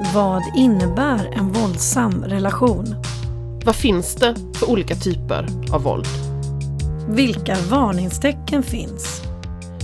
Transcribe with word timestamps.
Vad 0.00 0.42
innebär 0.56 1.30
en 1.32 1.52
våldsam 1.52 2.24
relation? 2.24 2.94
Vad 3.64 3.76
finns 3.76 4.14
det 4.14 4.34
för 4.54 4.70
olika 4.70 4.94
typer 4.94 5.46
av 5.72 5.82
våld? 5.82 6.06
Vilka 7.08 7.56
varningstecken 7.70 8.62
finns? 8.62 9.22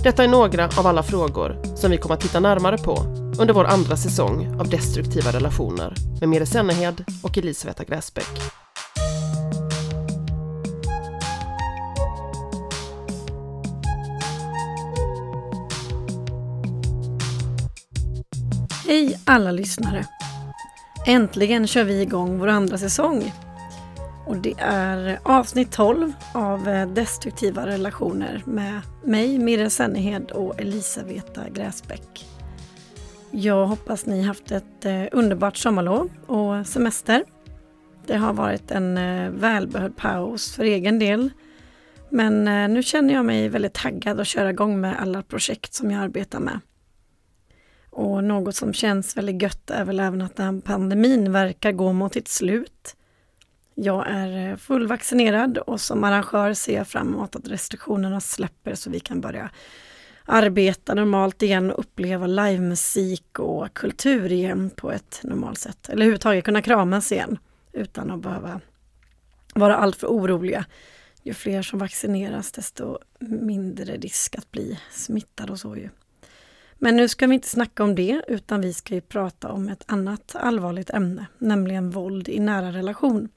Detta 0.02 0.24
är 0.24 0.28
några 0.28 0.64
av 0.64 0.86
alla 0.86 1.02
frågor 1.02 1.76
som 1.76 1.90
vi 1.90 1.98
kommer 1.98 2.14
att 2.14 2.20
titta 2.20 2.40
närmare 2.40 2.78
på 2.78 2.96
under 3.38 3.54
vår 3.54 3.64
andra 3.64 3.96
säsong 3.96 4.60
av 4.60 4.68
Destruktiva 4.68 5.32
relationer 5.32 5.94
med 6.20 6.28
Mire 6.28 6.46
Sennehed 6.46 7.04
och 7.22 7.38
Elisabetta 7.38 7.84
Gräsbäck. 7.84 8.61
Hej 18.92 19.18
alla 19.24 19.52
lyssnare! 19.52 20.06
Äntligen 21.06 21.66
kör 21.66 21.84
vi 21.84 22.02
igång 22.02 22.38
vår 22.38 22.48
andra 22.48 22.78
säsong. 22.78 23.32
Och 24.26 24.36
det 24.36 24.54
är 24.58 25.18
avsnitt 25.22 25.72
12 25.72 26.12
av 26.34 26.68
eh, 26.68 26.88
Destruktiva 26.88 27.66
relationer 27.66 28.42
med 28.44 28.80
mig, 29.04 29.38
Mirre 29.38 29.70
Sennehed 29.70 30.30
och 30.30 30.60
Elisaveta 30.60 31.48
Gräsbäck. 31.48 32.26
Jag 33.30 33.66
hoppas 33.66 34.06
ni 34.06 34.22
haft 34.22 34.52
ett 34.52 34.84
eh, 34.84 35.04
underbart 35.12 35.56
sommarlov 35.56 36.10
och 36.26 36.66
semester. 36.66 37.24
Det 38.06 38.16
har 38.16 38.32
varit 38.32 38.70
en 38.70 38.98
eh, 38.98 39.30
välbehövd 39.30 39.96
paus 39.96 40.54
för 40.56 40.64
egen 40.64 40.98
del. 40.98 41.30
Men 42.10 42.44
nu 42.74 42.82
känner 42.82 43.14
jag 43.14 43.24
mig 43.24 43.48
väldigt 43.48 43.74
taggad 43.74 44.20
att 44.20 44.26
köra 44.26 44.50
igång 44.50 44.80
med 44.80 45.00
alla 45.00 45.22
projekt 45.22 45.74
som 45.74 45.90
jag 45.90 46.02
arbetar 46.02 46.40
med. 46.40 46.60
Och 47.92 48.24
något 48.24 48.56
som 48.56 48.72
känns 48.72 49.16
väldigt 49.16 49.42
gött 49.42 49.70
är 49.70 49.84
väl 49.84 50.00
även 50.00 50.22
att 50.22 50.36
den 50.36 50.54
här 50.54 50.62
pandemin 50.62 51.32
verkar 51.32 51.72
gå 51.72 51.92
mot 51.92 52.12
sitt 52.12 52.28
slut. 52.28 52.96
Jag 53.74 54.06
är 54.08 54.50
eh, 54.50 54.56
fullvaccinerad 54.56 55.58
och 55.58 55.80
som 55.80 56.04
arrangör 56.04 56.54
ser 56.54 56.74
jag 56.74 56.88
fram 56.88 57.08
emot 57.08 57.36
att 57.36 57.48
restriktionerna 57.48 58.20
släpper 58.20 58.74
så 58.74 58.90
vi 58.90 59.00
kan 59.00 59.20
börja 59.20 59.50
arbeta 60.24 60.94
normalt 60.94 61.42
igen 61.42 61.70
och 61.70 61.78
uppleva 61.78 62.26
livemusik 62.26 63.38
och 63.38 63.74
kultur 63.74 64.32
igen 64.32 64.70
på 64.76 64.92
ett 64.92 65.20
normalt 65.22 65.58
sätt. 65.58 65.88
Eller 65.88 65.96
överhuvudtaget 65.96 66.44
kunna 66.44 66.62
kramas 66.62 67.12
igen 67.12 67.38
utan 67.72 68.10
att 68.10 68.20
behöva 68.20 68.60
vara 69.54 69.76
alltför 69.76 70.06
oroliga. 70.06 70.64
Ju 71.22 71.34
fler 71.34 71.62
som 71.62 71.78
vaccineras 71.78 72.52
desto 72.52 72.98
mindre 73.20 73.96
risk 73.96 74.36
att 74.36 74.50
bli 74.50 74.78
smittad 74.90 75.50
och 75.50 75.58
så 75.58 75.76
ju. 75.76 75.88
Men 76.84 76.96
nu 76.96 77.08
ska 77.08 77.26
vi 77.26 77.34
inte 77.34 77.48
snacka 77.48 77.84
om 77.84 77.94
det 77.94 78.22
utan 78.28 78.60
vi 78.60 78.72
ska 78.72 78.94
ju 78.94 79.00
prata 79.00 79.48
om 79.48 79.68
ett 79.68 79.84
annat 79.86 80.36
allvarligt 80.36 80.90
ämne, 80.90 81.26
nämligen 81.38 81.90
våld 81.90 82.28
i 82.28 82.40
nära 82.40 82.72
relation. 82.72 83.28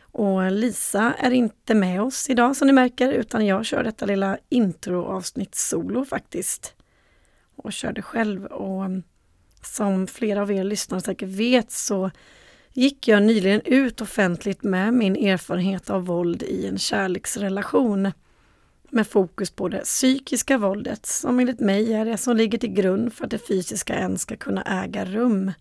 Och 0.00 0.52
Lisa 0.52 1.14
är 1.18 1.30
inte 1.30 1.74
med 1.74 2.02
oss 2.02 2.30
idag 2.30 2.56
som 2.56 2.66
ni 2.66 2.72
märker 2.72 3.12
utan 3.12 3.46
jag 3.46 3.64
kör 3.64 3.84
detta 3.84 4.06
lilla 4.06 4.38
introavsnitt 4.48 5.54
solo 5.54 6.04
faktiskt. 6.04 6.74
Och 7.56 7.72
kör 7.72 7.92
det 7.92 8.02
själv 8.02 8.44
och 8.44 8.84
som 9.62 10.06
flera 10.06 10.42
av 10.42 10.52
er 10.52 10.64
lyssnare 10.64 11.00
säkert 11.00 11.28
vet 11.28 11.70
så 11.70 12.10
gick 12.72 13.08
jag 13.08 13.22
nyligen 13.22 13.60
ut 13.64 14.00
offentligt 14.00 14.62
med 14.62 14.94
min 14.94 15.16
erfarenhet 15.16 15.90
av 15.90 16.06
våld 16.06 16.42
i 16.42 16.66
en 16.66 16.78
kärleksrelation 16.78 18.12
med 18.94 19.06
fokus 19.06 19.50
på 19.50 19.68
det 19.68 19.84
psykiska 19.84 20.58
våldet 20.58 21.06
som 21.06 21.40
enligt 21.40 21.60
mig 21.60 21.92
är 21.92 22.04
det 22.04 22.16
som 22.16 22.36
ligger 22.36 22.58
till 22.58 22.72
grund 22.72 23.12
för 23.12 23.24
att 23.24 23.30
det 23.30 23.38
fysiska 23.38 23.94
än 23.94 24.18
ska 24.18 24.36
kunna 24.36 24.62
äga 24.62 25.04
rum. 25.04 25.52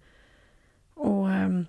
Och 0.94 1.32
ehm, 1.32 1.66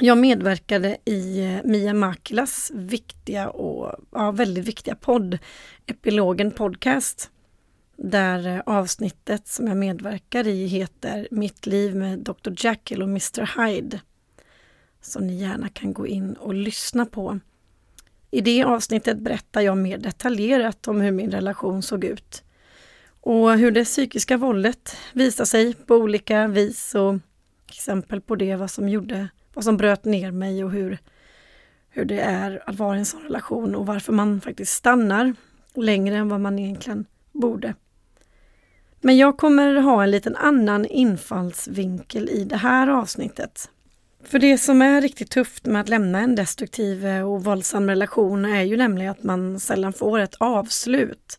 jag 0.00 0.18
medverkade 0.18 0.96
i 1.04 1.44
eh, 1.44 1.60
Mia 1.64 1.94
Makilas 1.94 2.70
viktiga 2.74 3.48
och 3.48 3.94
ja, 4.10 4.30
väldigt 4.30 4.68
viktiga 4.68 4.94
podd, 4.94 5.38
Epilogen 5.86 6.50
Podcast. 6.50 7.30
Där 7.96 8.46
eh, 8.46 8.62
avsnittet 8.66 9.48
som 9.48 9.66
jag 9.66 9.76
medverkar 9.76 10.46
i 10.46 10.66
heter 10.66 11.28
Mitt 11.30 11.66
liv 11.66 11.96
med 11.96 12.18
Dr. 12.18 12.52
Jekyll 12.56 13.02
och 13.02 13.08
Mr. 13.08 13.66
Hyde. 13.66 14.00
Som 15.00 15.26
ni 15.26 15.34
gärna 15.34 15.68
kan 15.68 15.92
gå 15.92 16.06
in 16.06 16.34
och 16.34 16.54
lyssna 16.54 17.06
på. 17.06 17.38
I 18.30 18.40
det 18.40 18.62
avsnittet 18.62 19.18
berättar 19.18 19.60
jag 19.60 19.76
mer 19.76 19.98
detaljerat 19.98 20.88
om 20.88 21.00
hur 21.00 21.10
min 21.10 21.30
relation 21.30 21.82
såg 21.82 22.04
ut. 22.04 22.42
Och 23.20 23.52
hur 23.52 23.70
det 23.70 23.84
psykiska 23.84 24.36
våldet 24.36 24.96
visar 25.12 25.44
sig 25.44 25.74
på 25.74 25.94
olika 25.94 26.46
vis 26.46 26.94
och 26.94 27.14
exempel 27.68 28.20
på 28.20 28.36
det, 28.36 28.56
vad 28.56 28.70
som 28.70 28.88
gjorde, 28.88 29.28
vad 29.54 29.64
som 29.64 29.76
bröt 29.76 30.04
ner 30.04 30.30
mig 30.30 30.64
och 30.64 30.70
hur, 30.70 30.98
hur 31.88 32.04
det 32.04 32.20
är 32.20 32.62
att 32.66 32.76
vara 32.76 32.96
i 32.96 32.98
en 32.98 33.06
sån 33.06 33.22
relation 33.22 33.74
och 33.74 33.86
varför 33.86 34.12
man 34.12 34.40
faktiskt 34.40 34.72
stannar 34.74 35.34
längre 35.74 36.16
än 36.16 36.28
vad 36.28 36.40
man 36.40 36.58
egentligen 36.58 37.04
borde. 37.32 37.74
Men 39.00 39.16
jag 39.16 39.38
kommer 39.38 39.74
ha 39.74 40.02
en 40.02 40.10
liten 40.10 40.36
annan 40.36 40.86
infallsvinkel 40.86 42.28
i 42.28 42.44
det 42.44 42.56
här 42.56 42.88
avsnittet. 42.88 43.70
För 44.30 44.38
det 44.38 44.58
som 44.58 44.82
är 44.82 45.00
riktigt 45.00 45.30
tufft 45.30 45.66
med 45.66 45.80
att 45.80 45.88
lämna 45.88 46.20
en 46.20 46.34
destruktiv 46.34 47.06
eh, 47.06 47.32
och 47.32 47.44
våldsam 47.44 47.88
relation 47.88 48.44
är 48.44 48.62
ju 48.62 48.76
nämligen 48.76 49.10
att 49.10 49.22
man 49.22 49.60
sällan 49.60 49.92
får 49.92 50.18
ett 50.18 50.34
avslut. 50.34 51.38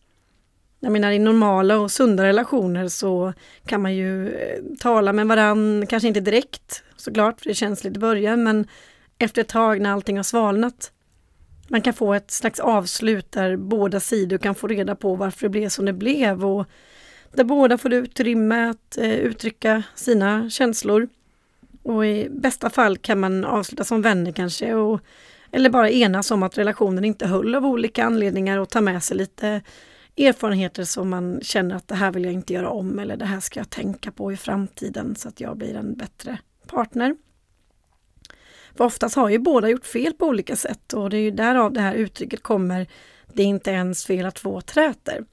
Jag 0.80 0.92
menar 0.92 1.12
i 1.12 1.20
normala 1.20 1.80
och 1.80 1.92
sunda 1.92 2.24
relationer 2.24 2.88
så 2.88 3.34
kan 3.66 3.82
man 3.82 3.96
ju 3.96 4.34
eh, 4.34 4.60
tala 4.80 5.14
med 5.14 5.28
varann, 5.28 5.86
kanske 5.90 6.08
inte 6.08 6.20
direkt 6.20 6.84
såklart, 6.96 7.40
för 7.40 7.46
det 7.46 7.52
är 7.52 7.56
känsligt 7.56 7.98
i 7.98 8.00
början, 8.00 8.44
men 8.44 8.68
efter 9.18 9.42
ett 9.42 9.48
tag 9.48 9.82
när 9.82 9.92
allting 9.92 10.18
har 10.18 10.24
svalnat. 10.24 10.92
Man 11.68 11.82
kan 11.82 11.94
få 11.94 12.14
ett 12.14 12.32
slags 12.32 12.60
avslut 12.60 13.32
där 13.32 13.58
båda 13.58 14.00
sidor 14.00 14.38
kan 14.38 14.56
få 14.56 14.68
reda 14.68 14.96
på 14.96 15.16
varför 15.16 15.42
det 15.42 15.50
blev 15.50 15.70
som 15.70 15.86
det 15.86 15.94
blev 15.94 16.46
och 16.46 16.66
där 17.34 17.44
båda 17.44 17.78
får 17.78 17.94
utrymme 17.94 18.70
att 18.70 18.98
eh, 18.98 19.14
uttrycka 19.14 19.84
sina 19.96 20.50
känslor. 20.50 21.10
Och 21.90 22.06
i 22.06 22.30
bästa 22.30 22.70
fall 22.70 22.98
kan 22.98 23.20
man 23.20 23.46
avsluta 23.46 23.84
som 23.84 24.02
vänner 24.02 24.32
kanske 24.32 24.74
och, 24.74 25.00
eller 25.52 25.70
bara 25.70 25.90
enas 25.90 26.32
om 26.32 26.44
att 26.44 26.58
relationen 26.58 27.06
inte 27.06 27.28
höll 27.28 27.56
av 27.56 27.66
olika 27.66 28.06
anledningar 28.06 28.58
och 28.58 28.70
ta 28.70 28.82
med 28.82 29.04
sig 29.04 29.18
lite 29.18 29.62
erfarenheter 30.18 30.84
som 30.84 31.10
man 31.10 31.40
känner 31.42 31.76
att 31.76 31.88
det 31.88 31.96
här 31.96 32.12
vill 32.12 32.24
jag 32.24 32.34
inte 32.34 32.54
göra 32.54 32.70
om 32.70 33.00
eller 33.00 33.18
det 33.18 33.26
här 33.26 33.40
ska 33.40 33.60
jag 33.60 33.70
tänka 33.70 34.12
på 34.12 34.32
i 34.32 34.38
framtiden 34.38 35.16
så 35.16 35.30
att 35.30 35.42
jag 35.42 35.58
blir 35.58 35.76
en 35.76 35.96
bättre 35.96 36.38
partner. 36.68 37.16
För 38.78 38.84
oftast 38.84 39.16
har 39.16 39.30
ju 39.30 39.40
båda 39.40 39.70
gjort 39.70 39.86
fel 39.86 40.14
på 40.14 40.26
olika 40.26 40.56
sätt 40.56 40.94
och 40.94 41.10
det 41.10 41.18
är 41.18 41.22
ju 41.22 41.32
därav 41.32 41.74
det 41.74 41.82
här 41.82 41.96
uttrycket 41.96 42.44
kommer 42.44 42.88
det 43.34 43.44
är 43.44 43.48
inte 43.48 43.72
ens 43.72 44.06
fel 44.06 44.26
att 44.26 44.36
två 44.36 44.62
träter. 44.62 45.26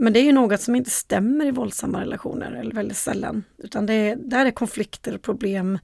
Men 0.00 0.12
det 0.12 0.20
är 0.20 0.24
ju 0.24 0.32
något 0.32 0.60
som 0.60 0.74
inte 0.74 0.90
stämmer 0.90 1.46
i 1.46 1.50
våldsamma 1.50 2.00
relationer, 2.00 2.52
eller 2.52 2.74
väldigt 2.74 2.96
sällan. 2.96 3.44
Utan 3.58 3.86
det 3.86 3.94
är, 3.94 4.16
där 4.16 4.46
är 4.46 4.50
konflikter 4.50 5.14
och 5.14 5.22
problem 5.22 5.78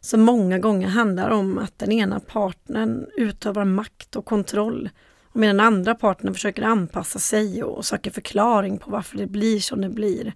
som 0.00 0.20
många 0.20 0.58
gånger 0.58 0.88
handlar 0.88 1.30
om 1.30 1.58
att 1.58 1.78
den 1.78 1.92
ena 1.92 2.20
partnern 2.20 3.06
utövar 3.16 3.64
makt 3.64 4.16
och 4.16 4.24
kontroll 4.24 4.90
och 5.22 5.40
medan 5.40 5.56
den 5.56 5.66
andra 5.66 5.94
partnern 5.94 6.34
försöker 6.34 6.62
anpassa 6.62 7.18
sig 7.18 7.64
och 7.64 7.84
söker 7.84 8.10
förklaring 8.10 8.78
på 8.78 8.90
varför 8.90 9.18
det 9.18 9.26
blir 9.26 9.60
som 9.60 9.80
det 9.80 9.88
blir. 9.88 10.32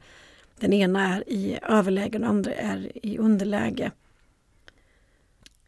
Den 0.60 0.72
ena 0.72 1.14
är 1.14 1.28
i 1.28 1.58
överläge 1.62 2.06
och 2.06 2.20
den 2.20 2.24
andra 2.24 2.52
är 2.52 3.06
i 3.06 3.18
underläge. 3.18 3.90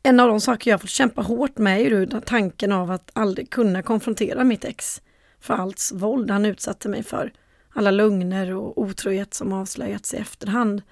En 0.03 0.21
av 0.21 0.29
de 0.29 0.41
saker 0.41 0.71
jag 0.71 0.81
fått 0.81 0.91
kämpa 0.91 1.23
hårt 1.23 1.59
med 1.59 1.81
är 1.81 1.85
ju 1.85 2.07
tanken 2.07 2.73
av 2.73 2.91
att 2.91 3.11
aldrig 3.13 3.51
kunna 3.51 3.83
konfrontera 3.83 4.45
mitt 4.45 4.65
ex 4.65 5.03
för 5.41 5.55
allt 5.55 5.91
våld 5.95 6.31
han 6.31 6.45
utsatte 6.45 6.89
mig 6.89 7.03
för 7.03 7.33
alla 7.73 7.91
lögner 7.91 8.55
och 8.55 8.79
otrohet 8.79 9.35
som 9.35 9.53
avslöjats 9.53 10.15
i 10.15 10.17
efterhand. 10.17 10.83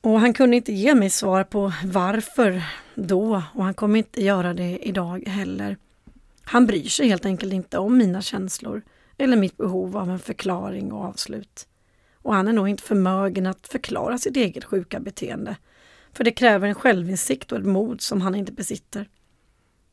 Och 0.00 0.20
han 0.20 0.34
kunde 0.34 0.56
inte 0.56 0.72
ge 0.72 0.94
mig 0.94 1.10
svar 1.10 1.44
på 1.44 1.72
varför 1.84 2.62
då 2.94 3.42
och 3.54 3.64
han 3.64 3.74
kommer 3.74 3.98
inte 3.98 4.24
göra 4.24 4.54
det 4.54 4.78
idag 4.88 5.22
heller. 5.26 5.76
Han 6.42 6.66
bryr 6.66 6.88
sig 6.88 7.08
helt 7.08 7.26
enkelt 7.26 7.52
inte 7.52 7.78
om 7.78 7.98
mina 7.98 8.22
känslor 8.22 8.82
eller 9.18 9.36
mitt 9.36 9.56
behov 9.56 9.96
av 9.96 10.10
en 10.10 10.18
förklaring 10.18 10.92
och 10.92 11.04
avslut. 11.04 11.68
Och 12.14 12.34
han 12.34 12.48
är 12.48 12.52
nog 12.52 12.68
inte 12.68 12.82
förmögen 12.82 13.46
att 13.46 13.68
förklara 13.68 14.18
sitt 14.18 14.36
eget 14.36 14.64
sjuka 14.64 15.00
beteende. 15.00 15.56
För 16.12 16.24
det 16.24 16.30
kräver 16.30 16.68
en 16.68 16.74
självinsikt 16.74 17.52
och 17.52 17.58
ett 17.58 17.64
mod 17.64 18.00
som 18.00 18.20
han 18.20 18.34
inte 18.34 18.52
besitter. 18.52 19.08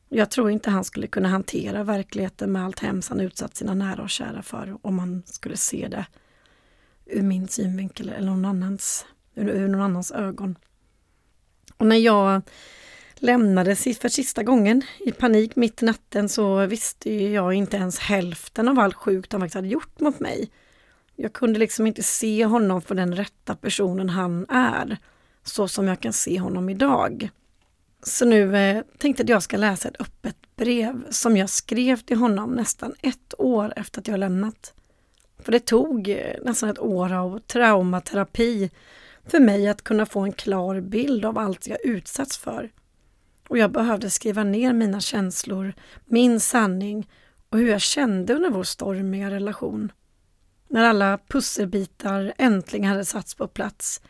Jag 0.08 0.30
tror 0.30 0.50
inte 0.50 0.70
han 0.70 0.84
skulle 0.84 1.06
kunna 1.06 1.28
hantera 1.28 1.84
verkligheten 1.84 2.52
med 2.52 2.64
allt 2.64 2.78
hemskt 2.78 3.08
han 3.08 3.20
utsatt 3.20 3.56
sina 3.56 3.74
nära 3.74 4.02
och 4.02 4.10
kära 4.10 4.42
för 4.42 4.78
om 4.82 4.94
man 4.94 5.22
skulle 5.26 5.56
se 5.56 5.88
det 5.88 6.06
ur 7.06 7.22
min 7.22 7.48
synvinkel 7.48 8.08
eller 8.08 8.26
någon 8.26 8.44
annans, 8.44 9.06
ur, 9.34 9.48
ur 9.48 9.68
någon 9.68 9.80
annans 9.80 10.12
ögon. 10.12 10.58
Och 11.76 11.86
när 11.86 11.96
jag 11.96 12.42
lämnade 13.14 13.76
för 13.76 14.08
sista 14.08 14.42
gången 14.42 14.82
i 14.98 15.12
panik 15.12 15.56
mitt 15.56 15.82
i 15.82 15.86
natten 15.86 16.28
så 16.28 16.66
visste 16.66 17.12
jag 17.12 17.54
inte 17.54 17.76
ens 17.76 17.98
hälften 17.98 18.68
av 18.68 18.78
allt 18.78 18.94
sjukt 18.94 19.32
han 19.32 19.40
faktiskt 19.40 19.54
hade 19.54 19.68
gjort 19.68 20.00
mot 20.00 20.20
mig. 20.20 20.50
Jag 21.16 21.32
kunde 21.32 21.58
liksom 21.58 21.86
inte 21.86 22.02
se 22.02 22.44
honom 22.44 22.82
för 22.82 22.94
den 22.94 23.16
rätta 23.16 23.56
personen 23.56 24.10
han 24.10 24.46
är, 24.48 24.98
så 25.44 25.68
som 25.68 25.88
jag 25.88 26.00
kan 26.00 26.12
se 26.12 26.40
honom 26.40 26.68
idag. 26.68 27.30
Så 28.06 28.24
nu 28.24 28.56
eh, 28.56 28.82
tänkte 28.98 29.20
jag 29.20 29.24
att 29.24 29.30
jag 29.30 29.42
ska 29.42 29.56
läsa 29.56 29.88
ett 29.88 30.00
öppet 30.00 30.36
brev 30.56 31.10
som 31.10 31.36
jag 31.36 31.50
skrev 31.50 31.96
till 31.96 32.16
honom 32.16 32.50
nästan 32.50 32.94
ett 33.02 33.34
år 33.38 33.72
efter 33.76 34.00
att 34.00 34.08
jag 34.08 34.20
lämnat. 34.20 34.74
För 35.38 35.52
det 35.52 35.60
tog 35.60 36.08
eh, 36.08 36.36
nästan 36.44 36.70
ett 36.70 36.78
år 36.78 37.12
av 37.12 37.38
traumaterapi 37.38 38.70
för 39.26 39.40
mig 39.40 39.68
att 39.68 39.82
kunna 39.82 40.06
få 40.06 40.20
en 40.20 40.32
klar 40.32 40.80
bild 40.80 41.24
av 41.24 41.38
allt 41.38 41.66
jag 41.66 41.78
utsatts 41.84 42.38
för. 42.38 42.70
Och 43.48 43.58
jag 43.58 43.72
behövde 43.72 44.10
skriva 44.10 44.44
ner 44.44 44.72
mina 44.72 45.00
känslor, 45.00 45.74
min 46.04 46.40
sanning 46.40 47.10
och 47.50 47.58
hur 47.58 47.68
jag 47.68 47.80
kände 47.80 48.34
under 48.34 48.50
vår 48.50 48.64
stormiga 48.64 49.30
relation. 49.30 49.92
När 50.68 50.84
alla 50.84 51.18
pusselbitar 51.28 52.32
äntligen 52.38 52.86
hade 52.86 53.04
satts 53.04 53.34
på 53.34 53.48
plats 53.48 54.00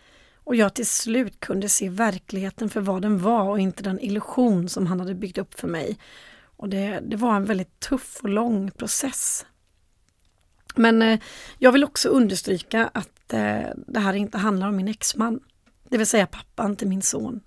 och 0.46 0.56
jag 0.56 0.74
till 0.74 0.86
slut 0.86 1.40
kunde 1.40 1.68
se 1.68 1.88
verkligheten 1.88 2.70
för 2.70 2.80
vad 2.80 3.02
den 3.02 3.18
var 3.18 3.42
och 3.48 3.60
inte 3.60 3.82
den 3.82 4.00
illusion 4.00 4.68
som 4.68 4.86
han 4.86 5.00
hade 5.00 5.14
byggt 5.14 5.38
upp 5.38 5.60
för 5.60 5.68
mig. 5.68 5.98
Och 6.56 6.68
det, 6.68 7.00
det 7.02 7.16
var 7.16 7.36
en 7.36 7.44
väldigt 7.44 7.80
tuff 7.80 8.18
och 8.22 8.28
lång 8.28 8.70
process. 8.70 9.46
Men 10.74 11.02
eh, 11.02 11.20
jag 11.58 11.72
vill 11.72 11.84
också 11.84 12.08
understryka 12.08 12.90
att 12.94 13.32
eh, 13.32 13.68
det 13.86 14.00
här 14.00 14.14
inte 14.14 14.38
handlar 14.38 14.68
om 14.68 14.76
min 14.76 14.88
exman, 14.88 15.40
det 15.88 15.98
vill 15.98 16.06
säga 16.06 16.26
pappan 16.26 16.76
till 16.76 16.88
min 16.88 17.02
son. 17.02 17.40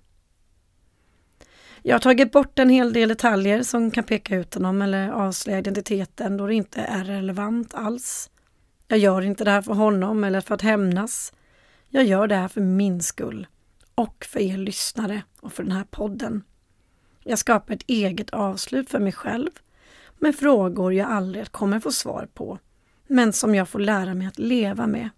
Jag 1.82 1.94
har 1.94 2.00
tagit 2.00 2.32
bort 2.32 2.58
en 2.58 2.68
hel 2.68 2.92
del 2.92 3.08
detaljer 3.08 3.62
som 3.62 3.90
kan 3.90 4.04
peka 4.04 4.36
ut 4.36 4.54
honom 4.54 4.82
eller 4.82 5.10
avslöja 5.10 5.58
identiteten 5.58 6.36
då 6.36 6.46
det 6.46 6.54
inte 6.54 6.80
är 6.80 7.04
relevant 7.04 7.74
alls. 7.74 8.30
Jag 8.88 8.98
gör 8.98 9.22
inte 9.22 9.44
det 9.44 9.50
här 9.50 9.62
för 9.62 9.74
honom 9.74 10.24
eller 10.24 10.40
för 10.40 10.54
att 10.54 10.62
hämnas. 10.62 11.32
Jag 11.92 12.04
gör 12.04 12.26
det 12.26 12.34
här 12.34 12.48
för 12.48 12.60
min 12.60 13.02
skull 13.02 13.46
och 13.94 14.24
för 14.24 14.40
er 14.40 14.56
lyssnare 14.56 15.22
och 15.40 15.52
för 15.52 15.62
den 15.62 15.72
här 15.72 15.84
podden. 15.84 16.42
Jag 17.24 17.38
skapar 17.38 17.74
ett 17.74 17.84
eget 17.86 18.30
avslut 18.30 18.90
för 18.90 18.98
mig 18.98 19.12
själv 19.12 19.50
med 20.18 20.36
frågor 20.36 20.94
jag 20.94 21.10
aldrig 21.10 21.52
kommer 21.52 21.80
få 21.80 21.92
svar 21.92 22.28
på, 22.34 22.58
men 23.06 23.32
som 23.32 23.54
jag 23.54 23.68
får 23.68 23.78
lära 23.78 24.14
mig 24.14 24.26
att 24.26 24.38
leva 24.38 24.86
med 24.86 25.10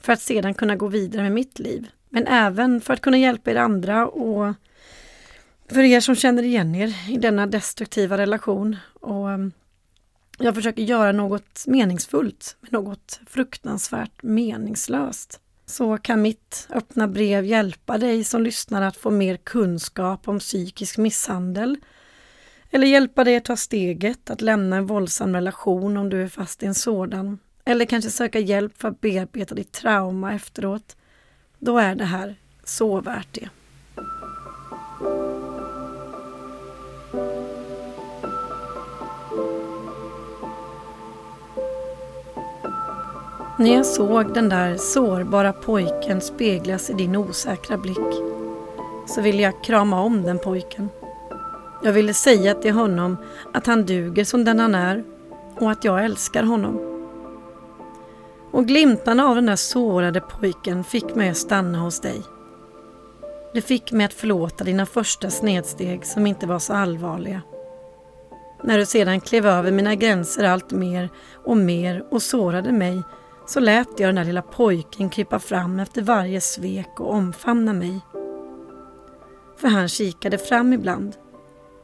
för 0.00 0.12
att 0.12 0.20
sedan 0.20 0.54
kunna 0.54 0.76
gå 0.76 0.86
vidare 0.86 1.22
med 1.22 1.32
mitt 1.32 1.58
liv. 1.58 1.88
Men 2.08 2.26
även 2.26 2.80
för 2.80 2.94
att 2.94 3.00
kunna 3.00 3.18
hjälpa 3.18 3.50
er 3.50 3.56
andra 3.56 4.08
och 4.08 4.54
för 5.68 5.80
er 5.82 6.00
som 6.00 6.14
känner 6.14 6.42
igen 6.42 6.74
er 6.74 7.10
i 7.10 7.16
denna 7.16 7.46
destruktiva 7.46 8.18
relation. 8.18 8.76
Och 9.00 9.28
um, 9.28 9.52
jag 10.38 10.54
försöker 10.54 10.82
göra 10.82 11.12
något 11.12 11.64
meningsfullt 11.66 12.56
med 12.60 12.72
något 12.72 13.20
fruktansvärt 13.26 14.22
meningslöst. 14.22 15.40
Så 15.66 15.98
kan 15.98 16.22
mitt 16.22 16.68
öppna 16.70 17.08
brev 17.08 17.44
hjälpa 17.44 17.98
dig 17.98 18.24
som 18.24 18.42
lyssnar 18.42 18.82
att 18.82 18.96
få 18.96 19.10
mer 19.10 19.36
kunskap 19.36 20.28
om 20.28 20.38
psykisk 20.38 20.98
misshandel. 20.98 21.76
Eller 22.70 22.86
hjälpa 22.86 23.24
dig 23.24 23.36
att 23.36 23.44
ta 23.44 23.56
steget 23.56 24.30
att 24.30 24.40
lämna 24.40 24.76
en 24.76 24.86
våldsam 24.86 25.34
relation 25.34 25.96
om 25.96 26.10
du 26.10 26.22
är 26.22 26.28
fast 26.28 26.62
i 26.62 26.66
en 26.66 26.74
sådan. 26.74 27.38
Eller 27.64 27.84
kanske 27.84 28.10
söka 28.10 28.38
hjälp 28.38 28.78
för 28.78 28.88
att 28.88 29.00
bearbeta 29.00 29.54
ditt 29.54 29.72
trauma 29.72 30.34
efteråt. 30.34 30.96
Då 31.58 31.78
är 31.78 31.94
det 31.94 32.04
här 32.04 32.36
så 32.64 33.00
värt 33.00 33.28
det. 33.32 33.48
När 43.58 43.74
jag 43.74 43.86
såg 43.86 44.34
den 44.34 44.48
där 44.48 44.76
sårbara 44.76 45.52
pojken 45.52 46.20
speglas 46.20 46.90
i 46.90 46.92
din 46.92 47.16
osäkra 47.16 47.76
blick 47.76 48.22
så 49.06 49.20
ville 49.20 49.42
jag 49.42 49.64
krama 49.64 50.00
om 50.00 50.22
den 50.22 50.38
pojken. 50.38 50.88
Jag 51.82 51.92
ville 51.92 52.14
säga 52.14 52.54
till 52.54 52.72
honom 52.72 53.16
att 53.52 53.66
han 53.66 53.86
duger 53.86 54.24
som 54.24 54.44
den 54.44 54.60
han 54.60 54.74
är 54.74 55.04
och 55.60 55.70
att 55.70 55.84
jag 55.84 56.04
älskar 56.04 56.42
honom. 56.42 56.80
Och 58.50 58.66
glimtarna 58.66 59.26
av 59.28 59.34
den 59.34 59.46
där 59.46 59.56
sårade 59.56 60.20
pojken 60.20 60.84
fick 60.84 61.14
mig 61.14 61.28
att 61.28 61.36
stanna 61.36 61.78
hos 61.78 62.00
dig. 62.00 62.22
Det 63.54 63.60
fick 63.60 63.92
mig 63.92 64.06
att 64.06 64.14
förlåta 64.14 64.64
dina 64.64 64.86
första 64.86 65.30
snedsteg 65.30 66.06
som 66.06 66.26
inte 66.26 66.46
var 66.46 66.58
så 66.58 66.72
allvarliga. 66.72 67.42
När 68.62 68.78
du 68.78 68.86
sedan 68.86 69.20
klev 69.20 69.46
över 69.46 69.72
mina 69.72 69.94
gränser 69.94 70.44
allt 70.44 70.70
mer 70.70 71.08
och 71.44 71.56
mer 71.56 72.04
och 72.10 72.22
sårade 72.22 72.72
mig 72.72 73.02
så 73.46 73.60
lät 73.60 74.00
jag 74.00 74.08
den 74.08 74.14
där 74.14 74.24
lilla 74.24 74.42
pojken 74.42 75.10
krypa 75.10 75.38
fram 75.38 75.80
efter 75.80 76.02
varje 76.02 76.40
svek 76.40 77.00
och 77.00 77.14
omfamna 77.14 77.72
mig. 77.72 78.00
För 79.56 79.68
han 79.68 79.88
kikade 79.88 80.38
fram 80.38 80.72
ibland 80.72 81.16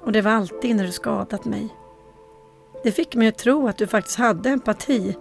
och 0.05 0.12
det 0.12 0.20
var 0.20 0.31
alltid 0.31 0.76
när 0.76 0.85
du 0.85 0.93
skadat 0.93 1.44
mig. 1.44 1.69
Det 2.82 2.93
fick 2.93 3.14
mig 3.14 3.29
att 3.29 3.38
tro 3.38 3.69
att 3.69 3.79
du 3.79 3.87
faktiskt 3.87 4.19
hade 4.19 4.50
empati, 4.50 5.17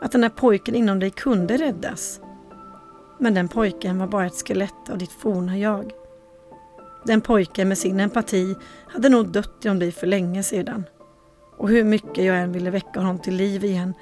att 0.00 0.12
den 0.12 0.20
där 0.20 0.28
pojken 0.28 0.74
inom 0.74 0.98
dig 0.98 1.10
kunde 1.10 1.56
räddas. 1.56 2.20
Men 3.18 3.34
den 3.34 3.48
pojken 3.48 3.98
var 3.98 4.06
bara 4.06 4.26
ett 4.26 4.46
skelett 4.46 4.90
av 4.90 4.98
ditt 4.98 5.12
forna 5.12 5.58
jag. 5.58 5.92
Den 7.04 7.20
pojken 7.20 7.68
med 7.68 7.78
sin 7.78 8.00
empati 8.00 8.54
hade 8.88 9.08
nog 9.08 9.28
dött 9.28 9.64
inom 9.64 9.78
dig 9.78 9.92
för 9.92 10.06
länge 10.06 10.42
sedan. 10.42 10.84
Och 11.56 11.68
hur 11.68 11.84
mycket 11.84 12.24
jag 12.24 12.38
än 12.38 12.52
ville 12.52 12.70
väcka 12.70 13.00
honom 13.00 13.18
till 13.18 13.34
liv 13.34 13.64
igen 13.64 13.94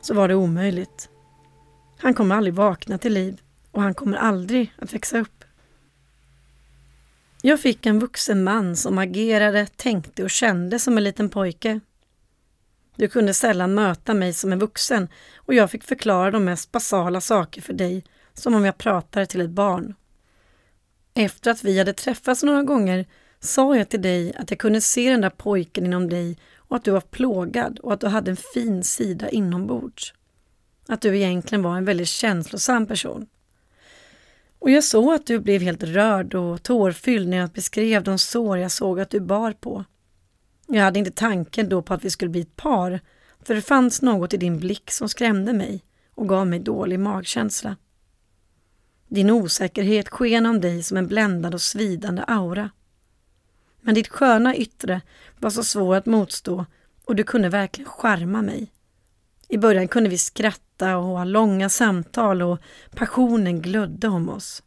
så 0.00 0.14
var 0.14 0.28
det 0.28 0.34
omöjligt. 0.34 1.11
Han 2.02 2.14
kommer 2.14 2.36
aldrig 2.36 2.54
vakna 2.54 2.98
till 2.98 3.12
liv 3.12 3.40
och 3.70 3.82
han 3.82 3.94
kommer 3.94 4.16
aldrig 4.16 4.74
att 4.78 4.94
växa 4.94 5.18
upp. 5.18 5.44
Jag 7.42 7.60
fick 7.60 7.86
en 7.86 7.98
vuxen 7.98 8.44
man 8.44 8.76
som 8.76 8.98
agerade, 8.98 9.66
tänkte 9.66 10.24
och 10.24 10.30
kände 10.30 10.78
som 10.78 10.96
en 10.98 11.04
liten 11.04 11.28
pojke. 11.28 11.80
Du 12.96 13.08
kunde 13.08 13.34
sällan 13.34 13.74
möta 13.74 14.14
mig 14.14 14.32
som 14.32 14.52
en 14.52 14.58
vuxen 14.58 15.08
och 15.36 15.54
jag 15.54 15.70
fick 15.70 15.84
förklara 15.84 16.30
de 16.30 16.44
mest 16.44 16.72
basala 16.72 17.20
saker 17.20 17.62
för 17.62 17.72
dig 17.72 18.04
som 18.34 18.54
om 18.54 18.64
jag 18.64 18.78
pratade 18.78 19.26
till 19.26 19.40
ett 19.40 19.50
barn. 19.50 19.94
Efter 21.14 21.50
att 21.50 21.64
vi 21.64 21.78
hade 21.78 21.92
träffats 21.92 22.42
några 22.42 22.62
gånger 22.62 23.06
sa 23.40 23.76
jag 23.76 23.88
till 23.88 24.02
dig 24.02 24.34
att 24.34 24.50
jag 24.50 24.58
kunde 24.58 24.80
se 24.80 25.10
den 25.10 25.20
där 25.20 25.30
pojken 25.30 25.86
inom 25.86 26.08
dig 26.08 26.38
och 26.56 26.76
att 26.76 26.84
du 26.84 26.90
var 26.90 27.00
plågad 27.00 27.78
och 27.78 27.92
att 27.92 28.00
du 28.00 28.06
hade 28.06 28.30
en 28.30 28.36
fin 28.54 28.84
sida 28.84 29.30
inombords 29.30 30.14
att 30.92 31.00
du 31.00 31.16
egentligen 31.16 31.62
var 31.62 31.76
en 31.76 31.84
väldigt 31.84 32.08
känslosam 32.08 32.86
person. 32.86 33.26
Och 34.58 34.70
jag 34.70 34.84
såg 34.84 35.14
att 35.14 35.26
du 35.26 35.38
blev 35.38 35.62
helt 35.62 35.82
rörd 35.82 36.34
och 36.34 36.62
tårfylld 36.62 37.28
när 37.28 37.36
jag 37.36 37.50
beskrev 37.50 38.02
de 38.04 38.18
sår 38.18 38.58
jag 38.58 38.70
såg 38.70 39.00
att 39.00 39.10
du 39.10 39.20
bar 39.20 39.52
på. 39.52 39.84
Jag 40.66 40.82
hade 40.82 40.98
inte 40.98 41.10
tanken 41.10 41.68
då 41.68 41.82
på 41.82 41.94
att 41.94 42.04
vi 42.04 42.10
skulle 42.10 42.28
bli 42.28 42.40
ett 42.40 42.56
par, 42.56 43.00
för 43.42 43.54
det 43.54 43.62
fanns 43.62 44.02
något 44.02 44.34
i 44.34 44.36
din 44.36 44.58
blick 44.58 44.90
som 44.90 45.08
skrämde 45.08 45.52
mig 45.52 45.84
och 46.14 46.28
gav 46.28 46.46
mig 46.46 46.58
dålig 46.58 47.00
magkänsla. 47.00 47.76
Din 49.08 49.30
osäkerhet 49.30 50.08
sken 50.08 50.46
om 50.46 50.60
dig 50.60 50.82
som 50.82 50.96
en 50.96 51.06
bländad 51.06 51.54
och 51.54 51.62
svidande 51.62 52.22
aura. 52.26 52.70
Men 53.80 53.94
ditt 53.94 54.08
sköna 54.08 54.56
yttre 54.56 55.00
var 55.38 55.50
så 55.50 55.64
svår 55.64 55.96
att 55.96 56.06
motstå 56.06 56.66
och 57.04 57.16
du 57.16 57.24
kunde 57.24 57.48
verkligen 57.48 57.90
charma 57.90 58.42
mig. 58.42 58.72
I 59.52 59.58
början 59.58 59.88
kunde 59.88 60.10
vi 60.10 60.18
skratta 60.18 60.96
och 60.96 61.04
ha 61.04 61.24
långa 61.24 61.68
samtal 61.68 62.42
och 62.42 62.58
passionen 62.90 63.62
glödde 63.62 64.08
om 64.08 64.28
oss. 64.28 64.62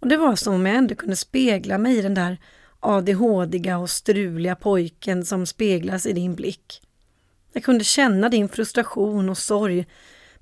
Och 0.00 0.08
Det 0.08 0.16
var 0.16 0.36
som 0.36 0.54
om 0.54 0.66
jag 0.66 0.76
ändå 0.76 0.94
kunde 0.94 1.16
spegla 1.16 1.78
mig 1.78 1.98
i 1.98 2.02
den 2.02 2.14
där 2.14 2.38
adhdiga 2.80 3.78
och 3.78 3.90
struliga 3.90 4.56
pojken 4.56 5.24
som 5.24 5.46
speglas 5.46 6.06
i 6.06 6.12
din 6.12 6.34
blick. 6.34 6.82
Jag 7.52 7.64
kunde 7.64 7.84
känna 7.84 8.28
din 8.28 8.48
frustration 8.48 9.28
och 9.28 9.38
sorg, 9.38 9.86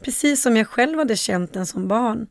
precis 0.01 0.43
som 0.43 0.57
jag 0.57 0.69
själv 0.69 0.99
hade 0.99 1.17
känt 1.17 1.53
den 1.53 1.67
som 1.67 1.89
barn. 1.89 2.27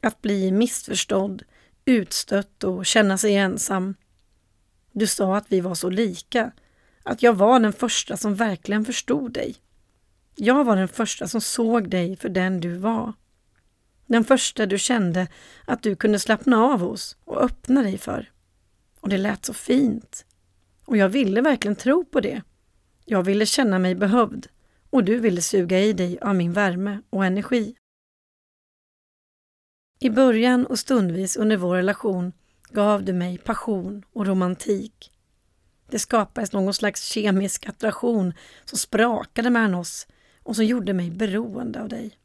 Att 0.00 0.22
bli 0.22 0.52
missförstådd, 0.52 1.42
utstött 1.84 2.64
och 2.64 2.86
känna 2.86 3.18
sig 3.18 3.36
ensam. 3.36 3.94
Du 4.92 5.06
sa 5.06 5.36
att 5.36 5.46
vi 5.48 5.60
var 5.60 5.74
så 5.74 5.90
lika, 5.90 6.52
att 7.02 7.22
jag 7.22 7.32
var 7.32 7.60
den 7.60 7.72
första 7.72 8.16
som 8.16 8.34
verkligen 8.34 8.84
förstod 8.84 9.32
dig. 9.32 9.61
Jag 10.34 10.64
var 10.64 10.76
den 10.76 10.88
första 10.88 11.28
som 11.28 11.40
såg 11.40 11.90
dig 11.90 12.16
för 12.16 12.28
den 12.28 12.60
du 12.60 12.76
var. 12.76 13.12
Den 14.06 14.24
första 14.24 14.66
du 14.66 14.78
kände 14.78 15.28
att 15.64 15.82
du 15.82 15.96
kunde 15.96 16.18
slappna 16.18 16.64
av 16.64 16.80
hos 16.80 17.16
och 17.24 17.42
öppna 17.42 17.82
dig 17.82 17.98
för. 17.98 18.30
Och 19.00 19.08
det 19.08 19.18
lät 19.18 19.44
så 19.44 19.54
fint. 19.54 20.26
Och 20.84 20.96
jag 20.96 21.08
ville 21.08 21.40
verkligen 21.40 21.76
tro 21.76 22.04
på 22.04 22.20
det. 22.20 22.42
Jag 23.04 23.22
ville 23.22 23.46
känna 23.46 23.78
mig 23.78 23.94
behövd 23.94 24.46
och 24.90 25.04
du 25.04 25.18
ville 25.18 25.42
suga 25.42 25.80
i 25.80 25.92
dig 25.92 26.18
av 26.20 26.34
min 26.34 26.52
värme 26.52 26.98
och 27.10 27.24
energi. 27.24 27.74
I 30.00 30.10
början 30.10 30.66
och 30.66 30.78
stundvis 30.78 31.36
under 31.36 31.56
vår 31.56 31.76
relation 31.76 32.32
gav 32.68 33.04
du 33.04 33.12
mig 33.12 33.38
passion 33.38 34.04
och 34.12 34.26
romantik. 34.26 35.12
Det 35.90 35.98
skapades 35.98 36.52
någon 36.52 36.74
slags 36.74 37.04
kemisk 37.04 37.68
attraktion 37.68 38.34
som 38.64 38.78
sprakade 38.78 39.50
mellan 39.50 39.74
oss 39.74 40.06
och 40.42 40.56
som 40.56 40.64
gjorde 40.64 40.92
mig 40.92 41.10
beroende 41.10 41.82
av 41.82 41.88
dig. 41.88 42.18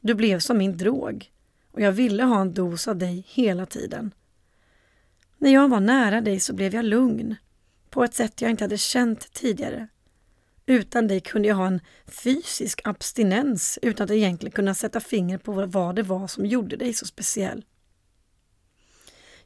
Du 0.00 0.14
blev 0.14 0.38
som 0.38 0.58
min 0.58 0.76
drog 0.76 1.30
och 1.72 1.80
jag 1.80 1.92
ville 1.92 2.22
ha 2.22 2.40
en 2.40 2.54
dos 2.54 2.88
av 2.88 2.96
dig 2.96 3.24
hela 3.28 3.66
tiden. 3.66 4.14
När 5.38 5.52
jag 5.52 5.68
var 5.68 5.80
nära 5.80 6.20
dig 6.20 6.40
så 6.40 6.52
blev 6.52 6.74
jag 6.74 6.84
lugn, 6.84 7.36
på 7.90 8.04
ett 8.04 8.14
sätt 8.14 8.40
jag 8.40 8.50
inte 8.50 8.64
hade 8.64 8.78
känt 8.78 9.32
tidigare. 9.32 9.88
Utan 10.66 11.08
dig 11.08 11.20
kunde 11.20 11.48
jag 11.48 11.56
ha 11.56 11.66
en 11.66 11.80
fysisk 12.06 12.80
abstinens 12.84 13.78
utan 13.82 14.04
att 14.04 14.10
egentligen 14.10 14.52
kunna 14.52 14.74
sätta 14.74 15.00
fingret 15.00 15.42
på 15.42 15.66
vad 15.66 15.96
det 15.96 16.02
var 16.02 16.26
som 16.26 16.46
gjorde 16.46 16.76
dig 16.76 16.94
så 16.94 17.06
speciell. 17.06 17.64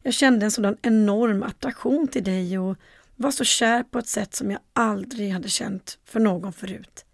Jag 0.03 0.15
kände 0.15 0.47
en 0.47 0.51
sådan 0.51 0.77
enorm 0.83 1.43
attraktion 1.43 2.09
till 2.09 2.25
dig 2.25 2.59
och 2.59 2.77
var 3.17 3.31
så 3.31 3.45
kär 3.45 3.83
på 3.83 3.99
ett 3.99 4.09
sätt 4.09 4.35
som 4.35 4.51
jag 4.51 4.61
aldrig 4.73 5.33
hade 5.33 5.49
känt 5.49 5.99
för 6.05 6.21
någon 6.21 6.53
förut. 6.53 7.05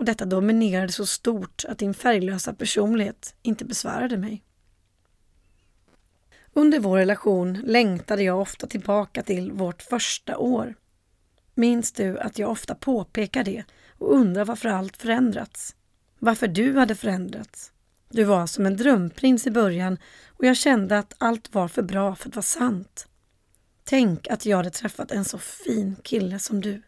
Och 0.00 0.06
detta 0.06 0.24
dominerade 0.24 0.92
så 0.92 1.06
stort 1.06 1.64
att 1.68 1.78
din 1.78 1.94
färglösa 1.94 2.54
personlighet 2.54 3.34
inte 3.42 3.64
besvärade 3.64 4.16
mig. 4.16 4.42
Under 6.52 6.80
vår 6.80 6.98
relation 6.98 7.62
längtade 7.64 8.22
jag 8.22 8.40
ofta 8.40 8.66
tillbaka 8.66 9.22
till 9.22 9.52
vårt 9.52 9.82
första 9.82 10.38
år. 10.38 10.74
Minns 11.54 11.92
du 11.92 12.18
att 12.18 12.38
jag 12.38 12.50
ofta 12.50 12.74
påpekar 12.74 13.44
det 13.44 13.64
och 13.98 14.14
undrar 14.14 14.44
varför 14.44 14.68
allt 14.68 14.96
förändrats? 14.96 15.76
Varför 16.18 16.48
du 16.48 16.78
hade 16.78 16.94
förändrats? 16.94 17.72
Du 18.08 18.24
var 18.24 18.46
som 18.46 18.66
en 18.66 18.76
drömprins 18.76 19.46
i 19.46 19.50
början 19.50 19.98
och 20.28 20.44
jag 20.44 20.56
kände 20.56 20.98
att 20.98 21.14
allt 21.18 21.54
var 21.54 21.68
för 21.68 21.82
bra 21.82 22.14
för 22.14 22.28
att 22.28 22.36
vara 22.36 22.42
sant. 22.42 23.08
Tänk 23.84 24.28
att 24.28 24.46
jag 24.46 24.56
hade 24.56 24.70
träffat 24.70 25.10
en 25.10 25.24
så 25.24 25.38
fin 25.38 25.96
kille 26.02 26.38
som 26.38 26.60
du. 26.60 26.82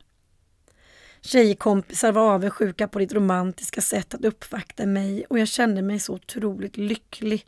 Tjejkompisar 1.25 2.13
var 2.13 2.35
avundsjuka 2.35 2.89
på 2.89 2.99
ditt 2.99 3.13
romantiska 3.13 3.81
sätt 3.81 4.15
att 4.15 4.25
uppvakta 4.25 4.87
mig 4.87 5.25
och 5.25 5.39
jag 5.39 5.49
kände 5.49 5.83
mig 5.83 5.99
så 5.99 6.15
otroligt 6.15 6.77
lycklig. 6.77 7.47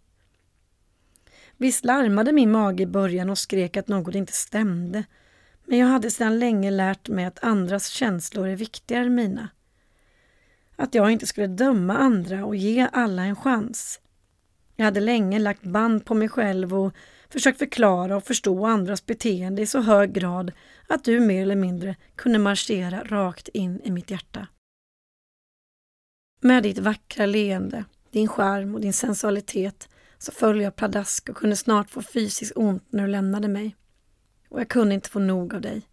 Visst 1.57 1.85
larmade 1.85 2.33
min 2.33 2.51
mage 2.51 2.83
i 2.83 2.87
början 2.87 3.31
och 3.31 3.39
skrek 3.39 3.77
att 3.77 3.89
något 3.89 4.15
inte 4.15 4.33
stämde. 4.33 5.05
Men 5.65 5.79
jag 5.79 5.87
hade 5.87 6.11
sedan 6.11 6.39
länge 6.39 6.71
lärt 6.71 7.09
mig 7.09 7.25
att 7.25 7.45
andras 7.45 7.89
känslor 7.89 8.49
är 8.49 8.57
viktigare 8.57 9.05
än 9.05 9.15
mina. 9.15 9.49
Att 10.77 10.95
jag 10.95 11.11
inte 11.11 11.27
skulle 11.27 11.47
döma 11.47 11.97
andra 11.97 12.45
och 12.45 12.57
ge 12.57 12.89
alla 12.93 13.23
en 13.23 13.37
chans. 13.37 14.01
Jag 14.77 14.85
hade 14.85 15.01
länge 15.01 15.39
lagt 15.39 15.63
band 15.63 16.05
på 16.05 16.15
mig 16.15 16.29
själv 16.29 16.75
och 16.75 16.95
försökt 17.31 17.59
förklara 17.59 18.17
och 18.17 18.25
förstå 18.25 18.67
andras 18.67 19.07
beteende 19.07 19.63
i 19.63 19.67
så 19.67 19.81
hög 19.81 20.13
grad 20.13 20.53
att 20.89 21.05
du 21.05 21.21
mer 21.21 21.43
eller 21.43 21.57
mindre 21.57 21.97
kunde 22.17 22.39
marschera 22.39 23.05
rakt 23.05 23.49
in 23.49 23.81
i 23.85 23.91
mitt 23.91 24.11
hjärta. 24.11 24.47
Med 26.41 26.63
ditt 26.63 26.79
vackra 26.79 27.27
leende, 27.27 27.85
din 28.11 28.29
charm 28.29 28.75
och 28.75 28.81
din 28.81 28.93
sensualitet 28.93 29.89
så 30.19 30.33
föll 30.33 30.61
jag 30.61 30.77
pladask 30.77 31.29
och 31.29 31.37
kunde 31.37 31.57
snart 31.57 31.91
få 31.91 32.03
fysiskt 32.03 32.53
ont 32.57 32.85
när 32.91 33.03
du 33.03 33.09
lämnade 33.09 33.49
mig. 33.49 33.77
Och 34.49 34.61
jag 34.61 34.69
kunde 34.69 34.95
inte 34.95 35.11
få 35.11 35.19
nog 35.19 35.55
av 35.55 35.61
dig. 35.61 35.89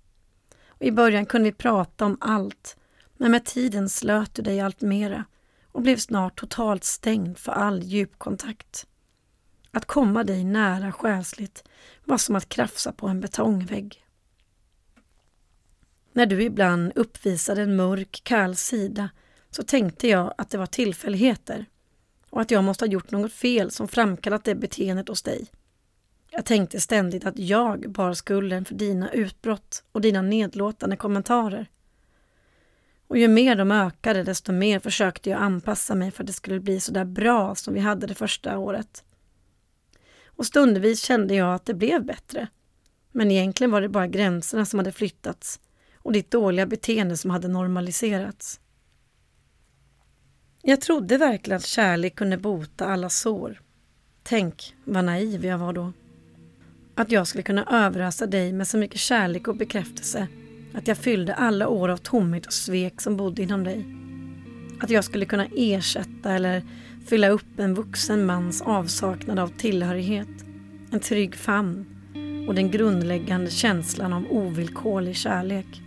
Och 0.67 0.81
I 0.81 0.91
början 0.91 1.25
kunde 1.25 1.49
vi 1.49 1.55
prata 1.55 2.05
om 2.05 2.17
allt, 2.21 2.77
men 3.17 3.31
med 3.31 3.45
tiden 3.45 3.89
slöt 3.89 4.33
du 4.33 4.41
dig 4.41 4.59
allt 4.59 4.81
mera 4.81 5.25
och 5.71 5.81
blev 5.81 5.97
snart 5.97 6.39
totalt 6.39 6.83
stängd 6.83 7.37
för 7.37 7.51
all 7.51 7.83
djupkontakt. 7.83 8.87
Att 9.71 9.85
komma 9.85 10.23
dig 10.23 10.43
nära 10.43 10.91
själsligt 10.91 11.63
var 12.05 12.17
som 12.17 12.35
att 12.35 12.49
krafsa 12.49 12.91
på 12.91 13.07
en 13.07 13.19
betongvägg. 13.19 14.00
När 16.13 16.25
du 16.25 16.43
ibland 16.43 16.91
uppvisade 16.95 17.61
en 17.61 17.75
mörk, 17.75 18.21
kall 18.23 18.55
sida 18.55 19.09
så 19.49 19.63
tänkte 19.63 20.07
jag 20.07 20.33
att 20.37 20.49
det 20.49 20.57
var 20.57 20.65
tillfälligheter 20.65 21.65
och 22.29 22.41
att 22.41 22.51
jag 22.51 22.63
måste 22.63 22.85
ha 22.85 22.91
gjort 22.91 23.11
något 23.11 23.33
fel 23.33 23.71
som 23.71 23.87
framkallat 23.87 24.43
det 24.43 24.55
beteendet 24.55 25.07
hos 25.07 25.21
dig. 25.21 25.47
Jag 26.29 26.45
tänkte 26.45 26.81
ständigt 26.81 27.25
att 27.25 27.39
jag 27.39 27.91
bar 27.91 28.13
skulden 28.13 28.65
för 28.65 28.75
dina 28.75 29.11
utbrott 29.11 29.83
och 29.91 30.01
dina 30.01 30.21
nedlåtande 30.21 30.95
kommentarer. 30.95 31.69
Och 33.07 33.17
ju 33.17 33.27
mer 33.27 33.55
de 33.55 33.71
ökade, 33.71 34.23
desto 34.23 34.51
mer 34.51 34.79
försökte 34.79 35.29
jag 35.29 35.41
anpassa 35.41 35.95
mig 35.95 36.11
för 36.11 36.23
att 36.23 36.27
det 36.27 36.33
skulle 36.33 36.59
bli 36.59 36.79
så 36.79 36.91
där 36.91 37.05
bra 37.05 37.55
som 37.55 37.73
vi 37.73 37.79
hade 37.79 38.07
det 38.07 38.15
första 38.15 38.57
året. 38.57 39.03
Och 40.25 40.45
stundvis 40.45 41.03
kände 41.03 41.35
jag 41.35 41.55
att 41.55 41.65
det 41.65 41.73
blev 41.73 42.05
bättre. 42.05 42.47
Men 43.11 43.31
egentligen 43.31 43.71
var 43.71 43.81
det 43.81 43.89
bara 43.89 44.07
gränserna 44.07 44.65
som 44.65 44.79
hade 44.79 44.91
flyttats 44.91 45.59
och 46.03 46.11
ditt 46.11 46.31
dåliga 46.31 46.65
beteende 46.65 47.17
som 47.17 47.31
hade 47.31 47.47
normaliserats. 47.47 48.59
Jag 50.61 50.81
trodde 50.81 51.17
verkligen 51.17 51.57
att 51.57 51.65
kärlek 51.65 52.15
kunde 52.15 52.37
bota 52.37 52.85
alla 52.85 53.09
sår. 53.09 53.61
Tänk 54.23 54.75
vad 54.83 55.05
naiv 55.05 55.45
jag 55.45 55.57
var 55.57 55.73
då. 55.73 55.93
Att 56.95 57.11
jag 57.11 57.27
skulle 57.27 57.43
kunna 57.43 57.65
överösa 57.65 58.25
dig 58.25 58.53
med 58.53 58.67
så 58.67 58.77
mycket 58.77 58.99
kärlek 58.99 59.47
och 59.47 59.55
bekräftelse 59.55 60.27
att 60.73 60.87
jag 60.87 60.97
fyllde 60.97 61.35
alla 61.35 61.67
år 61.67 61.89
av 61.89 61.97
tomhet 61.97 62.45
och 62.45 62.53
svek 62.53 63.01
som 63.01 63.17
bodde 63.17 63.43
inom 63.43 63.63
dig. 63.63 63.85
Att 64.79 64.89
jag 64.89 65.03
skulle 65.03 65.25
kunna 65.25 65.47
ersätta 65.55 66.33
eller 66.33 66.63
fylla 67.07 67.29
upp 67.29 67.59
en 67.59 67.73
vuxen 67.73 68.25
mans 68.25 68.61
avsaknad 68.61 69.39
av 69.39 69.47
tillhörighet, 69.47 70.27
en 70.91 70.99
trygg 70.99 71.35
famn 71.35 71.85
och 72.47 72.55
den 72.55 72.71
grundläggande 72.71 73.51
känslan 73.51 74.13
av 74.13 74.25
ovillkorlig 74.29 75.15
kärlek. 75.15 75.81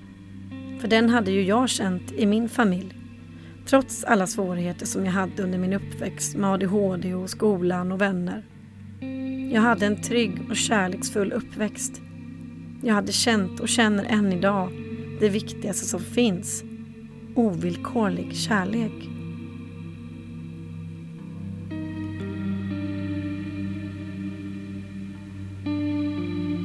För 0.85 0.89
den 0.89 1.09
hade 1.09 1.31
ju 1.31 1.43
jag 1.43 1.69
känt 1.69 2.13
i 2.13 2.27
min 2.27 2.49
familj 2.49 2.95
Trots 3.67 4.05
alla 4.05 4.27
svårigheter 4.27 4.87
som 4.87 5.05
jag 5.05 5.13
hade 5.13 5.43
under 5.43 5.59
min 5.59 5.73
uppväxt 5.73 6.37
med 6.37 6.51
ADHD 6.51 7.15
och 7.15 7.31
skolan 7.31 7.93
och 7.93 8.01
vänner. 8.01 8.45
Jag 9.53 9.61
hade 9.61 9.87
en 9.87 10.03
trygg 10.03 10.51
och 10.51 10.57
kärleksfull 10.57 11.33
uppväxt. 11.33 12.01
Jag 12.83 12.95
hade 12.95 13.13
känt 13.13 13.61
och 13.61 13.69
känner 13.69 14.05
än 14.05 14.33
idag 14.33 14.73
det 15.21 15.29
viktigaste 15.29 15.87
som 15.87 16.01
finns. 16.01 16.65
Ovillkorlig 17.35 18.37
kärlek. 18.37 19.09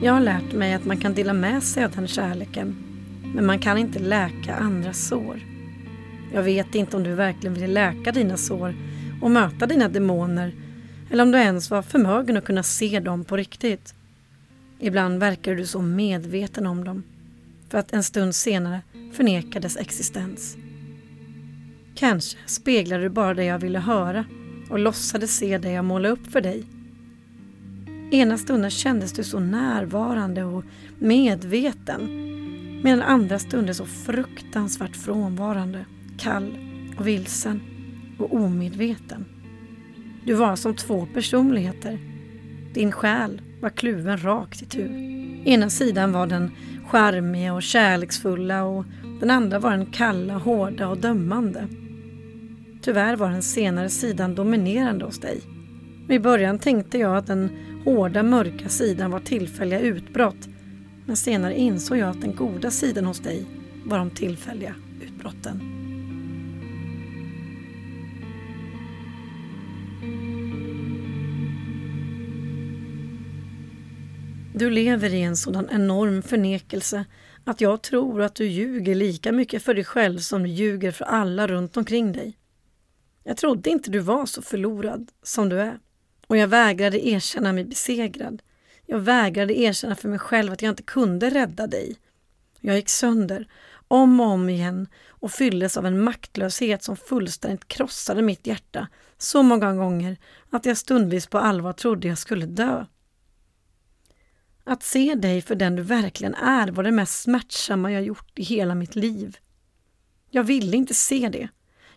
Jag 0.03 0.13
har 0.13 0.21
lärt 0.21 0.53
mig 0.53 0.73
att 0.73 0.85
man 0.85 0.97
kan 0.97 1.13
dela 1.13 1.33
med 1.33 1.63
sig 1.63 1.85
av 1.85 1.91
den 1.91 2.07
kärleken, 2.07 2.88
men 3.35 3.45
man 3.45 3.59
kan 3.59 3.77
inte 3.77 3.99
läka 3.99 4.55
andras 4.55 5.07
sår. 5.07 5.39
Jag 6.33 6.43
vet 6.43 6.75
inte 6.75 6.97
om 6.97 7.03
du 7.03 7.13
verkligen 7.13 7.53
ville 7.53 7.67
läka 7.67 8.11
dina 8.11 8.37
sår 8.37 8.75
och 9.21 9.31
möta 9.31 9.65
dina 9.65 9.89
demoner 9.89 10.53
eller 11.11 11.23
om 11.23 11.31
du 11.31 11.37
ens 11.37 11.71
var 11.71 11.81
förmögen 11.81 12.37
att 12.37 12.45
kunna 12.45 12.63
se 12.63 12.99
dem 12.99 13.25
på 13.25 13.37
riktigt. 13.37 13.93
Ibland 14.79 15.19
verkar 15.19 15.55
du 15.55 15.65
så 15.65 15.81
medveten 15.81 16.67
om 16.67 16.83
dem 16.83 17.03
för 17.69 17.77
att 17.77 17.93
en 17.93 18.03
stund 18.03 18.35
senare 18.35 18.81
förneka 19.13 19.59
dess 19.59 19.77
existens. 19.77 20.57
Kanske 21.95 22.37
speglade 22.45 23.03
du 23.03 23.09
bara 23.09 23.33
det 23.33 23.45
jag 23.45 23.59
ville 23.59 23.79
höra 23.79 24.25
och 24.69 24.79
låtsades 24.79 25.37
se 25.37 25.57
det 25.57 25.71
jag 25.71 25.85
målade 25.85 26.13
upp 26.13 26.31
för 26.31 26.41
dig. 26.41 26.63
Ena 28.11 28.37
stunden 28.37 28.71
kändes 28.71 29.13
du 29.13 29.23
så 29.23 29.39
närvarande 29.39 30.43
och 30.43 30.63
medveten 30.99 32.29
medan 32.83 33.01
andra 33.01 33.39
stunder 33.39 33.73
så 33.73 33.85
fruktansvärt 33.85 34.95
frånvarande 34.95 35.85
kall 36.17 36.57
och 36.97 37.07
vilsen 37.07 37.61
och 38.19 38.33
omedveten. 38.33 39.25
Du 40.25 40.33
var 40.33 40.55
som 40.55 40.75
två 40.75 41.07
personligheter. 41.13 41.99
Din 42.73 42.91
själ 42.91 43.41
var 43.61 43.69
kluven 43.69 44.23
rakt 44.23 44.61
i 44.61 44.65
tur. 44.65 44.89
Ena 45.45 45.69
sidan 45.69 46.11
var 46.11 46.27
den 46.27 46.51
charmiga 46.87 47.53
och 47.53 47.63
kärleksfulla 47.63 48.63
och 48.63 48.85
den 49.19 49.29
andra 49.29 49.59
var 49.59 49.71
den 49.71 49.85
kalla, 49.85 50.33
hårda 50.33 50.87
och 50.87 50.97
dömande. 50.97 51.67
Tyvärr 52.81 53.15
var 53.15 53.29
den 53.29 53.43
senare 53.43 53.89
sidan 53.89 54.35
dominerande 54.35 55.05
hos 55.05 55.19
dig. 55.19 55.41
I 56.09 56.19
början 56.19 56.59
tänkte 56.59 56.97
jag 56.97 57.17
att 57.17 57.27
den 57.27 57.49
hårda, 57.85 58.23
mörka 58.23 58.69
sidan 58.69 59.11
var 59.11 59.19
tillfälliga 59.19 59.79
utbrott 59.79 60.49
men 61.09 61.17
senare 61.17 61.57
insåg 61.57 61.97
jag 61.97 62.09
att 62.09 62.21
den 62.21 62.35
goda 62.35 62.71
sidan 62.71 63.05
hos 63.05 63.19
dig 63.19 63.45
var 63.85 63.97
de 63.97 64.11
tillfälliga 64.11 64.75
utbrotten. 65.01 65.61
Du 74.55 74.69
lever 74.69 75.13
i 75.13 75.21
en 75.21 75.37
sådan 75.37 75.69
enorm 75.71 76.21
förnekelse 76.21 77.05
att 77.43 77.61
jag 77.61 77.81
tror 77.81 78.21
att 78.21 78.35
du 78.35 78.45
ljuger 78.45 78.95
lika 78.95 79.31
mycket 79.31 79.63
för 79.63 79.73
dig 79.73 79.83
själv 79.83 80.19
som 80.19 80.43
du 80.43 80.49
ljuger 80.49 80.91
för 80.91 81.05
alla 81.05 81.47
runt 81.47 81.77
omkring 81.77 82.11
dig. 82.11 82.37
Jag 83.23 83.37
trodde 83.37 83.69
inte 83.69 83.91
du 83.91 83.99
var 83.99 84.25
så 84.25 84.41
förlorad 84.41 85.11
som 85.23 85.49
du 85.49 85.59
är. 85.59 85.79
Och 86.27 86.37
jag 86.37 86.47
vägrade 86.47 87.07
erkänna 87.07 87.53
mig 87.53 87.63
besegrad. 87.63 88.41
Jag 88.91 88.99
vägrade 88.99 89.59
erkänna 89.59 89.95
för 89.95 90.09
mig 90.09 90.19
själv 90.19 90.53
att 90.53 90.61
jag 90.61 90.71
inte 90.71 90.83
kunde 90.83 91.29
rädda 91.29 91.67
dig. 91.67 91.97
Jag 92.59 92.75
gick 92.75 92.89
sönder 92.89 93.47
om 93.87 94.19
och 94.19 94.25
om 94.25 94.49
igen 94.49 94.87
och 95.07 95.31
fylldes 95.31 95.77
av 95.77 95.85
en 95.85 96.03
maktlöshet 96.03 96.83
som 96.83 96.97
fullständigt 96.97 97.67
krossade 97.67 98.21
mitt 98.21 98.47
hjärta 98.47 98.87
så 99.17 99.43
många 99.43 99.73
gånger 99.73 100.17
att 100.49 100.65
jag 100.65 100.77
stundvis 100.77 101.27
på 101.27 101.37
allvar 101.37 101.73
trodde 101.73 102.07
jag 102.07 102.17
skulle 102.17 102.45
dö. 102.45 102.85
Att 104.63 104.83
se 104.83 105.15
dig 105.15 105.41
för 105.41 105.55
den 105.55 105.75
du 105.75 105.83
verkligen 105.83 106.35
är 106.35 106.67
var 106.71 106.83
det 106.83 106.91
mest 106.91 107.21
smärtsamma 107.21 107.91
jag 107.91 108.03
gjort 108.03 108.39
i 108.39 108.43
hela 108.43 108.75
mitt 108.75 108.95
liv. 108.95 109.37
Jag 110.29 110.43
ville 110.43 110.77
inte 110.77 110.93
se 110.93 111.29
det. 111.29 111.49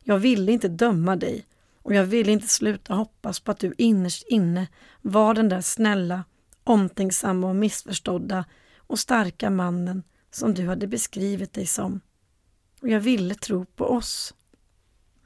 Jag 0.03 0.19
ville 0.19 0.53
inte 0.53 0.69
döma 0.69 1.17
dig 1.17 1.47
och 1.83 1.95
jag 1.95 2.05
ville 2.05 2.33
inte 2.33 2.49
sluta 2.49 2.95
hoppas 2.95 3.41
på 3.41 3.51
att 3.51 3.59
du 3.59 3.75
innerst 3.79 4.27
inne 4.29 4.67
var 5.01 5.35
den 5.35 5.49
där 5.49 5.61
snälla, 5.61 6.25
omtänksamma 6.65 7.49
och 7.49 7.57
missförstådda 7.57 8.45
och 8.77 8.99
starka 8.99 9.51
mannen 9.51 10.03
som 10.31 10.55
du 10.55 10.67
hade 10.67 10.87
beskrivit 10.87 11.53
dig 11.53 11.67
som. 11.67 12.01
Och 12.81 12.89
jag 12.89 13.01
ville 13.01 13.35
tro 13.35 13.65
på 13.65 13.85
oss. 13.85 14.35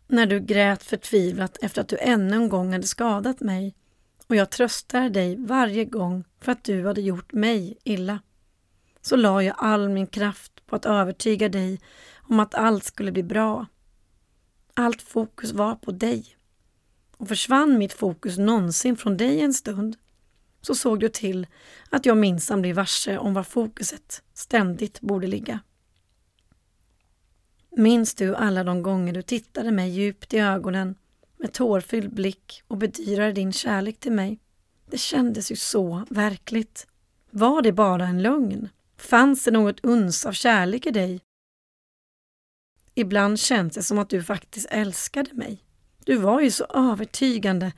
När 0.08 0.26
du 0.26 0.40
grät 0.40 0.82
förtvivlat 0.82 1.58
efter 1.62 1.80
att 1.80 1.88
du 1.88 1.98
ännu 1.98 2.36
en 2.36 2.48
gång 2.48 2.72
hade 2.72 2.86
skadat 2.86 3.40
mig 3.40 3.74
och 4.26 4.36
jag 4.36 4.50
tröstade 4.50 5.08
dig 5.08 5.36
varje 5.36 5.84
gång 5.84 6.24
för 6.40 6.52
att 6.52 6.64
du 6.64 6.86
hade 6.86 7.00
gjort 7.00 7.32
mig 7.32 7.78
illa, 7.84 8.20
så 9.00 9.16
la 9.16 9.42
jag 9.42 9.56
all 9.58 9.88
min 9.88 10.06
kraft 10.06 10.66
på 10.66 10.76
att 10.76 10.86
övertyga 10.86 11.48
dig 11.48 11.80
om 12.16 12.40
att 12.40 12.54
allt 12.54 12.84
skulle 12.84 13.12
bli 13.12 13.22
bra. 13.22 13.66
Allt 14.74 15.02
fokus 15.02 15.52
var 15.52 15.74
på 15.74 15.92
dig. 15.92 16.36
Och 17.16 17.28
försvann 17.28 17.78
mitt 17.78 17.92
fokus 17.92 18.38
någonsin 18.38 18.96
från 18.96 19.16
dig 19.16 19.40
en 19.40 19.54
stund 19.54 19.96
så 20.66 20.74
såg 20.74 21.00
du 21.00 21.08
till 21.08 21.46
att 21.90 22.06
jag 22.06 22.16
minsann 22.16 22.62
blev 22.62 22.76
varse 22.76 23.18
om 23.18 23.34
var 23.34 23.42
fokuset 23.42 24.22
ständigt 24.34 25.00
borde 25.00 25.26
ligga. 25.26 25.60
Minns 27.76 28.14
du 28.14 28.34
alla 28.34 28.64
de 28.64 28.82
gånger 28.82 29.12
du 29.12 29.22
tittade 29.22 29.70
mig 29.70 29.90
djupt 29.90 30.34
i 30.34 30.38
ögonen 30.38 30.94
med 31.36 31.52
tårfylld 31.52 32.14
blick 32.14 32.62
och 32.68 32.78
bedyrade 32.78 33.32
din 33.32 33.52
kärlek 33.52 34.00
till 34.00 34.12
mig? 34.12 34.40
Det 34.90 34.98
kändes 34.98 35.52
ju 35.52 35.56
så 35.56 36.04
verkligt. 36.10 36.86
Var 37.30 37.62
det 37.62 37.72
bara 37.72 38.06
en 38.06 38.22
lögn? 38.22 38.68
Fanns 38.96 39.44
det 39.44 39.50
något 39.50 39.84
uns 39.84 40.26
av 40.26 40.32
kärlek 40.32 40.86
i 40.86 40.90
dig? 40.90 41.20
Ibland 42.94 43.38
känns 43.38 43.74
det 43.74 43.82
som 43.82 43.98
att 43.98 44.10
du 44.10 44.22
faktiskt 44.22 44.66
älskade 44.70 45.34
mig. 45.34 45.64
Du 46.04 46.16
var 46.16 46.40
ju 46.40 46.50
så 46.50 46.64
övertygande 46.64 47.72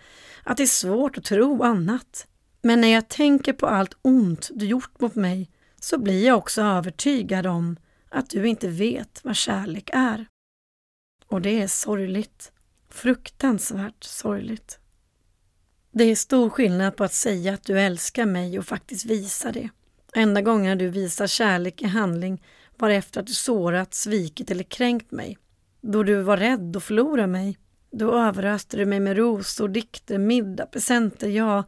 att 0.44 0.56
det 0.56 0.62
är 0.62 0.66
svårt 0.66 1.18
att 1.18 1.24
tro 1.24 1.62
annat. 1.62 2.26
Men 2.62 2.80
när 2.80 2.88
jag 2.88 3.08
tänker 3.08 3.52
på 3.52 3.66
allt 3.66 3.94
ont 4.02 4.50
du 4.54 4.66
gjort 4.66 5.00
mot 5.00 5.14
mig 5.14 5.50
så 5.80 5.98
blir 5.98 6.26
jag 6.26 6.38
också 6.38 6.62
övertygad 6.62 7.46
om 7.46 7.76
att 8.08 8.30
du 8.30 8.48
inte 8.48 8.68
vet 8.68 9.20
vad 9.24 9.36
kärlek 9.36 9.90
är. 9.92 10.26
Och 11.26 11.42
det 11.42 11.62
är 11.62 11.68
sorgligt. 11.68 12.52
Fruktansvärt 12.90 14.04
sorgligt. 14.04 14.78
Det 15.90 16.04
är 16.04 16.16
stor 16.16 16.50
skillnad 16.50 16.96
på 16.96 17.04
att 17.04 17.14
säga 17.14 17.54
att 17.54 17.64
du 17.64 17.80
älskar 17.80 18.26
mig 18.26 18.58
och 18.58 18.64
faktiskt 18.64 19.06
visa 19.06 19.52
det. 19.52 19.68
Enda 20.14 20.42
gången 20.42 20.78
du 20.78 20.88
visar 20.88 21.26
kärlek 21.26 21.82
i 21.82 21.86
handling 21.86 22.42
var 22.76 22.90
efter 22.90 23.20
att 23.20 23.26
du 23.26 23.32
sårat, 23.32 23.94
svikit 23.94 24.50
eller 24.50 24.64
kränkt 24.64 25.10
mig. 25.10 25.38
Då 25.80 26.02
du 26.02 26.22
var 26.22 26.36
rädd 26.36 26.76
att 26.76 26.84
förlora 26.84 27.26
mig. 27.26 27.58
Då 27.90 28.14
överöste 28.14 28.76
du 28.76 28.86
mig 28.86 29.00
med 29.00 29.16
rosor, 29.16 29.68
dikter, 29.68 30.18
middag, 30.18 30.66
presenter, 30.66 31.28
ja, 31.28 31.64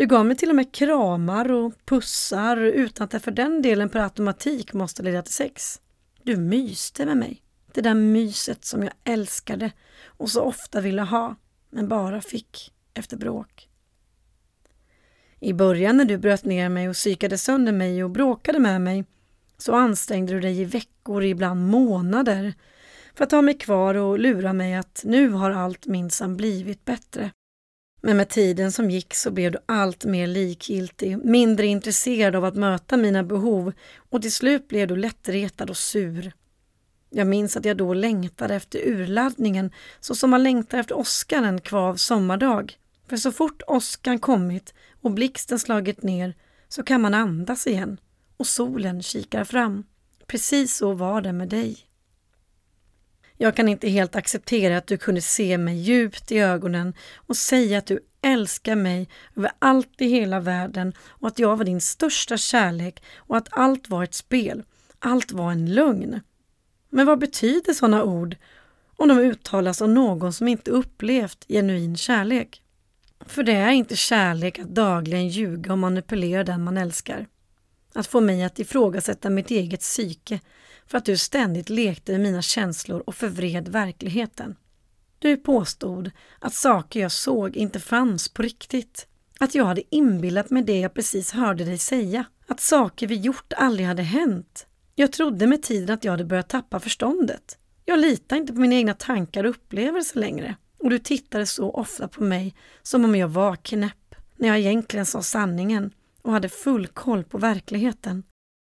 du 0.00 0.06
gav 0.06 0.26
mig 0.26 0.36
till 0.36 0.48
och 0.48 0.56
med 0.56 0.72
kramar 0.72 1.52
och 1.52 1.72
pussar 1.84 2.56
utan 2.56 3.04
att 3.04 3.10
det 3.10 3.20
för 3.20 3.30
den 3.30 3.62
delen 3.62 3.88
per 3.88 4.00
automatik 4.00 4.72
måste 4.72 5.02
leda 5.02 5.22
till 5.22 5.32
sex. 5.32 5.80
Du 6.22 6.36
myste 6.36 7.06
med 7.06 7.16
mig. 7.16 7.42
Det 7.72 7.80
där 7.80 7.94
myset 7.94 8.64
som 8.64 8.82
jag 8.82 8.92
älskade 9.04 9.72
och 10.06 10.30
så 10.30 10.42
ofta 10.42 10.80
ville 10.80 11.02
ha, 11.02 11.36
men 11.70 11.88
bara 11.88 12.20
fick 12.20 12.72
efter 12.94 13.16
bråk. 13.16 13.68
I 15.40 15.52
början 15.52 15.96
när 15.96 16.04
du 16.04 16.18
bröt 16.18 16.44
ner 16.44 16.68
mig 16.68 16.88
och 16.88 16.94
psykade 16.94 17.38
sönder 17.38 17.72
mig 17.72 18.04
och 18.04 18.10
bråkade 18.10 18.58
med 18.58 18.80
mig 18.80 19.04
så 19.58 19.74
ansträngde 19.74 20.32
du 20.32 20.40
dig 20.40 20.60
i 20.60 20.64
veckor, 20.64 21.24
ibland 21.24 21.68
månader 21.68 22.54
för 23.14 23.24
att 23.24 23.32
ha 23.32 23.42
mig 23.42 23.58
kvar 23.58 23.94
och 23.94 24.18
lura 24.18 24.52
mig 24.52 24.74
att 24.74 25.02
nu 25.04 25.28
har 25.28 25.50
allt 25.50 25.86
minsann 25.86 26.36
blivit 26.36 26.84
bättre. 26.84 27.30
Men 28.00 28.16
med 28.16 28.28
tiden 28.28 28.72
som 28.72 28.90
gick 28.90 29.14
så 29.14 29.30
blev 29.30 29.52
du 29.52 29.58
allt 29.66 30.04
mer 30.04 30.26
likgiltig, 30.26 31.24
mindre 31.24 31.66
intresserad 31.66 32.36
av 32.36 32.44
att 32.44 32.56
möta 32.56 32.96
mina 32.96 33.22
behov 33.22 33.72
och 33.96 34.22
till 34.22 34.32
slut 34.32 34.68
blev 34.68 34.88
du 34.88 34.96
lättretad 34.96 35.70
och 35.70 35.76
sur. 35.76 36.32
Jag 37.10 37.26
minns 37.26 37.56
att 37.56 37.64
jag 37.64 37.76
då 37.76 37.94
längtade 37.94 38.54
efter 38.54 38.88
urladdningen 38.88 39.70
så 40.00 40.14
som 40.14 40.30
man 40.30 40.42
längtar 40.42 40.78
efter 40.78 40.98
åskan 40.98 41.44
en 41.44 41.60
kvav 41.60 41.96
sommardag. 41.96 42.78
För 43.08 43.16
så 43.16 43.32
fort 43.32 43.62
åskan 43.66 44.18
kommit 44.18 44.74
och 45.00 45.10
blixten 45.10 45.58
slagit 45.58 46.02
ner 46.02 46.34
så 46.68 46.82
kan 46.82 47.00
man 47.00 47.14
andas 47.14 47.66
igen 47.66 48.00
och 48.36 48.46
solen 48.46 49.02
kikar 49.02 49.44
fram. 49.44 49.84
Precis 50.26 50.76
så 50.76 50.92
var 50.92 51.20
det 51.20 51.32
med 51.32 51.48
dig. 51.48 51.89
Jag 53.42 53.56
kan 53.56 53.68
inte 53.68 53.88
helt 53.88 54.16
acceptera 54.16 54.76
att 54.76 54.86
du 54.86 54.96
kunde 54.96 55.20
se 55.20 55.58
mig 55.58 55.76
djupt 55.76 56.32
i 56.32 56.38
ögonen 56.38 56.94
och 57.16 57.36
säga 57.36 57.78
att 57.78 57.86
du 57.86 58.00
älskar 58.22 58.74
mig 58.76 59.08
över 59.36 59.50
allt 59.58 60.00
i 60.00 60.08
hela 60.08 60.40
världen 60.40 60.92
och 61.00 61.28
att 61.28 61.38
jag 61.38 61.56
var 61.56 61.64
din 61.64 61.80
största 61.80 62.36
kärlek 62.36 63.02
och 63.16 63.36
att 63.36 63.48
allt 63.50 63.88
var 63.88 64.04
ett 64.04 64.14
spel. 64.14 64.62
Allt 64.98 65.32
var 65.32 65.52
en 65.52 65.74
lögn. 65.74 66.20
Men 66.90 67.06
vad 67.06 67.18
betyder 67.18 67.72
sådana 67.72 68.04
ord 68.04 68.36
om 68.96 69.08
de 69.08 69.18
uttalas 69.18 69.82
av 69.82 69.88
någon 69.88 70.32
som 70.32 70.48
inte 70.48 70.70
upplevt 70.70 71.44
genuin 71.48 71.96
kärlek? 71.96 72.62
För 73.26 73.42
det 73.42 73.56
är 73.56 73.70
inte 73.70 73.96
kärlek 73.96 74.58
att 74.58 74.74
dagligen 74.74 75.28
ljuga 75.28 75.72
och 75.72 75.78
manipulera 75.78 76.44
den 76.44 76.64
man 76.64 76.76
älskar. 76.76 77.26
Att 77.94 78.06
få 78.06 78.20
mig 78.20 78.44
att 78.44 78.58
ifrågasätta 78.58 79.30
mitt 79.30 79.50
eget 79.50 79.80
psyke 79.80 80.40
för 80.90 80.98
att 80.98 81.04
du 81.04 81.16
ständigt 81.16 81.68
lekte 81.68 82.12
med 82.12 82.20
mina 82.20 82.42
känslor 82.42 83.02
och 83.06 83.14
förvred 83.14 83.68
verkligheten. 83.68 84.56
Du 85.18 85.36
påstod 85.36 86.10
att 86.38 86.54
saker 86.54 87.00
jag 87.00 87.12
såg 87.12 87.56
inte 87.56 87.80
fanns 87.80 88.28
på 88.28 88.42
riktigt. 88.42 89.06
Att 89.40 89.54
jag 89.54 89.64
hade 89.64 89.82
inbillat 89.94 90.50
mig 90.50 90.62
det 90.62 90.80
jag 90.80 90.94
precis 90.94 91.32
hörde 91.32 91.64
dig 91.64 91.78
säga. 91.78 92.24
Att 92.46 92.60
saker 92.60 93.06
vi 93.06 93.14
gjort 93.14 93.52
aldrig 93.52 93.86
hade 93.86 94.02
hänt. 94.02 94.66
Jag 94.94 95.12
trodde 95.12 95.46
med 95.46 95.62
tiden 95.62 95.94
att 95.94 96.04
jag 96.04 96.12
hade 96.12 96.24
börjat 96.24 96.48
tappa 96.48 96.80
förståndet. 96.80 97.58
Jag 97.84 97.98
litar 97.98 98.36
inte 98.36 98.52
på 98.52 98.60
mina 98.60 98.74
egna 98.74 98.94
tankar 98.94 99.44
och 99.44 99.50
upplevelser 99.50 100.20
längre. 100.20 100.56
Och 100.78 100.90
du 100.90 100.98
tittade 100.98 101.46
så 101.46 101.70
ofta 101.70 102.08
på 102.08 102.22
mig 102.22 102.54
som 102.82 103.04
om 103.04 103.16
jag 103.16 103.28
var 103.28 103.56
knäpp, 103.56 104.14
när 104.36 104.48
jag 104.48 104.58
egentligen 104.58 105.06
sa 105.06 105.22
sanningen 105.22 105.90
och 106.22 106.32
hade 106.32 106.48
full 106.48 106.86
koll 106.86 107.24
på 107.24 107.38
verkligheten. 107.38 108.22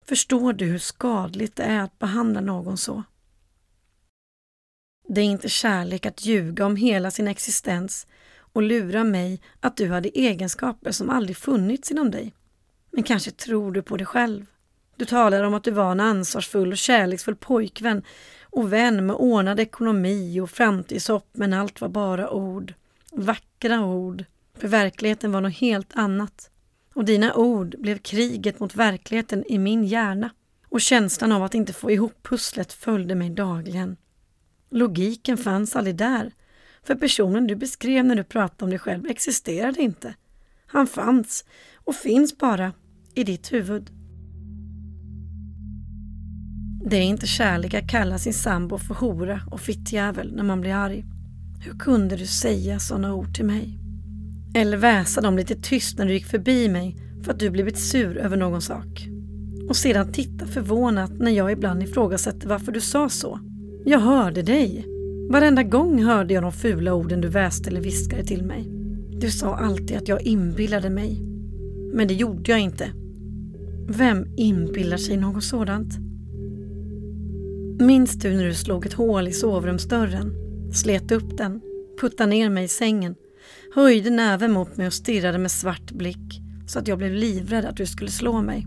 Förstår 0.05 0.53
du 0.53 0.65
hur 0.65 0.79
skadligt 0.79 1.57
det 1.57 1.63
är 1.63 1.81
att 1.81 1.99
behandla 1.99 2.41
någon 2.41 2.79
så? 2.79 3.03
Det 5.09 5.21
är 5.21 5.25
inte 5.25 5.49
kärlek 5.49 6.07
att 6.07 6.25
ljuga 6.25 6.67
om 6.67 6.77
hela 6.77 7.11
sin 7.11 7.29
existens 7.29 8.07
och 8.53 8.63
lura 8.63 9.05
mig 9.05 9.41
att 9.61 9.77
du 9.77 9.89
hade 9.89 10.19
egenskaper 10.19 10.91
som 10.91 11.11
aldrig 11.11 11.37
funnits 11.37 11.91
inom 11.91 12.11
dig. 12.11 12.35
Men 12.91 13.03
kanske 13.03 13.31
tror 13.31 13.73
du 13.73 13.83
på 13.83 13.97
det 13.97 14.05
själv. 14.05 14.47
Du 14.97 15.05
talar 15.05 15.43
om 15.43 15.55
att 15.55 15.65
du 15.65 15.71
var 15.71 15.93
en 15.93 16.01
ansvarsfull 16.01 16.73
och 16.73 16.79
kärleksfull 16.79 17.37
pojkvän 17.37 18.03
och 18.43 18.73
vän 18.73 19.07
med 19.07 19.17
ordnad 19.17 19.61
ekonomi 19.61 20.41
och 20.41 20.51
framtidshopp 20.51 21.29
men 21.33 21.53
allt 21.53 21.81
var 21.81 21.89
bara 21.89 22.31
ord. 22.31 22.75
Vackra 23.13 23.85
ord. 23.85 24.25
För 24.59 24.69
verkligheten 24.69 25.33
var 25.33 25.41
något 25.41 25.57
helt 25.57 25.97
annat. 25.97 26.51
Och 26.95 27.05
dina 27.05 27.35
ord 27.35 27.75
blev 27.79 27.99
kriget 27.99 28.61
mot 28.61 28.75
verkligheten 28.75 29.45
i 29.49 29.59
min 29.59 29.85
hjärna. 29.85 30.31
Och 30.69 30.81
känslan 30.81 31.33
av 31.33 31.43
att 31.43 31.55
inte 31.55 31.73
få 31.73 31.91
ihop 31.91 32.23
pusslet 32.23 32.73
följde 32.73 33.15
mig 33.15 33.31
dagligen. 33.31 33.97
Logiken 34.71 35.37
fanns 35.37 35.77
aldrig 35.77 35.97
där. 35.97 36.33
För 36.83 36.95
personen 36.95 37.47
du 37.47 37.57
beskrev 37.57 38.05
när 38.05 38.15
du 38.15 38.25
pratade 38.25 38.65
om 38.65 38.71
dig 38.71 38.79
själv 38.79 39.07
existerade 39.07 39.83
inte. 39.83 40.15
Han 40.67 40.87
fanns 40.87 41.45
och 41.85 41.95
finns 41.95 42.39
bara 42.39 42.73
i 43.15 43.25
ditt 43.25 43.53
huvud. 43.53 43.91
Det 46.85 46.97
är 46.97 47.03
inte 47.03 47.27
kärlek 47.27 47.75
att 47.75 47.91
kalla 47.91 48.19
sin 48.19 48.35
sambo 48.35 48.79
för 48.79 48.95
hora 48.95 49.41
och 49.51 49.61
fittjävel 49.61 50.35
när 50.35 50.43
man 50.43 50.61
blir 50.61 50.75
arg. 50.75 51.05
Hur 51.65 51.79
kunde 51.79 52.17
du 52.17 52.27
säga 52.27 52.79
sådana 52.79 53.15
ord 53.15 53.35
till 53.35 53.45
mig? 53.45 53.82
Eller 54.55 54.77
väsa 54.77 55.21
dem 55.21 55.37
lite 55.37 55.55
tyst 55.55 55.99
när 55.99 56.07
du 56.07 56.13
gick 56.13 56.27
förbi 56.27 56.69
mig 56.69 56.97
för 57.23 57.33
att 57.33 57.39
du 57.39 57.51
blivit 57.51 57.79
sur 57.79 58.17
över 58.19 58.37
någon 58.37 58.63
sak. 58.63 59.09
Och 59.69 59.77
sedan 59.77 60.13
titta 60.13 60.47
förvånat 60.47 61.19
när 61.19 61.31
jag 61.31 61.53
ibland 61.53 61.83
ifrågasätter 61.83 62.49
varför 62.49 62.73
du 62.73 62.81
sa 62.81 63.09
så. 63.09 63.41
Jag 63.85 63.99
hörde 63.99 64.43
dig. 64.43 64.87
Varenda 65.31 65.63
gång 65.63 66.03
hörde 66.03 66.35
jag 66.35 66.43
de 66.43 66.53
fula 66.53 66.95
orden 66.95 67.21
du 67.21 67.29
väste 67.29 67.71
eller 67.71 67.81
viskade 67.81 68.25
till 68.25 68.45
mig. 68.45 68.69
Du 69.21 69.31
sa 69.31 69.57
alltid 69.57 69.97
att 69.97 70.09
jag 70.09 70.23
inbillade 70.23 70.91
mig. 70.91 71.23
Men 71.95 72.09
det 72.09 72.15
gjorde 72.15 72.51
jag 72.51 72.61
inte. 72.61 72.91
Vem 73.89 74.27
inbillar 74.37 74.97
sig 74.97 75.17
något 75.17 75.45
sådant? 75.45 75.99
Minns 77.81 78.15
du 78.15 78.35
när 78.35 78.45
du 78.45 78.55
slog 78.55 78.87
ett 78.87 78.93
hål 78.93 79.29
i 79.29 79.33
sovrumsdörren, 79.33 80.35
slet 80.73 81.13
upp 81.13 81.37
den, 81.37 81.61
puttade 82.01 82.31
ner 82.31 82.51
mig 82.51 82.65
i 82.65 82.69
sängen, 82.69 83.15
höjde 83.75 84.11
näven 84.11 84.53
mot 84.53 84.77
mig 84.77 84.87
och 84.87 84.93
stirrade 84.93 85.39
med 85.39 85.51
svart 85.51 85.93
blick 85.93 86.43
så 86.67 86.79
att 86.79 86.89
jag 86.89 86.99
blev 86.99 87.13
livrädd 87.13 87.65
att 87.65 87.77
du 87.77 87.87
skulle 87.87 88.11
slå 88.11 88.43
mig. 88.43 88.67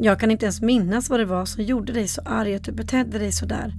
Jag 0.00 0.20
kan 0.20 0.30
inte 0.30 0.46
ens 0.46 0.62
minnas 0.62 1.10
vad 1.10 1.20
det 1.20 1.24
var 1.24 1.44
som 1.44 1.64
gjorde 1.64 1.92
dig 1.92 2.08
så 2.08 2.22
arg 2.24 2.54
att 2.54 2.64
du 2.64 2.72
betedde 2.72 3.18
dig 3.18 3.32
så 3.32 3.46
där. 3.46 3.74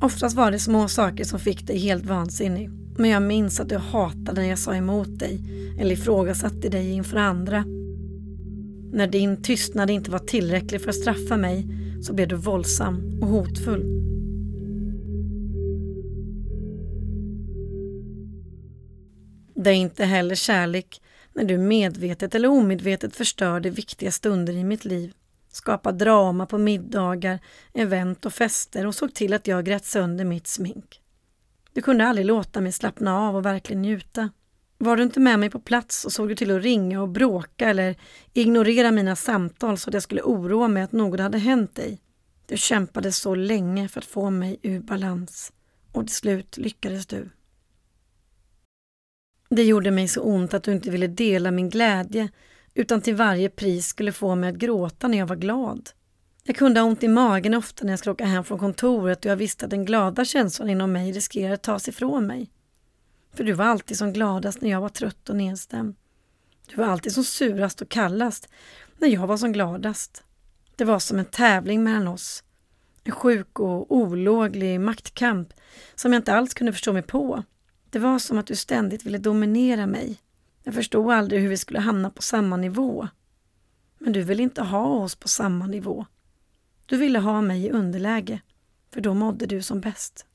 Oftast 0.00 0.36
var 0.36 0.50
det 0.50 0.58
små 0.58 0.88
saker 0.88 1.24
som 1.24 1.40
fick 1.40 1.66
dig 1.66 1.78
helt 1.78 2.06
vansinnig. 2.06 2.70
Men 2.98 3.10
jag 3.10 3.22
minns 3.22 3.60
att 3.60 3.68
du 3.68 3.76
hatade 3.76 4.40
när 4.40 4.48
jag 4.48 4.58
sa 4.58 4.74
emot 4.74 5.18
dig 5.18 5.40
eller 5.78 5.92
ifrågasatte 5.92 6.68
dig 6.68 6.90
inför 6.90 7.16
andra. 7.16 7.64
När 8.92 9.06
din 9.06 9.42
tystnad 9.42 9.90
inte 9.90 10.10
var 10.10 10.18
tillräcklig 10.18 10.82
för 10.82 10.88
att 10.88 10.96
straffa 10.96 11.36
mig 11.36 11.66
så 12.02 12.14
blev 12.14 12.28
du 12.28 12.36
våldsam 12.36 13.18
och 13.22 13.28
hotfull. 13.28 13.97
Det 19.60 19.70
är 19.70 19.74
inte 19.74 20.04
heller 20.04 20.34
kärlek 20.34 21.02
när 21.32 21.44
du 21.44 21.58
medvetet 21.58 22.34
eller 22.34 22.48
omedvetet 22.48 23.16
förstörde 23.16 23.70
viktiga 23.70 24.12
stunder 24.12 24.52
i 24.52 24.64
mitt 24.64 24.84
liv, 24.84 25.12
skapade 25.48 26.04
drama 26.04 26.46
på 26.46 26.58
middagar, 26.58 27.38
event 27.74 28.26
och 28.26 28.32
fester 28.32 28.86
och 28.86 28.94
såg 28.94 29.14
till 29.14 29.32
att 29.34 29.46
jag 29.46 29.64
grät 29.64 29.84
sönder 29.84 30.24
mitt 30.24 30.46
smink. 30.46 31.00
Du 31.72 31.82
kunde 31.82 32.06
aldrig 32.06 32.26
låta 32.26 32.60
mig 32.60 32.72
slappna 32.72 33.18
av 33.18 33.36
och 33.36 33.46
verkligen 33.46 33.82
njuta. 33.82 34.30
Var 34.78 34.96
du 34.96 35.02
inte 35.02 35.20
med 35.20 35.38
mig 35.38 35.50
på 35.50 35.60
plats 35.60 36.04
och 36.04 36.12
såg 36.12 36.28
du 36.28 36.34
till 36.34 36.56
att 36.56 36.62
ringa 36.62 37.02
och 37.02 37.08
bråka 37.08 37.68
eller 37.68 37.96
ignorera 38.32 38.90
mina 38.90 39.16
samtal 39.16 39.78
så 39.78 39.90
att 39.90 39.94
jag 39.94 40.02
skulle 40.02 40.22
oroa 40.22 40.68
mig 40.68 40.82
att 40.82 40.92
något 40.92 41.20
hade 41.20 41.38
hänt 41.38 41.74
dig. 41.74 42.00
Du 42.46 42.56
kämpade 42.56 43.12
så 43.12 43.34
länge 43.34 43.88
för 43.88 44.00
att 44.00 44.04
få 44.04 44.30
mig 44.30 44.58
ur 44.62 44.80
balans 44.80 45.52
och 45.92 46.06
till 46.06 46.16
slut 46.16 46.56
lyckades 46.56 47.06
du. 47.06 47.28
Det 49.48 49.64
gjorde 49.64 49.90
mig 49.90 50.08
så 50.08 50.22
ont 50.22 50.54
att 50.54 50.62
du 50.62 50.72
inte 50.72 50.90
ville 50.90 51.06
dela 51.06 51.50
min 51.50 51.70
glädje 51.70 52.28
utan 52.74 53.00
till 53.00 53.14
varje 53.14 53.48
pris 53.48 53.86
skulle 53.86 54.12
få 54.12 54.34
mig 54.34 54.50
att 54.50 54.56
gråta 54.56 55.08
när 55.08 55.18
jag 55.18 55.26
var 55.26 55.36
glad. 55.36 55.90
Jag 56.44 56.56
kunde 56.56 56.80
ha 56.80 56.86
ont 56.86 57.02
i 57.02 57.08
magen 57.08 57.54
ofta 57.54 57.84
när 57.84 57.92
jag 57.92 57.98
skulle 57.98 58.12
åka 58.12 58.24
hem 58.24 58.44
från 58.44 58.58
kontoret 58.58 59.24
och 59.24 59.30
jag 59.30 59.36
visste 59.36 59.64
att 59.64 59.70
den 59.70 59.84
glada 59.84 60.24
känslan 60.24 60.70
inom 60.70 60.92
mig 60.92 61.12
riskerade 61.12 61.54
att 61.54 61.62
tas 61.62 61.88
ifrån 61.88 62.26
mig. 62.26 62.50
För 63.34 63.44
du 63.44 63.52
var 63.52 63.64
alltid 63.64 63.98
som 63.98 64.12
gladast 64.12 64.60
när 64.60 64.70
jag 64.70 64.80
var 64.80 64.88
trött 64.88 65.28
och 65.28 65.36
nedstämd. 65.36 65.96
Du 66.68 66.76
var 66.76 66.84
alltid 66.84 67.12
som 67.12 67.24
surast 67.24 67.82
och 67.82 67.88
kallast 67.88 68.48
när 68.98 69.08
jag 69.08 69.26
var 69.26 69.36
som 69.36 69.52
gladast. 69.52 70.24
Det 70.76 70.84
var 70.84 70.98
som 70.98 71.18
en 71.18 71.24
tävling 71.24 71.84
mellan 71.84 72.08
oss. 72.08 72.44
En 73.04 73.12
sjuk 73.12 73.60
och 73.60 73.92
olåglig 73.92 74.80
maktkamp 74.80 75.52
som 75.94 76.12
jag 76.12 76.20
inte 76.20 76.34
alls 76.34 76.54
kunde 76.54 76.72
förstå 76.72 76.92
mig 76.92 77.02
på. 77.02 77.42
Det 77.90 77.98
var 77.98 78.18
som 78.18 78.38
att 78.38 78.46
du 78.46 78.56
ständigt 78.56 79.06
ville 79.06 79.18
dominera 79.18 79.86
mig. 79.86 80.18
Jag 80.62 80.74
förstod 80.74 81.12
aldrig 81.12 81.42
hur 81.42 81.48
vi 81.48 81.56
skulle 81.56 81.80
hamna 81.80 82.10
på 82.10 82.22
samma 82.22 82.56
nivå. 82.56 83.08
Men 83.98 84.12
du 84.12 84.22
ville 84.22 84.42
inte 84.42 84.62
ha 84.62 84.86
oss 84.86 85.14
på 85.14 85.28
samma 85.28 85.66
nivå. 85.66 86.06
Du 86.86 86.96
ville 86.96 87.18
ha 87.18 87.40
mig 87.40 87.66
i 87.66 87.70
underläge, 87.70 88.40
för 88.90 89.00
då 89.00 89.14
mådde 89.14 89.46
du 89.46 89.62
som 89.62 89.80
bäst. 89.80 90.26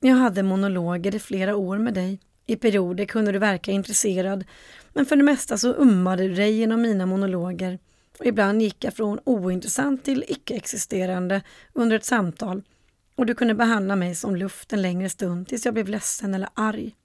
Jag 0.00 0.16
hade 0.16 0.42
monologer 0.42 1.14
i 1.14 1.18
flera 1.18 1.56
år 1.56 1.78
med 1.78 1.94
dig. 1.94 2.20
I 2.46 2.56
perioder 2.56 3.04
kunde 3.04 3.32
du 3.32 3.38
verka 3.38 3.72
intresserad, 3.72 4.44
men 4.92 5.06
för 5.06 5.16
det 5.16 5.22
mesta 5.22 5.58
så 5.58 5.72
ummade 5.72 6.28
du 6.28 6.34
dig 6.34 6.52
genom 6.52 6.82
mina 6.82 7.06
monologer 7.06 7.78
och 8.18 8.26
ibland 8.26 8.62
gick 8.62 8.84
jag 8.84 8.94
från 8.94 9.20
ointressant 9.24 10.04
till 10.04 10.24
icke-existerande 10.28 11.42
under 11.72 11.96
ett 11.96 12.04
samtal 12.04 12.62
och 13.16 13.26
du 13.26 13.34
kunde 13.34 13.54
behandla 13.54 13.96
mig 13.96 14.14
som 14.14 14.36
luft 14.36 14.72
en 14.72 14.82
längre 14.82 15.08
stund 15.08 15.48
tills 15.48 15.64
jag 15.64 15.74
blev 15.74 15.88
ledsen 15.88 16.34
eller 16.34 16.48
arg. 16.54 16.96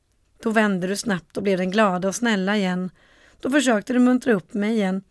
Då 0.43 0.49
vände 0.49 0.87
du 0.87 0.95
snabbt 0.95 1.37
och 1.37 1.43
blev 1.43 1.57
den 1.57 1.71
glada 1.71 2.07
och 2.07 2.15
snälla 2.15 2.57
igen. 2.57 2.91
Då 3.39 3.49
försökte 3.49 3.93
du 3.93 3.99
muntra 3.99 4.33
upp 4.33 4.53
mig 4.53 4.71
igen. 4.71 5.03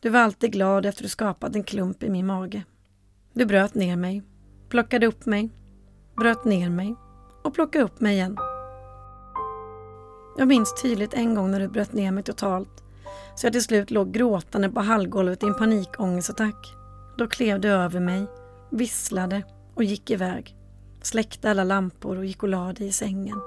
Du 0.00 0.08
var 0.08 0.20
alltid 0.20 0.52
glad 0.52 0.86
efter 0.86 1.02
du 1.02 1.08
skapat 1.08 1.54
en 1.54 1.64
klump 1.64 2.02
i 2.02 2.10
min 2.10 2.26
mage. 2.26 2.64
Du 3.32 3.46
bröt 3.46 3.74
ner 3.74 3.96
mig, 3.96 4.22
plockade 4.68 5.06
upp 5.06 5.26
mig, 5.26 5.50
bröt 6.16 6.44
ner 6.44 6.70
mig 6.70 6.94
och 7.44 7.54
plockade 7.54 7.84
upp 7.84 8.00
mig 8.00 8.14
igen. 8.14 8.36
Jag 10.38 10.48
minns 10.48 10.82
tydligt 10.82 11.14
en 11.14 11.34
gång 11.34 11.50
när 11.50 11.60
du 11.60 11.68
bröt 11.68 11.92
ner 11.92 12.10
mig 12.10 12.24
totalt 12.24 12.82
så 13.34 13.46
jag 13.46 13.52
till 13.52 13.62
slut 13.62 13.90
låg 13.90 14.12
gråtande 14.12 14.68
på 14.68 14.80
hallgolvet 14.80 15.42
i 15.42 15.46
en 15.46 15.54
panikångestattack. 15.54 16.74
Då 17.18 17.26
klev 17.26 17.60
du 17.60 17.68
över 17.68 18.00
mig, 18.00 18.26
visslade 18.70 19.42
och 19.74 19.84
gick 19.84 20.10
iväg. 20.10 20.56
Släckte 21.02 21.50
alla 21.50 21.64
lampor 21.64 22.18
och 22.18 22.24
gick 22.24 22.42
och 22.42 22.48
la 22.48 22.72
dig 22.72 22.86
i 22.86 22.92
sängen. 22.92 23.40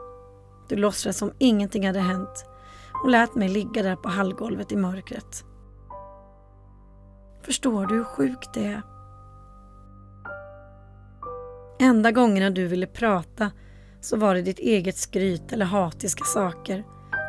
Du 0.69 0.75
låtsades 0.75 1.17
som 1.17 1.31
ingenting 1.38 1.88
hade 1.88 1.99
hänt 1.99 2.45
och 3.03 3.09
lät 3.09 3.35
mig 3.35 3.49
ligga 3.49 3.83
där 3.83 3.95
på 3.95 4.09
hallgolvet 4.09 4.71
i 4.71 4.75
mörkret. 4.75 5.45
Förstår 7.41 7.85
du 7.85 7.95
hur 7.95 8.03
sjukt 8.03 8.53
det 8.53 8.65
är? 8.65 8.81
Enda 11.79 12.11
gångerna 12.11 12.49
du 12.49 12.67
ville 12.67 12.88
prata 12.88 13.51
så 14.01 14.17
var 14.17 14.35
det 14.35 14.41
ditt 14.41 14.59
eget 14.59 14.97
skryt 14.97 15.51
eller 15.51 15.65
hatiska 15.65 16.23
saker. 16.23 16.83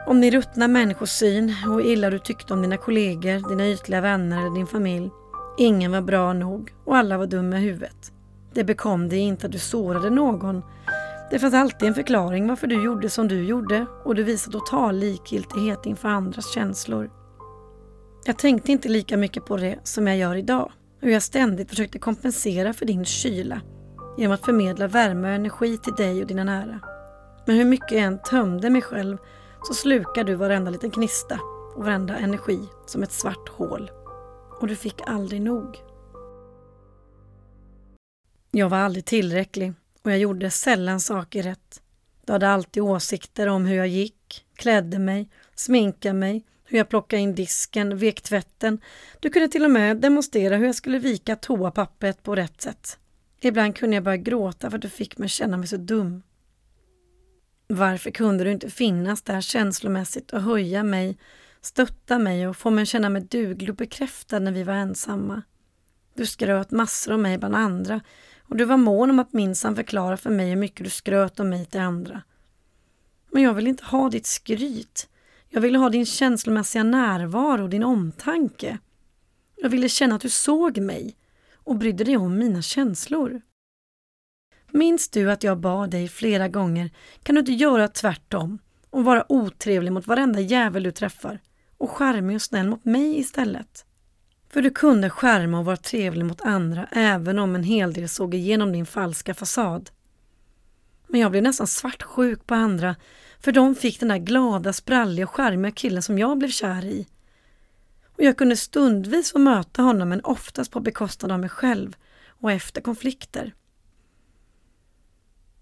Om 0.07 0.21
din 0.21 0.31
ruttna 0.31 0.69
människosyn 0.69 1.55
och 1.67 1.73
hur 1.73 1.87
illa 1.87 2.11
du 2.11 2.19
tyckte 2.19 2.55
om 2.55 2.63
dina 2.63 2.77
kollegor, 2.77 3.49
dina 3.49 3.69
ytliga 3.69 4.01
vänner 4.01 4.41
eller 4.41 4.55
din 4.55 4.67
familj. 4.67 5.11
Ingen 5.59 5.93
var 5.93 6.01
bra 6.01 6.33
nog 6.33 6.75
och 6.85 6.97
alla 6.97 7.19
var 7.19 7.27
dumma 7.27 7.57
i 7.57 7.61
huvudet. 7.61 8.13
Det 8.57 8.65
bekom 8.65 9.09
dig 9.09 9.19
inte 9.19 9.47
att 9.47 9.53
du 9.53 9.59
sårade 9.59 10.11
någon. 10.11 10.63
Det 11.31 11.39
fanns 11.39 11.55
alltid 11.55 11.89
en 11.89 11.95
förklaring 11.95 12.49
varför 12.49 12.67
du 12.67 12.85
gjorde 12.85 13.11
som 13.11 13.29
du 13.29 13.45
gjorde 13.45 13.87
och 14.05 14.15
du 14.15 14.23
visade 14.23 14.53
total 14.53 14.97
likgiltighet 14.97 15.87
inför 15.87 16.09
andras 16.09 16.51
känslor. 16.55 17.11
Jag 18.25 18.39
tänkte 18.39 18.73
inte 18.73 18.89
lika 18.89 19.17
mycket 19.17 19.45
på 19.45 19.57
det 19.57 19.79
som 19.83 20.07
jag 20.07 20.17
gör 20.17 20.35
idag 20.35 20.73
Hur 21.01 21.11
jag 21.11 21.23
ständigt 21.23 21.71
försökte 21.71 21.99
kompensera 21.99 22.73
för 22.73 22.87
din 22.87 23.05
kyla 23.05 23.61
genom 24.19 24.35
att 24.35 24.45
förmedla 24.45 24.89
värme 24.89 25.29
och 25.29 25.35
energi 25.35 25.79
till 25.79 25.95
dig 25.95 26.21
och 26.21 26.27
dina 26.27 26.45
nära. 26.45 26.81
Men 27.47 27.57
hur 27.57 27.65
mycket 27.65 27.93
jag 27.93 28.01
än 28.01 28.23
tömde 28.23 28.71
mig 28.71 28.83
själv 28.83 29.19
så 29.63 29.75
slukar 29.75 30.25
du 30.25 30.35
varenda 30.35 30.71
liten 30.71 30.91
knista 30.91 31.41
och 31.77 31.85
varenda 31.85 32.17
energi 32.17 32.61
som 32.87 33.03
ett 33.03 33.13
svart 33.13 33.49
hål. 33.49 33.91
Och 34.61 34.67
du 34.67 34.77
fick 34.77 35.01
aldrig 35.07 35.43
nog. 35.43 35.83
Jag 38.59 38.69
var 38.69 38.79
aldrig 38.79 39.05
tillräcklig 39.05 39.73
och 40.03 40.11
jag 40.11 40.19
gjorde 40.19 40.51
sällan 40.51 41.01
saker 41.01 41.43
rätt. 41.43 41.83
Du 42.25 42.33
hade 42.33 42.49
alltid 42.49 42.83
åsikter 42.83 43.47
om 43.47 43.67
hur 43.67 43.77
jag 43.77 43.89
gick, 43.89 44.47
klädde 44.55 44.99
mig, 44.99 45.29
sminkade 45.55 46.15
mig, 46.15 46.45
hur 46.65 46.79
jag 46.79 46.89
plockade 46.89 47.23
in 47.23 47.35
disken, 47.35 47.99
vek 47.99 48.23
tvätten. 48.23 48.81
Du 49.21 49.31
kunde 49.31 49.49
till 49.49 49.65
och 49.65 49.71
med 49.71 49.97
demonstrera 49.97 50.57
hur 50.57 50.67
jag 50.67 50.75
skulle 50.75 50.99
vika 50.99 51.37
toapappret 51.37 52.23
på 52.23 52.35
rätt 52.35 52.61
sätt. 52.61 52.99
Ibland 53.41 53.77
kunde 53.77 53.97
jag 53.97 54.05
börja 54.05 54.17
gråta 54.17 54.71
för 54.71 54.79
att 54.79 54.83
du 54.83 54.89
fick 54.89 55.19
mig 55.19 55.29
känna 55.29 55.57
mig 55.57 55.69
så 55.69 55.77
dum. 55.77 56.23
Varför 57.67 58.11
kunde 58.11 58.45
du 58.45 58.53
inte 58.53 58.71
finnas 58.71 59.23
där 59.23 59.41
känslomässigt 59.41 60.33
och 60.33 60.43
höja 60.43 60.83
mig, 60.83 61.19
stötta 61.61 62.19
mig 62.19 62.49
och 62.49 62.57
få 62.57 62.71
mig 62.71 62.83
att 62.83 62.89
känna 62.89 63.09
mig 63.09 63.23
duglig 63.23 63.71
och 63.71 63.77
bekräftad 63.77 64.39
när 64.39 64.53
vi 64.53 64.63
var 64.63 64.75
ensamma? 64.75 65.43
Du 66.15 66.27
skröt 66.27 66.71
massor 66.71 67.13
om 67.13 67.23
mig 67.23 67.39
bland 67.39 67.57
andra 67.57 68.01
och 68.49 68.57
du 68.57 68.65
var 68.65 68.77
mån 68.77 69.11
om 69.11 69.19
att 69.19 69.33
minsann 69.33 69.77
förklara 69.77 70.17
för 70.17 70.31
mig 70.31 70.49
hur 70.49 70.57
mycket 70.57 70.85
du 70.85 70.91
skröt 70.91 71.41
om 71.41 71.49
mig 71.49 71.67
till 71.67 71.81
andra. 71.81 72.23
Men 73.31 73.43
jag 73.43 73.55
vill 73.55 73.67
inte 73.67 73.85
ha 73.85 74.11
ditt 74.11 74.27
skryt. 74.27 75.09
Jag 75.49 75.61
ville 75.61 75.79
ha 75.79 75.89
din 75.89 76.07
känslomässiga 76.07 76.83
närvaro, 76.83 77.63
och 77.63 77.71
din 77.71 77.85
omtanke. 77.85 78.79
Jag 79.57 79.69
ville 79.69 79.89
känna 79.89 80.15
att 80.15 80.21
du 80.21 80.31
såg 80.31 80.79
mig 80.79 81.17
och 81.55 81.77
brydde 81.77 82.05
dig 82.05 82.17
om 82.17 82.39
mina 82.39 82.63
känslor. 82.63 83.41
Minns 84.71 85.09
du 85.09 85.31
att 85.31 85.43
jag 85.43 85.59
bad 85.59 85.91
dig 85.91 86.09
flera 86.09 86.49
gånger, 86.49 86.91
kan 87.23 87.35
du 87.35 87.39
inte 87.39 87.53
göra 87.53 87.89
tvärtom 87.89 88.59
och 88.91 89.05
vara 89.05 89.33
otrevlig 89.33 89.93
mot 89.93 90.07
varenda 90.07 90.41
jävel 90.41 90.83
du 90.83 90.93
träffar 90.93 91.41
och 91.79 91.91
charmig 91.91 92.37
och 92.37 92.43
snäll 92.43 92.69
mot 92.69 92.85
mig 92.85 93.19
istället? 93.19 93.86
För 94.57 94.63
du 94.63 94.71
kunde 94.71 95.11
skärma 95.11 95.59
och 95.59 95.65
vara 95.65 95.77
trevlig 95.77 96.25
mot 96.25 96.41
andra 96.41 96.89
även 96.91 97.39
om 97.39 97.55
en 97.55 97.63
hel 97.63 97.93
del 97.93 98.09
såg 98.09 98.35
igenom 98.35 98.73
din 98.73 98.87
falska 98.87 99.35
fasad. 99.35 99.91
Men 101.07 101.21
jag 101.21 101.31
blev 101.31 101.43
nästan 101.43 101.67
svartsjuk 101.67 102.47
på 102.47 102.55
andra 102.55 102.97
för 103.41 103.53
de 103.53 103.75
fick 103.75 104.01
den 104.01 104.09
där 104.09 104.19
glada, 104.19 104.73
spralliga 104.73 105.25
och 105.25 105.31
charmiga 105.31 105.73
killen 105.73 106.03
som 106.03 106.19
jag 106.19 106.39
blev 106.39 106.49
kär 106.49 106.85
i. 106.85 107.07
Och 108.17 108.23
jag 108.23 108.37
kunde 108.37 108.57
stundvis 108.57 109.33
få 109.33 109.39
möta 109.39 109.83
honom 109.83 110.09
men 110.09 110.21
oftast 110.25 110.71
på 110.71 110.81
bekostnad 110.81 111.33
av 111.33 111.41
mig 111.41 111.51
själv 111.51 111.97
och 112.29 112.53
efter 112.53 112.81
konflikter. 112.81 113.55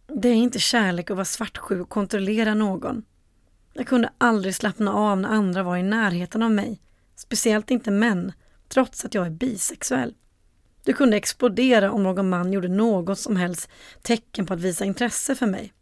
Det 0.06 0.28
är 0.28 0.34
inte 0.34 0.58
kärlek 0.58 1.10
att 1.10 1.16
vara 1.16 1.24
svartsjuk 1.24 1.80
och 1.80 1.88
kontrollera 1.88 2.54
någon. 2.54 3.04
Jag 3.72 3.86
kunde 3.86 4.12
aldrig 4.18 4.54
slappna 4.54 4.92
av 4.92 5.20
när 5.20 5.28
andra 5.28 5.62
var 5.62 5.76
i 5.76 5.82
närheten 5.82 6.42
av 6.42 6.50
mig, 6.50 6.80
speciellt 7.16 7.70
inte 7.70 7.90
män 7.90 8.32
trots 8.68 9.04
att 9.04 9.14
jag 9.14 9.26
är 9.26 9.30
bisexuell. 9.30 10.14
Du 10.84 10.92
kunde 10.92 11.16
explodera 11.16 11.92
om 11.92 12.02
någon 12.02 12.28
man 12.28 12.52
gjorde 12.52 12.68
något 12.68 13.18
som 13.18 13.36
helst 13.36 13.70
tecken 14.02 14.46
på 14.46 14.54
att 14.54 14.60
visa 14.60 14.84
intresse 14.84 15.34
för 15.34 15.46
mig. 15.46 15.72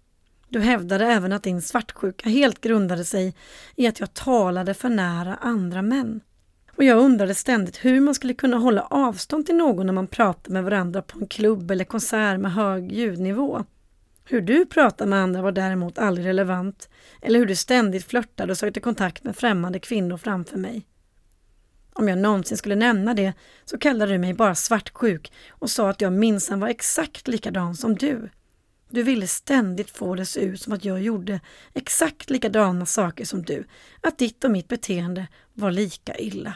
Du 0.48 0.60
hävdade 0.60 1.06
även 1.06 1.32
att 1.32 1.42
din 1.42 1.62
svartsjuka 1.62 2.28
helt 2.28 2.60
grundade 2.60 3.04
sig 3.04 3.34
i 3.76 3.86
att 3.86 4.00
jag 4.00 4.14
talade 4.14 4.74
för 4.74 4.88
nära 4.88 5.34
andra 5.34 5.82
män. 5.82 6.20
Och 6.76 6.84
jag 6.84 6.98
undrade 6.98 7.34
ständigt 7.34 7.84
hur 7.84 8.00
man 8.00 8.14
skulle 8.14 8.34
kunna 8.34 8.56
hålla 8.56 8.82
avstånd 8.82 9.46
till 9.46 9.54
någon 9.56 9.86
när 9.86 9.92
man 9.92 10.06
pratar 10.06 10.52
med 10.52 10.64
varandra 10.64 11.02
på 11.02 11.18
en 11.18 11.26
klubb 11.26 11.70
eller 11.70 11.84
konsert 11.84 12.40
med 12.40 12.52
hög 12.52 12.92
ljudnivå. 12.92 13.64
Hur 14.24 14.40
du 14.40 14.66
pratade 14.66 15.10
med 15.10 15.18
andra 15.18 15.42
var 15.42 15.52
däremot 15.52 15.98
aldrig 15.98 16.26
relevant, 16.26 16.88
eller 17.20 17.38
hur 17.38 17.46
du 17.46 17.56
ständigt 17.56 18.04
flörtade 18.04 18.52
och 18.52 18.58
sökte 18.58 18.80
kontakt 18.80 19.24
med 19.24 19.36
främmande 19.36 19.78
kvinnor 19.78 20.16
framför 20.16 20.56
mig. 20.56 20.86
Om 21.92 22.08
jag 22.08 22.18
någonsin 22.18 22.56
skulle 22.56 22.76
nämna 22.76 23.14
det 23.14 23.32
så 23.64 23.78
kallade 23.78 24.12
du 24.12 24.18
mig 24.18 24.34
bara 24.34 24.54
svartsjuk 24.54 25.32
och 25.50 25.70
sa 25.70 25.90
att 25.90 26.00
jag 26.00 26.12
minsann 26.12 26.60
var 26.60 26.68
exakt 26.68 27.28
likadan 27.28 27.76
som 27.76 27.94
du. 27.94 28.30
Du 28.90 29.02
ville 29.02 29.26
ständigt 29.26 29.90
få 29.90 30.14
det 30.14 30.22
att 30.22 30.28
se 30.28 30.40
ut 30.40 30.60
som 30.60 30.72
att 30.72 30.84
jag 30.84 31.02
gjorde 31.02 31.40
exakt 31.74 32.30
likadana 32.30 32.86
saker 32.86 33.24
som 33.24 33.42
du, 33.42 33.64
att 34.00 34.18
ditt 34.18 34.44
och 34.44 34.50
mitt 34.50 34.68
beteende 34.68 35.26
var 35.52 35.70
lika 35.70 36.18
illa. 36.18 36.54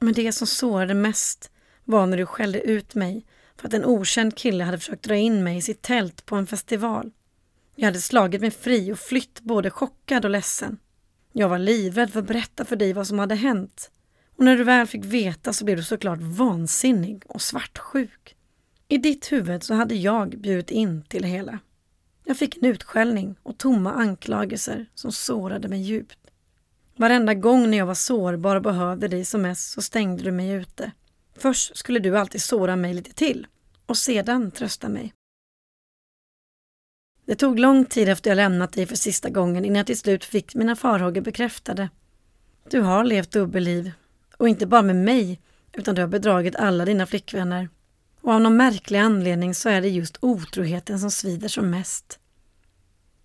Men 0.00 0.14
det 0.14 0.32
som 0.32 0.46
sårade 0.46 0.94
mest 0.94 1.50
var 1.84 2.06
när 2.06 2.16
du 2.16 2.26
skällde 2.26 2.60
ut 2.60 2.94
mig 2.94 3.26
för 3.56 3.68
att 3.68 3.74
en 3.74 3.84
okänd 3.84 4.36
kille 4.36 4.64
hade 4.64 4.78
försökt 4.78 5.02
dra 5.02 5.16
in 5.16 5.44
mig 5.44 5.56
i 5.56 5.62
sitt 5.62 5.82
tält 5.82 6.26
på 6.26 6.36
en 6.36 6.46
festival. 6.46 7.10
Jag 7.76 7.86
hade 7.86 8.00
slagit 8.00 8.40
mig 8.40 8.50
fri 8.50 8.92
och 8.92 8.98
flytt 8.98 9.40
både 9.40 9.70
chockad 9.70 10.24
och 10.24 10.30
ledsen. 10.30 10.78
Jag 11.32 11.48
var 11.48 11.58
livrädd 11.58 12.12
för 12.12 12.20
att 12.20 12.26
berätta 12.26 12.64
för 12.64 12.76
dig 12.76 12.92
vad 12.92 13.06
som 13.06 13.18
hade 13.18 13.34
hänt. 13.34 13.90
Och 14.36 14.44
när 14.44 14.56
du 14.56 14.64
väl 14.64 14.86
fick 14.86 15.04
veta 15.04 15.52
så 15.52 15.64
blev 15.64 15.76
du 15.76 15.82
såklart 15.82 16.18
vansinnig 16.20 17.22
och 17.26 17.42
svartsjuk. 17.42 18.36
I 18.88 18.98
ditt 18.98 19.32
huvud 19.32 19.62
så 19.62 19.74
hade 19.74 19.94
jag 19.94 20.28
bjudit 20.28 20.70
in 20.70 21.02
till 21.02 21.22
det 21.22 21.28
hela. 21.28 21.58
Jag 22.24 22.36
fick 22.36 22.56
en 22.56 22.64
utskällning 22.64 23.36
och 23.42 23.58
tomma 23.58 23.92
anklagelser 23.92 24.86
som 24.94 25.12
sårade 25.12 25.68
mig 25.68 25.80
djupt. 25.80 26.18
Varenda 26.96 27.34
gång 27.34 27.70
när 27.70 27.78
jag 27.78 27.86
var 27.86 27.94
sårbar 27.94 28.56
och 28.56 28.62
behövde 28.62 29.08
dig 29.08 29.24
som 29.24 29.42
mest 29.42 29.70
så 29.70 29.82
stängde 29.82 30.22
du 30.22 30.30
mig 30.30 30.50
ute. 30.50 30.92
Först 31.36 31.76
skulle 31.76 31.98
du 31.98 32.18
alltid 32.18 32.42
såra 32.42 32.76
mig 32.76 32.94
lite 32.94 33.14
till 33.14 33.46
och 33.86 33.96
sedan 33.96 34.50
trösta 34.50 34.88
mig. 34.88 35.12
Det 37.26 37.34
tog 37.34 37.58
lång 37.58 37.84
tid 37.84 38.08
efter 38.08 38.30
jag 38.30 38.36
lämnat 38.36 38.72
dig 38.72 38.86
för 38.86 38.96
sista 38.96 39.30
gången 39.30 39.64
innan 39.64 39.76
jag 39.76 39.86
till 39.86 39.98
slut 39.98 40.24
fick 40.24 40.54
mina 40.54 40.76
farhågor 40.76 41.20
bekräftade. 41.20 41.88
Du 42.70 42.80
har 42.80 43.04
levt 43.04 43.30
dubbelliv 43.30 43.92
och 44.36 44.48
inte 44.48 44.66
bara 44.66 44.82
med 44.82 44.96
mig 44.96 45.40
utan 45.72 45.94
du 45.94 46.00
har 46.02 46.08
bedragit 46.08 46.56
alla 46.56 46.84
dina 46.84 47.06
flickvänner. 47.06 47.68
Och 48.20 48.32
av 48.32 48.40
någon 48.40 48.56
märklig 48.56 48.98
anledning 48.98 49.54
så 49.54 49.68
är 49.68 49.80
det 49.80 49.88
just 49.88 50.18
otroheten 50.20 50.98
som 50.98 51.10
svider 51.10 51.48
som 51.48 51.70
mest. 51.70 52.18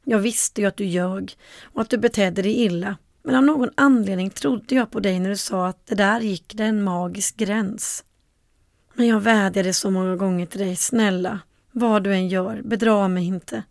Jag 0.03 0.19
visste 0.19 0.61
ju 0.61 0.67
att 0.67 0.77
du 0.77 0.85
ljög 0.85 1.37
och 1.63 1.81
att 1.81 1.89
du 1.89 1.97
betedde 1.97 2.41
dig 2.41 2.53
illa 2.53 2.97
men 3.23 3.35
av 3.35 3.43
någon 3.43 3.69
anledning 3.75 4.29
trodde 4.29 4.75
jag 4.75 4.91
på 4.91 4.99
dig 4.99 5.19
när 5.19 5.29
du 5.29 5.37
sa 5.37 5.67
att 5.67 5.85
det 5.85 5.95
där 5.95 6.19
gick 6.21 6.53
det 6.55 6.63
en 6.63 6.83
magisk 6.83 7.37
gräns. 7.37 8.03
Men 8.93 9.07
jag 9.07 9.19
vädjade 9.19 9.73
så 9.73 9.91
många 9.91 10.15
gånger 10.15 10.45
till 10.45 10.59
dig, 10.59 10.75
snälla, 10.75 11.39
vad 11.71 12.03
du 12.03 12.13
än 12.13 12.27
gör, 12.27 12.61
bedra 12.61 13.07
mig 13.07 13.25
inte. 13.25 13.63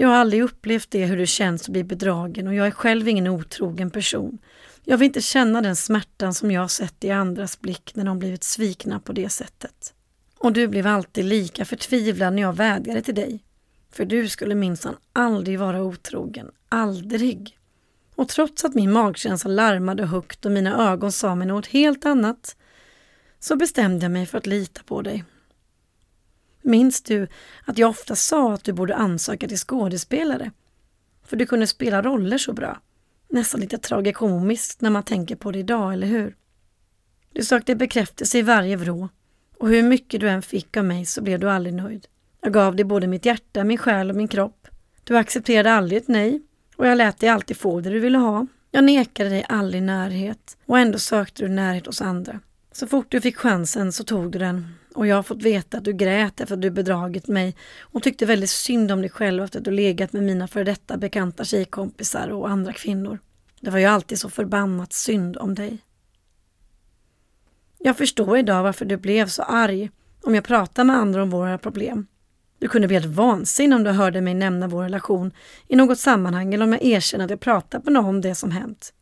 Jag 0.00 0.08
har 0.08 0.14
aldrig 0.14 0.42
upplevt 0.42 0.90
det 0.90 1.06
hur 1.06 1.16
det 1.16 1.26
känns 1.26 1.62
att 1.62 1.68
bli 1.68 1.84
bedragen 1.84 2.46
och 2.46 2.54
jag 2.54 2.66
är 2.66 2.70
själv 2.70 3.08
ingen 3.08 3.26
otrogen 3.26 3.90
person. 3.90 4.38
Jag 4.84 4.98
vill 4.98 5.06
inte 5.06 5.20
känna 5.20 5.60
den 5.60 5.76
smärtan 5.76 6.34
som 6.34 6.50
jag 6.50 6.60
har 6.60 6.68
sett 6.68 7.04
i 7.04 7.10
andras 7.10 7.60
blick 7.60 7.92
när 7.94 8.04
de 8.04 8.18
blivit 8.18 8.44
svikna 8.44 9.00
på 9.00 9.12
det 9.12 9.28
sättet. 9.28 9.94
Och 10.38 10.52
du 10.52 10.68
blev 10.68 10.86
alltid 10.86 11.24
lika 11.24 11.64
förtvivlad 11.64 12.34
när 12.34 12.42
jag 12.42 12.52
vädjade 12.56 13.02
till 13.02 13.14
dig. 13.14 13.44
För 13.92 14.04
du 14.04 14.28
skulle 14.28 14.54
minsann 14.54 14.96
aldrig 15.12 15.58
vara 15.58 15.82
otrogen. 15.82 16.50
Aldrig. 16.68 17.58
Och 18.14 18.28
trots 18.28 18.64
att 18.64 18.74
min 18.74 18.92
magkänsla 18.92 19.50
larmade 19.50 20.06
högt 20.06 20.46
och 20.46 20.52
mina 20.52 20.92
ögon 20.92 21.12
sa 21.12 21.34
mig 21.34 21.46
något 21.46 21.66
helt 21.66 22.06
annat 22.06 22.56
så 23.40 23.56
bestämde 23.56 24.04
jag 24.04 24.12
mig 24.12 24.26
för 24.26 24.38
att 24.38 24.46
lita 24.46 24.82
på 24.82 25.02
dig. 25.02 25.24
Minns 26.62 27.02
du 27.02 27.28
att 27.64 27.78
jag 27.78 27.90
ofta 27.90 28.16
sa 28.16 28.52
att 28.52 28.64
du 28.64 28.72
borde 28.72 28.94
ansöka 28.94 29.48
till 29.48 29.58
skådespelare? 29.58 30.50
För 31.24 31.36
du 31.36 31.46
kunde 31.46 31.66
spela 31.66 32.02
roller 32.02 32.38
så 32.38 32.52
bra. 32.52 32.80
Nästan 33.28 33.60
lite 33.60 33.78
tragikomiskt 33.78 34.80
när 34.80 34.90
man 34.90 35.02
tänker 35.02 35.36
på 35.36 35.50
det 35.50 35.58
idag, 35.58 35.92
eller 35.92 36.06
hur? 36.06 36.36
Du 37.32 37.44
sökte 37.44 37.74
bekräftelse 37.74 38.38
i 38.38 38.42
varje 38.42 38.76
vrå 38.76 39.08
och 39.58 39.68
hur 39.68 39.82
mycket 39.82 40.20
du 40.20 40.28
än 40.28 40.42
fick 40.42 40.76
av 40.76 40.84
mig 40.84 41.06
så 41.06 41.22
blev 41.22 41.40
du 41.40 41.50
aldrig 41.50 41.74
nöjd. 41.74 42.06
Jag 42.40 42.52
gav 42.52 42.76
dig 42.76 42.84
både 42.84 43.06
mitt 43.06 43.26
hjärta, 43.26 43.64
min 43.64 43.78
själ 43.78 44.10
och 44.10 44.16
min 44.16 44.28
kropp. 44.28 44.68
Du 45.04 45.16
accepterade 45.16 45.72
aldrig 45.72 46.02
ett 46.02 46.08
nej 46.08 46.42
och 46.76 46.86
jag 46.86 46.98
lät 46.98 47.18
dig 47.18 47.28
alltid 47.28 47.56
få 47.56 47.80
det 47.80 47.90
du 47.90 47.98
ville 47.98 48.18
ha. 48.18 48.46
Jag 48.70 48.84
nekade 48.84 49.30
dig 49.30 49.44
aldrig 49.48 49.82
närhet 49.82 50.56
och 50.66 50.78
ändå 50.78 50.98
sökte 50.98 51.42
du 51.42 51.48
närhet 51.48 51.86
hos 51.86 52.00
andra. 52.00 52.40
Så 52.72 52.86
fort 52.86 53.06
du 53.10 53.20
fick 53.20 53.36
chansen 53.36 53.92
så 53.92 54.04
tog 54.04 54.30
du 54.30 54.38
den 54.38 54.66
och 54.98 55.06
jag 55.06 55.16
har 55.16 55.22
fått 55.22 55.42
veta 55.42 55.78
att 55.78 55.84
du 55.84 55.92
grät 55.92 56.40
efter 56.40 56.54
att 56.54 56.62
du 56.62 56.70
bedragit 56.70 57.28
mig 57.28 57.56
och 57.80 58.02
tyckte 58.02 58.26
väldigt 58.26 58.50
synd 58.50 58.92
om 58.92 59.00
dig 59.00 59.10
själv 59.10 59.44
efter 59.44 59.58
att 59.58 59.64
du 59.64 59.70
legat 59.70 60.12
med 60.12 60.22
mina 60.22 60.48
före 60.48 60.64
detta 60.64 60.96
bekanta 60.96 61.44
tjejkompisar 61.44 62.28
och 62.28 62.48
andra 62.48 62.72
kvinnor. 62.72 63.18
Det 63.60 63.70
var 63.70 63.78
ju 63.78 63.84
alltid 63.84 64.18
så 64.18 64.30
förbannat 64.30 64.92
synd 64.92 65.36
om 65.36 65.54
dig. 65.54 65.78
Jag 67.78 67.96
förstår 67.96 68.38
idag 68.38 68.62
varför 68.62 68.84
du 68.84 68.96
blev 68.96 69.26
så 69.26 69.42
arg 69.42 69.90
om 70.22 70.34
jag 70.34 70.44
pratar 70.44 70.84
med 70.84 70.96
andra 70.96 71.22
om 71.22 71.30
våra 71.30 71.58
problem. 71.58 72.06
Du 72.58 72.68
kunde 72.68 72.88
bli 72.88 72.96
helt 72.96 73.14
vansinnig 73.16 73.76
om 73.76 73.84
du 73.84 73.90
hörde 73.90 74.20
mig 74.20 74.34
nämna 74.34 74.68
vår 74.68 74.82
relation 74.82 75.32
i 75.68 75.76
något 75.76 75.98
sammanhang 75.98 76.54
eller 76.54 76.64
om 76.64 76.72
jag 76.72 76.82
erkänner 76.82 77.24
att 77.24 77.30
jag 77.30 77.40
pratat 77.40 77.84
med 77.84 77.92
någon 77.92 78.04
om 78.04 78.20
det 78.20 78.34
som 78.34 78.50
hänt. 78.50 78.92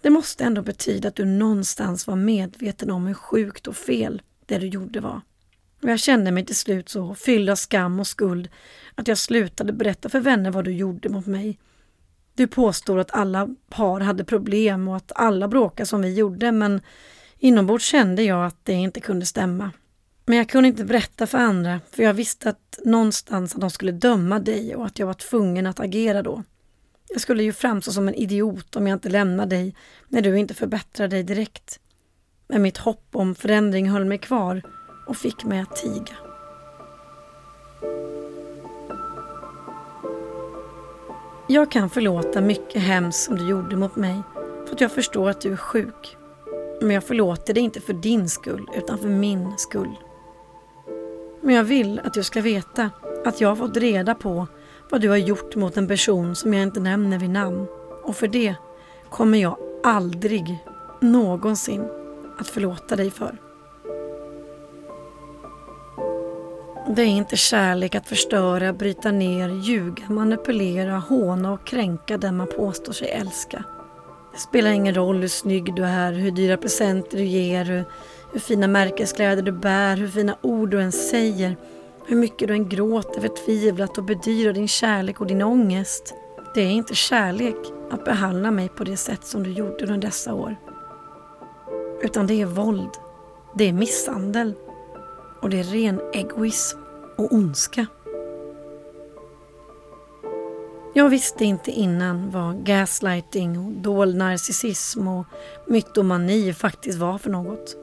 Det 0.00 0.10
måste 0.10 0.44
ändå 0.44 0.62
betyda 0.62 1.08
att 1.08 1.16
du 1.16 1.24
någonstans 1.24 2.06
var 2.06 2.16
medveten 2.16 2.90
om 2.90 3.06
hur 3.06 3.14
sjukt 3.14 3.66
och 3.66 3.76
fel 3.76 4.22
det 4.46 4.58
du 4.58 4.66
gjorde 4.66 5.00
var. 5.00 5.20
Och 5.82 5.90
jag 5.90 6.00
kände 6.00 6.30
mig 6.30 6.46
till 6.46 6.56
slut 6.56 6.88
så 6.88 7.14
fylld 7.14 7.50
av 7.50 7.56
skam 7.56 8.00
och 8.00 8.06
skuld 8.06 8.48
att 8.94 9.08
jag 9.08 9.18
slutade 9.18 9.72
berätta 9.72 10.08
för 10.08 10.20
vänner 10.20 10.50
vad 10.50 10.64
du 10.64 10.72
gjorde 10.72 11.08
mot 11.08 11.26
mig. 11.26 11.58
Du 12.34 12.46
påstår 12.46 12.98
att 12.98 13.10
alla 13.10 13.48
par 13.68 14.00
hade 14.00 14.24
problem 14.24 14.88
och 14.88 14.96
att 14.96 15.12
alla 15.14 15.48
bråkade 15.48 15.86
som 15.86 16.02
vi 16.02 16.14
gjorde 16.14 16.52
men 16.52 16.80
inombords 17.38 17.84
kände 17.84 18.22
jag 18.22 18.46
att 18.46 18.64
det 18.64 18.72
inte 18.72 19.00
kunde 19.00 19.26
stämma. 19.26 19.70
Men 20.26 20.38
jag 20.38 20.48
kunde 20.48 20.68
inte 20.68 20.84
berätta 20.84 21.26
för 21.26 21.38
andra 21.38 21.80
för 21.90 22.02
jag 22.02 22.14
visste 22.14 22.50
att 22.50 22.78
någonstans 22.84 23.54
att 23.54 23.60
de 23.60 23.70
skulle 23.70 23.92
döma 23.92 24.38
dig 24.38 24.76
och 24.76 24.86
att 24.86 24.98
jag 24.98 25.06
var 25.06 25.14
tvungen 25.14 25.66
att 25.66 25.80
agera 25.80 26.22
då. 26.22 26.42
Jag 27.08 27.20
skulle 27.20 27.42
ju 27.42 27.52
framstå 27.52 27.92
som 27.92 28.08
en 28.08 28.14
idiot 28.14 28.76
om 28.76 28.86
jag 28.86 28.96
inte 28.96 29.08
lämnade 29.08 29.56
dig 29.56 29.74
när 30.08 30.22
du 30.22 30.38
inte 30.38 30.54
förbättrade 30.54 31.16
dig 31.16 31.22
direkt. 31.22 31.80
Men 32.48 32.62
mitt 32.62 32.78
hopp 32.78 33.06
om 33.12 33.34
förändring 33.34 33.90
höll 33.90 34.04
mig 34.04 34.18
kvar 34.18 34.62
och 35.10 35.16
fick 35.16 35.44
mig 35.44 35.60
att 35.60 35.76
tiga. 35.76 36.16
Jag 41.46 41.70
kan 41.70 41.90
förlåta 41.90 42.40
mycket 42.40 42.82
hemskt 42.82 43.24
som 43.24 43.36
du 43.36 43.48
gjorde 43.48 43.76
mot 43.76 43.96
mig 43.96 44.22
för 44.66 44.74
att 44.74 44.80
jag 44.80 44.92
förstår 44.92 45.30
att 45.30 45.40
du 45.40 45.52
är 45.52 45.56
sjuk. 45.56 46.16
Men 46.80 46.90
jag 46.90 47.04
förlåter 47.04 47.54
dig 47.54 47.62
inte 47.62 47.80
för 47.80 47.92
din 47.92 48.28
skull 48.28 48.68
utan 48.76 48.98
för 48.98 49.08
min 49.08 49.58
skull. 49.58 49.96
Men 51.40 51.54
jag 51.54 51.64
vill 51.64 52.00
att 52.00 52.14
du 52.14 52.22
ska 52.22 52.40
veta 52.40 52.90
att 53.24 53.40
jag 53.40 53.48
har 53.48 53.56
fått 53.56 53.76
reda 53.76 54.14
på 54.14 54.46
vad 54.90 55.00
du 55.00 55.08
har 55.08 55.16
gjort 55.16 55.56
mot 55.56 55.76
en 55.76 55.88
person 55.88 56.36
som 56.36 56.54
jag 56.54 56.62
inte 56.62 56.80
nämner 56.80 57.18
vid 57.18 57.30
namn. 57.30 57.66
Och 58.02 58.16
för 58.16 58.28
det 58.28 58.54
kommer 59.08 59.38
jag 59.38 59.56
aldrig 59.82 60.64
någonsin 61.00 61.88
att 62.38 62.48
förlåta 62.48 62.96
dig 62.96 63.10
för. 63.10 63.49
Det 66.96 67.02
är 67.02 67.06
inte 67.06 67.36
kärlek 67.36 67.94
att 67.94 68.08
förstöra, 68.08 68.72
bryta 68.72 69.10
ner, 69.10 69.48
ljuga, 69.48 70.02
manipulera, 70.08 70.98
håna 70.98 71.52
och 71.52 71.66
kränka 71.66 72.18
den 72.18 72.36
man 72.36 72.46
påstår 72.46 72.92
sig 72.92 73.10
älska. 73.10 73.64
Det 74.32 74.38
spelar 74.38 74.70
ingen 74.70 74.94
roll 74.94 75.20
hur 75.20 75.28
snygg 75.28 75.74
du 75.74 75.84
är, 75.84 76.12
hur 76.12 76.30
dyra 76.30 76.56
presenter 76.56 77.18
du 77.18 77.24
ger, 77.24 77.64
hur, 77.64 77.84
hur 78.32 78.40
fina 78.40 78.66
märkeskläder 78.66 79.42
du 79.42 79.52
bär, 79.52 79.96
hur 79.96 80.08
fina 80.08 80.36
ord 80.40 80.70
du 80.70 80.80
än 80.80 80.92
säger, 80.92 81.56
hur 82.06 82.16
mycket 82.16 82.48
du 82.48 82.54
än 82.54 82.68
gråter 82.68 83.20
förtvivlat 83.20 83.98
och 83.98 84.04
bedyrar 84.04 84.52
din 84.52 84.68
kärlek 84.68 85.20
och 85.20 85.26
din 85.26 85.42
ångest. 85.42 86.14
Det 86.54 86.60
är 86.60 86.70
inte 86.70 86.94
kärlek 86.94 87.56
att 87.90 88.04
behandla 88.04 88.50
mig 88.50 88.68
på 88.68 88.84
det 88.84 88.96
sätt 88.96 89.24
som 89.24 89.42
du 89.42 89.52
gjorde 89.52 89.84
under 89.84 89.98
dessa 89.98 90.34
år. 90.34 90.56
Utan 92.02 92.26
det 92.26 92.40
är 92.40 92.46
våld, 92.46 92.90
det 93.54 93.68
är 93.68 93.72
misshandel 93.72 94.54
och 95.42 95.50
det 95.50 95.60
är 95.60 95.64
ren 95.64 96.00
egoism 96.12 96.78
och 97.16 97.32
ondska. 97.32 97.86
Jag 100.94 101.08
visste 101.08 101.44
inte 101.44 101.70
innan 101.70 102.30
vad 102.30 102.66
gaslighting 102.66 103.58
och 103.58 103.72
dold 103.72 104.16
narcissism 104.16 105.08
och 105.08 105.26
mytomani 105.66 106.52
faktiskt 106.52 106.98
var 106.98 107.18
för 107.18 107.30
något. 107.30 107.76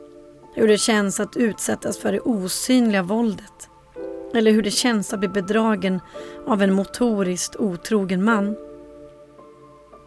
Hur 0.53 0.67
det 0.67 0.77
känns 0.77 1.19
att 1.19 1.37
utsättas 1.37 1.97
för 1.97 2.11
det 2.11 2.19
osynliga 2.19 3.03
våldet. 3.03 3.69
Eller 4.33 4.51
hur 4.51 4.63
det 4.63 4.71
känns 4.71 5.13
att 5.13 5.19
bli 5.19 5.29
bedragen 5.29 5.99
av 6.47 6.61
en 6.61 6.73
motoriskt 6.73 7.55
otrogen 7.55 8.23
man. 8.23 8.55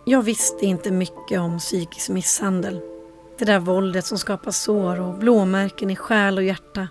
Jag 0.07 0.23
visste 0.23 0.67
inte 0.67 0.91
mycket 0.91 1.41
om 1.41 1.59
psykisk 1.59 2.09
misshandel. 2.09 2.81
Det 3.39 3.45
där 3.45 3.59
våldet 3.59 4.07
som 4.07 4.19
skapar 4.19 4.51
sår 4.51 5.01
och 5.01 5.15
blåmärken 5.15 5.91
i 5.91 5.97
själ 5.97 6.39
och 6.39 6.45
hjärta. 6.45 6.89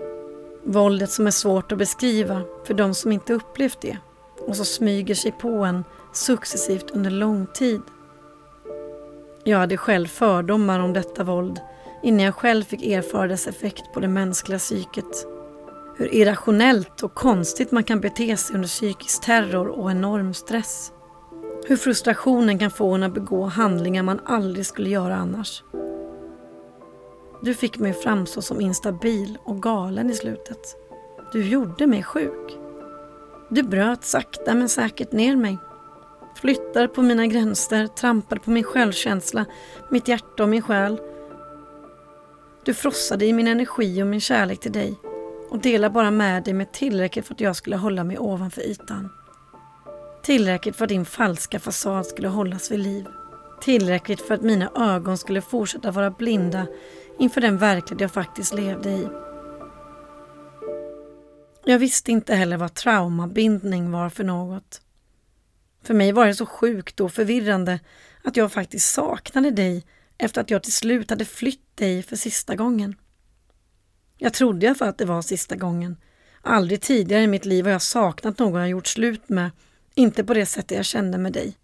Våldet 0.63 1.09
som 1.09 1.27
är 1.27 1.31
svårt 1.31 1.71
att 1.71 1.77
beskriva 1.77 2.41
för 2.65 2.73
de 2.73 2.93
som 2.93 3.11
inte 3.11 3.33
upplevt 3.33 3.81
det 3.81 3.97
och 4.47 4.55
som 4.55 4.65
smyger 4.65 5.15
sig 5.15 5.31
på 5.31 5.49
en 5.49 5.83
successivt 6.13 6.91
under 6.91 7.11
lång 7.11 7.47
tid. 7.53 7.81
Jag 9.43 9.57
hade 9.57 9.77
själv 9.77 10.07
fördomar 10.07 10.79
om 10.79 10.93
detta 10.93 11.23
våld 11.23 11.59
innan 12.03 12.25
jag 12.25 12.35
själv 12.35 12.63
fick 12.63 12.85
erfara 12.85 13.27
dess 13.27 13.47
effekt 13.47 13.83
på 13.93 13.99
det 13.99 14.07
mänskliga 14.07 14.59
psyket. 14.59 15.27
Hur 15.97 16.13
irrationellt 16.13 17.03
och 17.03 17.13
konstigt 17.13 17.71
man 17.71 17.83
kan 17.83 17.99
bete 17.99 18.37
sig 18.37 18.55
under 18.55 18.67
psykisk 18.67 19.21
terror 19.21 19.67
och 19.67 19.91
enorm 19.91 20.33
stress. 20.33 20.91
Hur 21.67 21.77
frustrationen 21.77 22.59
kan 22.59 22.71
få 22.71 22.93
en 22.93 23.03
att 23.03 23.13
begå 23.13 23.45
handlingar 23.45 24.03
man 24.03 24.19
aldrig 24.25 24.65
skulle 24.65 24.89
göra 24.89 25.15
annars. 25.15 25.63
Du 27.41 27.53
fick 27.53 27.79
mig 27.79 27.93
framstå 27.93 28.41
som 28.41 28.61
instabil 28.61 29.37
och 29.43 29.61
galen 29.61 30.09
i 30.09 30.13
slutet. 30.13 30.75
Du 31.31 31.47
gjorde 31.47 31.87
mig 31.87 32.03
sjuk. 32.03 32.57
Du 33.49 33.63
bröt 33.63 34.03
sakta 34.03 34.53
men 34.53 34.69
säkert 34.69 35.11
ner 35.11 35.35
mig. 35.35 35.57
Flyttade 36.35 36.87
på 36.87 37.01
mina 37.01 37.27
gränser, 37.27 37.87
trampade 37.87 38.41
på 38.41 38.51
min 38.51 38.63
självkänsla, 38.63 39.45
mitt 39.89 40.07
hjärta 40.07 40.43
och 40.43 40.49
min 40.49 40.61
själ. 40.61 41.01
Du 42.65 42.73
frossade 42.73 43.25
i 43.25 43.33
min 43.33 43.47
energi 43.47 44.03
och 44.03 44.07
min 44.07 44.21
kärlek 44.21 44.59
till 44.59 44.71
dig 44.71 44.95
och 45.49 45.59
delade 45.59 45.93
bara 45.93 46.11
med 46.11 46.43
dig 46.43 46.53
med 46.53 46.71
tillräckligt 46.71 47.27
för 47.27 47.33
att 47.33 47.41
jag 47.41 47.55
skulle 47.55 47.77
hålla 47.77 48.03
mig 48.03 48.19
ovanför 48.19 48.61
ytan. 48.61 49.09
Tillräckligt 50.23 50.75
för 50.75 50.85
att 50.85 50.89
din 50.89 51.05
falska 51.05 51.59
fasad 51.59 52.05
skulle 52.05 52.27
hållas 52.27 52.71
vid 52.71 52.79
liv. 52.79 53.05
Tillräckligt 53.61 54.21
för 54.21 54.33
att 54.33 54.41
mina 54.41 54.71
ögon 54.75 55.17
skulle 55.17 55.41
fortsätta 55.41 55.91
vara 55.91 56.11
blinda 56.11 56.67
inför 57.19 57.41
den 57.41 57.57
verklighet 57.57 58.01
jag 58.01 58.11
faktiskt 58.11 58.53
levde 58.53 58.89
i. 58.89 59.07
Jag 61.65 61.79
visste 61.79 62.11
inte 62.11 62.35
heller 62.35 62.57
vad 62.57 62.73
traumabindning 62.73 63.91
var 63.91 64.09
för 64.09 64.23
något. 64.23 64.81
För 65.83 65.93
mig 65.93 66.11
var 66.11 66.27
det 66.27 66.35
så 66.35 66.45
sjukt 66.45 66.99
och 66.99 67.11
förvirrande 67.11 67.79
att 68.23 68.37
jag 68.37 68.51
faktiskt 68.51 68.93
saknade 68.93 69.51
dig 69.51 69.85
efter 70.17 70.41
att 70.41 70.49
jag 70.49 70.63
till 70.63 70.73
slut 70.73 71.09
hade 71.09 71.25
flytt 71.25 71.77
dig 71.77 72.03
för 72.03 72.15
sista 72.15 72.55
gången. 72.55 72.95
Jag 74.17 74.33
trodde 74.33 74.65
jag 74.65 74.77
för 74.77 74.85
att 74.85 74.97
det 74.97 75.05
var 75.05 75.21
sista 75.21 75.55
gången. 75.55 75.97
Aldrig 76.41 76.81
tidigare 76.81 77.23
i 77.23 77.27
mitt 77.27 77.45
liv 77.45 77.65
har 77.65 77.71
jag 77.71 77.81
saknat 77.81 78.39
någon 78.39 78.61
jag 78.61 78.69
gjort 78.69 78.87
slut 78.87 79.29
med, 79.29 79.51
inte 79.95 80.23
på 80.23 80.33
det 80.33 80.45
sättet 80.45 80.77
jag 80.77 80.85
kände 80.85 81.17
med 81.17 81.33
dig. 81.33 81.57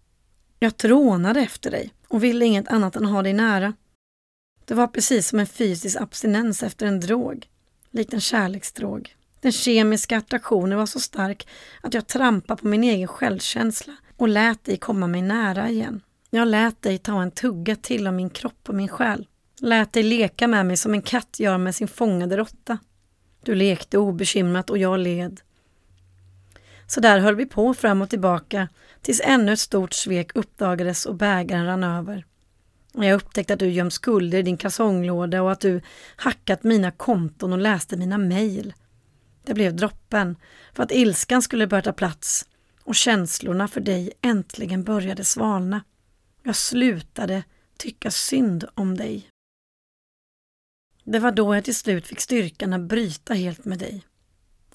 Jag 0.58 0.76
trånade 0.76 1.40
efter 1.40 1.70
dig 1.70 1.92
och 2.08 2.24
ville 2.24 2.44
inget 2.44 2.68
annat 2.68 2.96
än 2.96 3.04
ha 3.04 3.22
dig 3.22 3.32
nära. 3.32 3.72
Det 4.66 4.74
var 4.74 4.86
precis 4.86 5.28
som 5.28 5.38
en 5.38 5.46
fysisk 5.46 5.96
abstinens 6.00 6.62
efter 6.62 6.86
en 6.86 7.00
drog, 7.00 7.46
likt 7.90 8.12
en 8.12 8.20
kärleksdrog. 8.20 9.16
Den 9.40 9.52
kemiska 9.52 10.18
attraktionen 10.18 10.78
var 10.78 10.86
så 10.86 11.00
stark 11.00 11.48
att 11.82 11.94
jag 11.94 12.06
trampade 12.06 12.62
på 12.62 12.68
min 12.68 12.84
egen 12.84 13.08
självkänsla 13.08 13.96
och 14.16 14.28
lät 14.28 14.64
dig 14.64 14.76
komma 14.76 15.06
mig 15.06 15.22
nära 15.22 15.68
igen. 15.68 16.00
Jag 16.30 16.48
lät 16.48 16.82
dig 16.82 16.98
ta 16.98 17.22
en 17.22 17.30
tugga 17.30 17.76
till 17.76 18.06
av 18.06 18.12
min 18.12 18.30
kropp 18.30 18.68
och 18.68 18.74
min 18.74 18.88
själ. 18.88 19.26
Lät 19.60 19.92
dig 19.92 20.02
leka 20.02 20.46
med 20.46 20.66
mig 20.66 20.76
som 20.76 20.94
en 20.94 21.02
katt 21.02 21.40
gör 21.40 21.58
med 21.58 21.74
sin 21.74 21.88
fångade 21.88 22.36
råtta. 22.36 22.78
Du 23.42 23.54
lekte 23.54 23.98
obekymrat 23.98 24.70
och 24.70 24.78
jag 24.78 25.00
led. 25.00 25.40
Så 26.86 27.00
där 27.00 27.18
höll 27.18 27.34
vi 27.34 27.46
på 27.46 27.74
fram 27.74 28.02
och 28.02 28.10
tillbaka 28.10 28.68
tills 29.02 29.20
ännu 29.24 29.52
ett 29.52 29.58
stort 29.58 29.92
svek 29.92 30.36
uppdagades 30.36 31.06
och 31.06 31.14
bägaren 31.14 31.66
rann 31.66 31.84
över. 31.84 32.24
Jag 33.04 33.14
upptäckte 33.14 33.52
att 33.52 33.58
du 33.58 33.70
gömt 33.70 33.92
skulder 33.92 34.38
i 34.38 34.42
din 34.42 34.56
kalsonglåda 34.56 35.42
och 35.42 35.52
att 35.52 35.60
du 35.60 35.80
hackat 36.16 36.62
mina 36.62 36.90
konton 36.90 37.52
och 37.52 37.58
läste 37.58 37.96
mina 37.96 38.18
mejl. 38.18 38.74
Det 39.44 39.54
blev 39.54 39.76
droppen 39.76 40.36
för 40.72 40.82
att 40.82 40.92
ilskan 40.92 41.42
skulle 41.42 41.66
börja 41.66 41.82
ta 41.82 41.92
plats 41.92 42.48
och 42.82 42.94
känslorna 42.94 43.68
för 43.68 43.80
dig 43.80 44.12
äntligen 44.22 44.84
började 44.84 45.24
svalna. 45.24 45.84
Jag 46.42 46.56
slutade 46.56 47.44
tycka 47.76 48.10
synd 48.10 48.64
om 48.74 48.96
dig. 48.96 49.30
Det 51.04 51.18
var 51.18 51.32
då 51.32 51.54
jag 51.54 51.64
till 51.64 51.76
slut 51.76 52.06
fick 52.06 52.20
styrkan 52.20 52.72
att 52.72 52.80
bryta 52.80 53.34
helt 53.34 53.64
med 53.64 53.78
dig. 53.78 54.04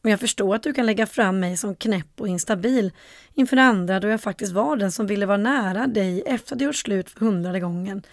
Och 0.03 0.09
jag 0.09 0.19
förstår 0.19 0.55
att 0.55 0.63
du 0.63 0.73
kan 0.73 0.85
lägga 0.85 1.07
fram 1.07 1.39
mig 1.39 1.57
som 1.57 1.75
knäpp 1.75 2.21
och 2.21 2.27
instabil 2.27 2.91
inför 3.33 3.57
andra 3.57 3.99
då 3.99 4.07
jag 4.07 4.21
faktiskt 4.21 4.51
var 4.51 4.75
den 4.75 4.91
som 4.91 5.07
ville 5.07 5.25
vara 5.25 5.37
nära 5.37 5.87
dig 5.87 6.23
efter 6.25 6.55
att 6.55 6.59
du 6.59 6.65
gjort 6.65 6.75
slut 6.75 7.09
för 7.09 7.19
hundrade 7.19 7.59
gången. 7.59 8.03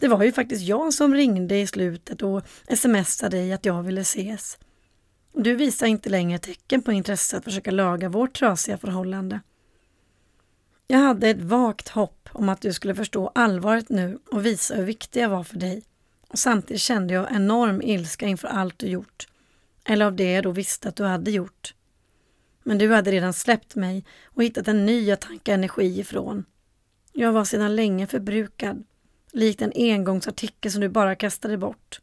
Det 0.00 0.08
var 0.08 0.22
ju 0.22 0.32
faktiskt 0.32 0.62
jag 0.62 0.94
som 0.94 1.14
ringde 1.14 1.58
i 1.58 1.66
slutet 1.66 2.22
och 2.22 2.42
smsade 2.76 3.36
dig 3.36 3.52
att 3.52 3.64
jag 3.64 3.82
ville 3.82 4.00
ses. 4.00 4.58
Du 5.32 5.54
visar 5.54 5.86
inte 5.86 6.08
längre 6.08 6.38
tecken 6.38 6.82
på 6.82 6.92
intresse 6.92 7.36
att 7.36 7.44
försöka 7.44 7.70
laga 7.70 8.08
vårt 8.08 8.38
trasiga 8.38 8.78
förhållande. 8.78 9.40
Jag 10.86 10.98
hade 10.98 11.28
ett 11.28 11.42
vagt 11.42 11.88
hopp 11.88 12.28
om 12.32 12.48
att 12.48 12.60
du 12.60 12.72
skulle 12.72 12.94
förstå 12.94 13.32
allvaret 13.34 13.88
nu 13.88 14.18
och 14.30 14.46
visa 14.46 14.74
hur 14.74 14.84
viktig 14.84 15.22
jag 15.22 15.28
var 15.28 15.44
för 15.44 15.56
dig. 15.56 15.82
Och 16.28 16.38
samtidigt 16.38 16.82
kände 16.82 17.14
jag 17.14 17.32
enorm 17.32 17.82
ilska 17.82 18.26
inför 18.26 18.48
allt 18.48 18.78
du 18.78 18.86
gjort. 18.86 19.26
Eller 19.84 20.06
av 20.06 20.16
det 20.16 20.32
jag 20.32 20.44
då 20.44 20.50
visste 20.50 20.88
att 20.88 20.96
du 20.96 21.04
hade 21.04 21.30
gjort. 21.30 21.74
Men 22.64 22.78
du 22.78 22.92
hade 22.92 23.10
redan 23.10 23.32
släppt 23.32 23.74
mig 23.76 24.04
och 24.24 24.42
hittat 24.44 24.68
en 24.68 24.86
ny 24.86 25.10
att 25.10 25.20
tanka 25.20 25.54
energi 25.54 26.00
ifrån. 26.00 26.44
Jag 27.12 27.32
var 27.32 27.44
sedan 27.44 27.76
länge 27.76 28.06
förbrukad, 28.06 28.84
likt 29.32 29.62
en 29.62 29.72
engångsartikel 29.74 30.72
som 30.72 30.80
du 30.80 30.88
bara 30.88 31.14
kastade 31.14 31.58
bort. 31.58 32.00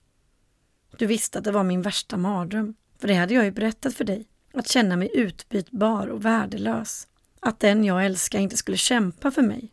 Du 0.98 1.06
visste 1.06 1.38
att 1.38 1.44
det 1.44 1.52
var 1.52 1.64
min 1.64 1.82
värsta 1.82 2.18
mardröm. 2.18 2.76
För 3.00 3.08
det 3.08 3.14
hade 3.14 3.34
jag 3.34 3.46
ju 3.46 3.52
berättat 3.52 3.94
för 3.94 4.04
dig. 4.04 4.28
Att 4.54 4.68
känna 4.68 4.96
mig 4.96 5.10
utbytbar 5.14 6.08
och 6.08 6.26
värdelös. 6.26 7.08
Att 7.40 7.60
den 7.60 7.84
jag 7.84 8.06
älskar 8.06 8.40
inte 8.40 8.58
skulle 8.58 8.78
kämpa 8.78 9.32
för 9.32 9.42
mig. 9.42 9.72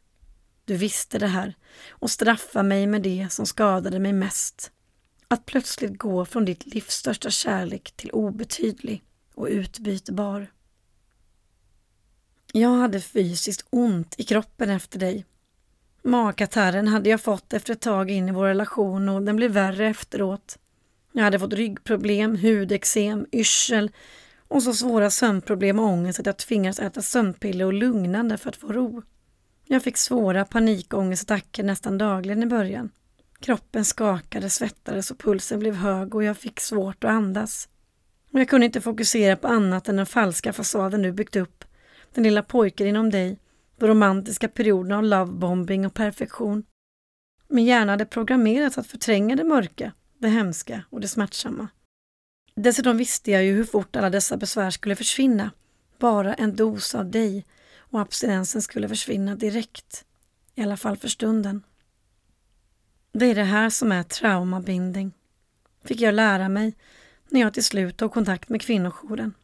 Du 0.64 0.77
visste 0.77 1.19
det 1.19 1.27
här 1.27 1.55
och 1.88 2.11
straffade 2.11 2.69
mig 2.69 2.87
med 2.87 3.03
det 3.03 3.27
som 3.31 3.47
skadade 3.47 3.99
mig 3.99 4.12
mest. 4.12 4.71
Att 5.35 5.47
plötsligt 5.47 5.99
gå 5.99 6.25
från 6.25 6.44
ditt 6.44 6.66
livs 6.66 6.90
största 6.90 7.31
kärlek 7.31 7.92
till 7.97 8.11
obetydlig 8.11 9.03
och 9.35 9.47
utbytbar. 9.51 10.47
Jag 12.53 12.70
hade 12.70 13.01
fysiskt 13.01 13.66
ont 13.70 14.14
i 14.18 14.25
kroppen 14.25 14.70
efter 14.70 14.99
dig. 14.99 15.25
Magkatarren 16.03 16.88
hade 16.88 17.11
jag 17.11 17.20
fått 17.20 17.53
efter 17.53 17.73
ett 17.73 17.81
tag 17.81 18.11
in 18.11 18.29
i 18.29 18.33
vår 18.33 18.47
relation 18.47 19.09
och 19.09 19.23
den 19.23 19.37
blev 19.37 19.51
värre 19.51 19.88
efteråt. 19.88 20.59
Jag 21.12 21.25
hade 21.25 21.38
fått 21.38 21.53
ryggproblem, 21.53 22.37
hudexem, 22.37 23.27
yrsel 23.33 23.90
och 24.49 24.62
så 24.62 24.75
svåra 24.75 25.11
sömnproblem 25.11 25.79
och 25.79 25.87
ångest 25.87 26.20
att 26.20 26.27
jag 26.27 26.37
tvingades 26.37 26.79
äta 26.79 27.03
sömnpiller 27.03 27.64
och 27.64 27.73
lugnande 27.73 28.37
för 28.37 28.49
att 28.49 28.57
få 28.57 28.73
ro. 28.73 29.03
Jag 29.64 29.83
fick 29.83 29.97
svåra 29.97 30.44
panikångestattacker 30.44 31.62
nästan 31.62 31.99
dagligen 31.99 32.42
i 32.42 32.47
början. 32.47 32.90
Kroppen 33.45 33.85
skakade, 33.85 34.51
svettades 34.51 35.11
och 35.11 35.19
pulsen 35.19 35.59
blev 35.59 35.75
hög 35.75 36.15
och 36.15 36.25
jag 36.25 36.37
fick 36.37 36.61
svårt 36.61 37.05
att 37.05 37.11
andas. 37.11 37.69
Men 38.31 38.41
jag 38.41 38.49
kunde 38.49 38.67
inte 38.67 38.81
fokusera 38.81 39.37
på 39.37 39.49
annat 39.49 39.89
än 39.89 39.97
den 39.97 40.07
falska 40.07 40.53
fasaden 40.53 41.03
du 41.03 41.13
byggt 41.13 41.37
upp. 41.37 41.65
Den 42.15 42.25
lilla 42.25 42.43
pojken 42.43 42.87
inom 42.87 43.11
dig, 43.11 43.39
de 43.79 43.87
romantiska 43.87 44.49
perioderna 44.49 44.97
av 44.97 45.05
lovebombing 45.05 45.87
och 45.87 45.95
perfektion. 45.95 46.65
Min 47.49 47.65
hjärna 47.65 47.93
hade 47.93 48.07
programmerats 48.07 48.79
att 48.79 48.87
förtränga 48.87 49.37
det 49.37 49.45
mörka 49.45 49.93
det 50.19 50.29
hemska 50.29 50.85
och 50.90 51.01
det 51.01 51.09
smärtsamma. 51.09 51.69
Dessutom 52.55 52.97
visste 52.97 53.31
jag 53.31 53.45
ju 53.45 53.53
hur 53.53 53.65
fort 53.65 53.97
alla 53.97 54.11
dessa 54.11 54.37
besvär 54.37 54.71
skulle 54.71 54.97
försvinna. 54.97 55.51
Bara 55.99 56.35
en 56.35 56.57
dos 56.57 56.95
av 56.95 57.11
dig 57.11 57.47
och 57.77 58.01
abstinensen 58.01 58.63
skulle 58.63 58.88
försvinna 58.88 59.35
direkt. 59.35 60.05
I 60.55 60.63
alla 60.63 60.77
fall 60.77 60.97
för 60.97 61.09
stunden. 61.09 61.63
Det 63.17 63.27
är 63.27 63.35
det 63.35 63.44
här 63.44 63.71
som 63.71 63.92
är 63.92 64.02
traumabinding. 64.02 65.12
Fick 65.85 66.00
jag 66.00 66.15
lära 66.15 66.48
mig 66.48 66.75
när 67.29 67.40
jag 67.40 67.54
till 67.54 67.65
slut 67.65 67.96
tog 67.96 68.12
kontakt 68.12 68.48
med 68.48 68.62
kvinnojouren. 68.62 69.35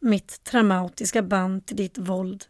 Mitt 0.00 0.44
traumatiska 0.44 1.22
band 1.22 1.66
till 1.66 1.76
ditt 1.76 1.98
våld. 1.98 2.44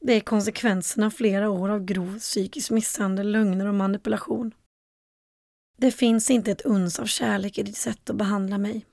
Det 0.00 0.12
är 0.12 0.20
konsekvenserna 0.20 1.06
av 1.06 1.10
flera 1.10 1.50
år 1.50 1.68
av 1.68 1.84
grov 1.84 2.18
psykisk 2.18 2.70
misshandel, 2.70 3.32
lögner 3.32 3.66
och 3.66 3.74
manipulation. 3.74 4.54
Det 5.78 5.90
finns 5.90 6.30
inte 6.30 6.50
ett 6.50 6.64
uns 6.64 6.98
av 6.98 7.06
kärlek 7.06 7.58
i 7.58 7.62
ditt 7.62 7.76
sätt 7.76 8.10
att 8.10 8.16
behandla 8.16 8.58
mig. 8.58 8.86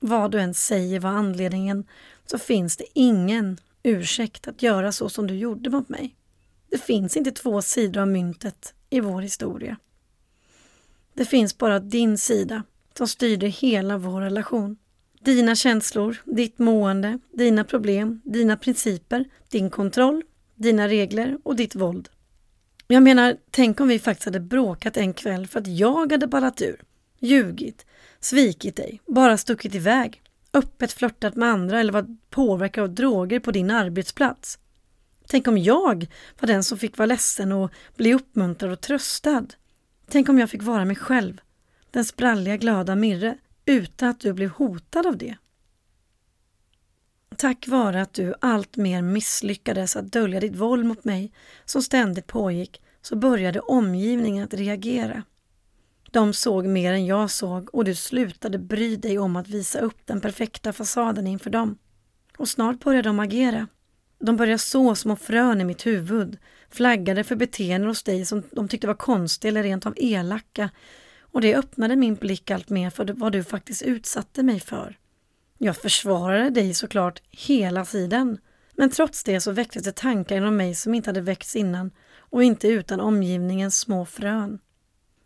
Vad 0.00 0.30
du 0.30 0.40
än 0.40 0.54
säger 0.54 1.00
var 1.00 1.10
anledningen 1.10 1.86
så 2.26 2.38
finns 2.38 2.76
det 2.76 2.86
ingen 2.94 3.58
ursäkt 3.82 4.48
att 4.48 4.62
göra 4.62 4.92
så 4.92 5.08
som 5.08 5.26
du 5.26 5.34
gjorde 5.34 5.70
mot 5.70 5.88
mig. 5.88 6.16
Det 6.70 6.78
finns 6.78 7.16
inte 7.16 7.32
två 7.32 7.62
sidor 7.62 8.00
av 8.00 8.08
myntet 8.08 8.74
i 8.90 9.00
vår 9.00 9.20
historia. 9.20 9.76
Det 11.14 11.24
finns 11.24 11.58
bara 11.58 11.78
din 11.78 12.18
sida 12.18 12.62
som 12.98 13.08
styrde 13.08 13.46
hela 13.46 13.98
vår 13.98 14.20
relation. 14.20 14.76
Dina 15.20 15.54
känslor, 15.54 16.16
ditt 16.24 16.58
mående, 16.58 17.18
dina 17.32 17.64
problem, 17.64 18.20
dina 18.24 18.56
principer, 18.56 19.24
din 19.48 19.70
kontroll, 19.70 20.22
dina 20.54 20.88
regler 20.88 21.38
och 21.42 21.56
ditt 21.56 21.74
våld. 21.74 22.08
Jag 22.86 23.02
menar, 23.02 23.36
tänk 23.50 23.80
om 23.80 23.88
vi 23.88 23.98
faktiskt 23.98 24.24
hade 24.24 24.40
bråkat 24.40 24.96
en 24.96 25.14
kväll 25.14 25.46
för 25.46 25.60
att 25.60 25.66
jag 25.66 26.12
hade 26.12 26.26
ballat 26.26 26.62
ur, 26.62 26.82
ljugit, 27.18 27.86
svikit 28.20 28.76
dig, 28.76 29.00
bara 29.06 29.36
stuckit 29.36 29.74
iväg, 29.74 30.22
öppet 30.52 30.92
flörtat 30.92 31.36
med 31.36 31.48
andra 31.48 31.80
eller 31.80 31.92
varit 31.92 32.30
påverkad 32.30 32.84
av 32.84 32.94
droger 32.94 33.40
på 33.40 33.50
din 33.50 33.70
arbetsplats. 33.70 34.58
Tänk 35.26 35.48
om 35.48 35.58
jag 35.58 36.06
var 36.40 36.46
den 36.46 36.64
som 36.64 36.78
fick 36.78 36.98
vara 36.98 37.06
ledsen 37.06 37.52
och 37.52 37.70
bli 37.96 38.14
uppmuntrad 38.14 38.72
och 38.72 38.80
tröstad. 38.80 39.46
Tänk 40.12 40.28
om 40.28 40.38
jag 40.38 40.50
fick 40.50 40.62
vara 40.62 40.84
mig 40.84 40.96
själv, 40.96 41.40
den 41.90 42.04
spralliga 42.04 42.56
glada 42.56 42.94
Mirre, 42.94 43.38
utan 43.64 44.08
att 44.08 44.20
du 44.20 44.32
blev 44.32 44.50
hotad 44.50 45.06
av 45.06 45.16
det. 45.16 45.36
Tack 47.36 47.68
vare 47.68 48.02
att 48.02 48.14
du 48.14 48.34
alltmer 48.40 49.02
misslyckades 49.02 49.96
att 49.96 50.12
dölja 50.12 50.40
ditt 50.40 50.56
våld 50.56 50.86
mot 50.86 51.04
mig 51.04 51.32
som 51.64 51.82
ständigt 51.82 52.26
pågick 52.26 52.82
så 53.02 53.16
började 53.16 53.60
omgivningen 53.60 54.44
att 54.44 54.54
reagera. 54.54 55.22
De 56.10 56.32
såg 56.32 56.66
mer 56.66 56.92
än 56.92 57.06
jag 57.06 57.30
såg 57.30 57.74
och 57.74 57.84
du 57.84 57.94
slutade 57.94 58.58
bry 58.58 58.96
dig 58.96 59.18
om 59.18 59.36
att 59.36 59.48
visa 59.48 59.78
upp 59.78 60.06
den 60.06 60.20
perfekta 60.20 60.72
fasaden 60.72 61.26
inför 61.26 61.50
dem. 61.50 61.78
Och 62.36 62.48
snart 62.48 62.84
började 62.84 63.08
de 63.08 63.20
agera. 63.20 63.68
De 64.18 64.36
började 64.36 64.58
så 64.58 64.94
små 64.94 65.16
frön 65.16 65.60
i 65.60 65.64
mitt 65.64 65.86
huvud, 65.86 66.38
flaggade 66.72 67.24
för 67.24 67.36
beteenden 67.36 67.88
hos 67.88 68.02
dig 68.02 68.24
som 68.24 68.42
de 68.50 68.68
tyckte 68.68 68.86
var 68.86 68.94
konstiga 68.94 69.48
eller 69.48 69.62
rent 69.62 69.86
av 69.86 69.94
elaka 69.96 70.70
och 71.20 71.40
det 71.40 71.56
öppnade 71.56 71.96
min 71.96 72.14
blick 72.14 72.50
allt 72.50 72.68
mer 72.68 72.90
för 72.90 73.04
vad 73.04 73.32
du 73.32 73.44
faktiskt 73.44 73.82
utsatte 73.82 74.42
mig 74.42 74.60
för. 74.60 74.98
Jag 75.58 75.76
försvarade 75.76 76.50
dig 76.50 76.74
såklart 76.74 77.22
hela 77.30 77.84
tiden, 77.84 78.38
men 78.76 78.90
trots 78.90 79.24
det 79.24 79.40
så 79.40 79.52
väcktes 79.52 79.82
det 79.82 79.96
tankar 79.96 80.36
inom 80.36 80.56
mig 80.56 80.74
som 80.74 80.94
inte 80.94 81.08
hade 81.08 81.20
väckts 81.20 81.56
innan 81.56 81.90
och 82.16 82.42
inte 82.42 82.68
utan 82.68 83.00
omgivningens 83.00 83.78
små 83.78 84.06
frön. 84.06 84.58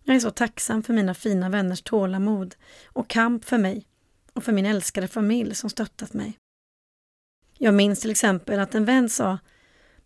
Jag 0.04 0.16
är 0.16 0.20
så 0.20 0.30
tacksam 0.30 0.82
för 0.82 0.92
mina 0.92 1.14
fina 1.14 1.48
vänners 1.48 1.82
tålamod 1.82 2.54
och 2.86 3.08
kamp 3.08 3.44
för 3.44 3.58
mig 3.58 3.86
och 4.32 4.44
för 4.44 4.52
min 4.52 4.66
älskade 4.66 5.08
familj 5.08 5.54
som 5.54 5.70
stöttat 5.70 6.12
mig. 6.12 6.38
Jag 7.58 7.74
minns 7.74 8.00
till 8.00 8.10
exempel 8.10 8.58
att 8.58 8.74
en 8.74 8.84
vän 8.84 9.08
sa 9.08 9.38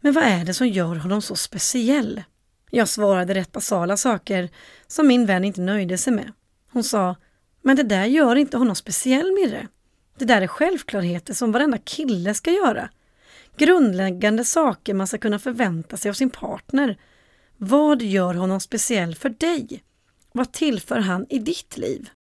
men 0.01 0.13
vad 0.13 0.25
är 0.25 0.45
det 0.45 0.55
som 0.55 0.69
gör 0.69 0.95
honom 0.95 1.23
så 1.23 1.37
speciell? 1.37 2.23
Jag 2.71 2.89
svarade 2.89 3.35
rätt 3.35 3.53
basala 3.53 3.97
saker 3.97 4.49
som 4.87 5.07
min 5.07 5.27
vän 5.27 5.45
inte 5.45 5.61
nöjde 5.61 5.99
sig 5.99 6.13
med. 6.13 6.33
Hon 6.73 6.85
sa 6.85 7.17
Men 7.63 7.77
det 7.77 7.83
där 7.83 8.05
gör 8.05 8.37
inte 8.37 8.57
honom 8.57 8.77
speciell 8.77 9.33
Mirre. 9.33 9.69
Det 10.19 10.25
där 10.25 10.43
är 10.43 10.47
självklarheter 10.47 11.35
som 11.35 11.53
varenda 11.53 11.79
kille 11.79 12.35
ska 12.35 12.51
göra. 12.51 12.91
Grundläggande 13.57 14.45
saker 14.45 14.95
man 14.95 15.07
ska 15.07 15.19
kunna 15.19 15.39
förvänta 15.39 15.97
sig 15.97 16.09
av 16.09 16.15
sin 16.15 16.31
partner. 16.31 16.99
Vad 17.57 18.03
gör 18.03 18.35
honom 18.35 18.61
speciell 18.61 19.15
för 19.15 19.29
dig? 19.29 19.83
Vad 20.33 20.53
tillför 20.53 20.99
han 20.99 21.27
i 21.29 21.39
ditt 21.39 21.77
liv? 21.77 22.11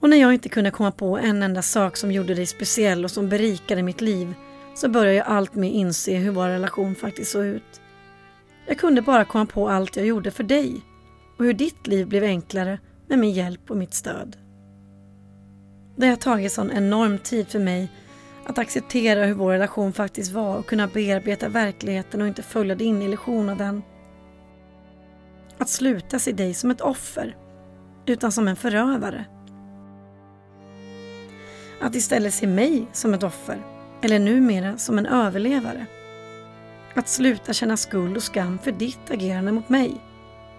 Och 0.00 0.10
när 0.10 0.16
jag 0.16 0.34
inte 0.34 0.48
kunde 0.48 0.70
komma 0.70 0.92
på 0.92 1.18
en 1.18 1.42
enda 1.42 1.62
sak 1.62 1.96
som 1.96 2.12
gjorde 2.12 2.34
dig 2.34 2.46
speciell 2.46 3.04
och 3.04 3.10
som 3.10 3.28
berikade 3.28 3.82
mitt 3.82 4.00
liv 4.00 4.34
så 4.74 4.88
började 4.88 5.16
jag 5.16 5.26
allt 5.26 5.54
mer 5.54 5.70
inse 5.70 6.16
hur 6.16 6.30
vår 6.30 6.48
relation 6.48 6.94
faktiskt 6.94 7.30
såg 7.30 7.44
ut. 7.44 7.80
Jag 8.66 8.78
kunde 8.78 9.02
bara 9.02 9.24
komma 9.24 9.46
på 9.46 9.68
allt 9.68 9.96
jag 9.96 10.06
gjorde 10.06 10.30
för 10.30 10.44
dig 10.44 10.80
och 11.38 11.44
hur 11.44 11.52
ditt 11.52 11.86
liv 11.86 12.08
blev 12.08 12.24
enklare 12.24 12.78
med 13.08 13.18
min 13.18 13.32
hjälp 13.32 13.70
och 13.70 13.76
mitt 13.76 13.94
stöd. 13.94 14.36
Det 15.96 16.06
har 16.06 16.16
tagit 16.16 16.52
sån 16.52 16.70
enorm 16.70 17.18
tid 17.18 17.48
för 17.48 17.58
mig 17.58 17.88
att 18.46 18.58
acceptera 18.58 19.24
hur 19.24 19.34
vår 19.34 19.52
relation 19.52 19.92
faktiskt 19.92 20.32
var 20.32 20.56
och 20.56 20.66
kunna 20.66 20.86
bearbeta 20.86 21.48
verkligheten 21.48 22.20
och 22.20 22.28
inte 22.28 22.42
följa 22.42 22.74
din 22.74 23.02
illusion 23.02 23.48
av 23.48 23.56
den. 23.56 23.82
Att 25.58 25.68
sluta 25.68 26.18
se 26.18 26.32
dig 26.32 26.54
som 26.54 26.70
ett 26.70 26.80
offer, 26.80 27.36
utan 28.06 28.32
som 28.32 28.48
en 28.48 28.56
förövare. 28.56 29.24
Att 31.80 31.94
istället 31.94 32.34
se 32.34 32.46
mig 32.46 32.86
som 32.92 33.14
ett 33.14 33.22
offer, 33.22 33.73
eller 34.04 34.18
numera 34.18 34.78
som 34.78 34.98
en 34.98 35.06
överlevare. 35.06 35.86
Att 36.94 37.08
sluta 37.08 37.52
känna 37.52 37.76
skuld 37.76 38.16
och 38.16 38.22
skam 38.22 38.58
för 38.58 38.72
ditt 38.72 39.10
agerande 39.10 39.52
mot 39.52 39.68
mig. 39.68 40.00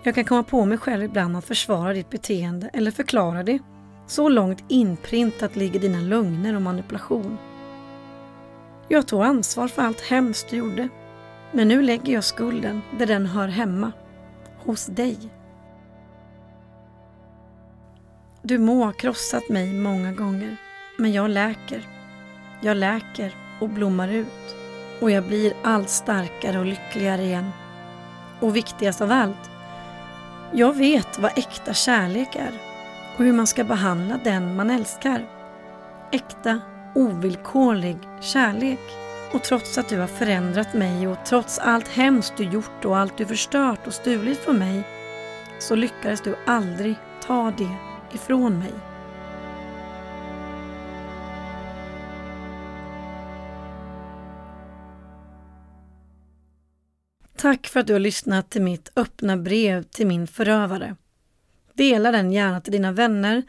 Jag 0.03 0.15
kan 0.15 0.25
komma 0.25 0.43
på 0.43 0.65
mig 0.65 0.77
själv 0.77 1.03
ibland 1.03 1.37
att 1.37 1.45
försvara 1.45 1.93
ditt 1.93 2.09
beteende 2.09 2.69
eller 2.73 2.91
förklara 2.91 3.43
det. 3.43 3.59
Så 4.07 4.29
långt 4.29 4.63
inprintat 4.67 5.55
ligger 5.55 5.79
dina 5.79 5.99
lögner 5.99 6.55
och 6.55 6.61
manipulation. 6.61 7.37
Jag 8.87 9.07
tog 9.07 9.23
ansvar 9.23 9.67
för 9.67 9.81
allt 9.81 10.01
hemskt 10.01 10.49
du 10.49 10.57
gjorde. 10.57 10.89
Men 11.51 11.67
nu 11.67 11.81
lägger 11.81 12.13
jag 12.13 12.23
skulden 12.23 12.81
där 12.97 13.05
den 13.05 13.25
hör 13.25 13.47
hemma. 13.47 13.91
Hos 14.57 14.85
dig. 14.85 15.17
Du 18.41 18.57
må 18.57 18.83
ha 18.83 18.91
krossat 18.91 19.49
mig 19.49 19.73
många 19.73 20.11
gånger, 20.11 20.57
men 20.97 21.13
jag 21.13 21.29
läker. 21.29 21.94
Jag 22.61 22.77
läker 22.77 23.35
och 23.59 23.69
blommar 23.69 24.07
ut 24.07 24.55
och 25.01 25.11
jag 25.11 25.23
blir 25.23 25.53
allt 25.63 25.89
starkare 25.89 26.59
och 26.59 26.65
lyckligare 26.65 27.21
igen. 27.21 27.51
Och 28.39 28.55
viktigast 28.55 29.01
av 29.01 29.11
allt, 29.11 29.49
jag 30.51 30.75
vet 30.75 31.19
vad 31.19 31.37
äkta 31.37 31.73
kärlek 31.73 32.35
är 32.35 32.51
och 33.17 33.23
hur 33.23 33.33
man 33.33 33.47
ska 33.47 33.63
behandla 33.63 34.19
den 34.23 34.55
man 34.55 34.69
älskar. 34.69 35.25
Äkta, 36.11 36.61
ovillkorlig 36.95 37.97
kärlek. 38.21 38.79
Och 39.33 39.43
trots 39.43 39.77
att 39.77 39.89
du 39.89 39.99
har 39.99 40.07
förändrat 40.07 40.73
mig 40.73 41.07
och 41.07 41.17
trots 41.25 41.59
allt 41.59 41.87
hemskt 41.87 42.33
du 42.37 42.43
gjort 42.43 42.85
och 42.85 42.97
allt 42.97 43.17
du 43.17 43.25
förstört 43.25 43.87
och 43.87 43.93
stulit 43.93 44.37
från 44.37 44.59
mig 44.59 44.83
så 45.59 45.75
lyckades 45.75 46.21
du 46.21 46.35
aldrig 46.45 46.95
ta 47.27 47.53
det 47.57 47.75
ifrån 48.11 48.59
mig. 48.59 48.94
Tack 57.45 57.67
för 57.67 57.79
att 57.79 57.87
du 57.87 57.93
har 57.93 57.99
lyssnat 57.99 58.49
till 58.49 58.61
mitt 58.61 58.91
öppna 58.95 59.37
brev 59.37 59.83
till 59.83 60.07
min 60.07 60.27
förövare. 60.27 60.95
Dela 61.73 62.11
den 62.11 62.31
gärna 62.31 62.61
till 62.61 62.71
dina 62.71 62.91
vänner 62.91 63.43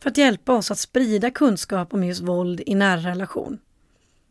för 0.00 0.10
att 0.10 0.18
hjälpa 0.18 0.54
oss 0.54 0.70
att 0.70 0.78
sprida 0.78 1.30
kunskap 1.30 1.94
om 1.94 2.04
just 2.04 2.20
våld 2.20 2.62
i 2.66 2.74
nära 2.74 3.10
relation. 3.10 3.58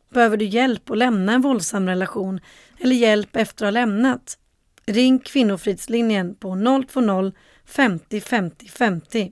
Behöver 0.10 0.38
du 0.38 0.46
hjälp 0.46 0.90
att 0.90 0.98
lämna 0.98 1.34
en 1.34 1.42
våldsam 1.42 1.88
relation 1.88 2.40
eller 2.80 2.96
hjälp 2.96 3.36
efter 3.36 3.66
att 3.66 3.68
ha 3.68 3.72
lämnat? 3.72 4.38
Ring 4.86 5.20
Kvinnofridslinjen 5.20 6.36
på 6.36 6.56
020 6.94 7.32
50 7.66 8.22
50 8.22 8.68
50 8.68 9.32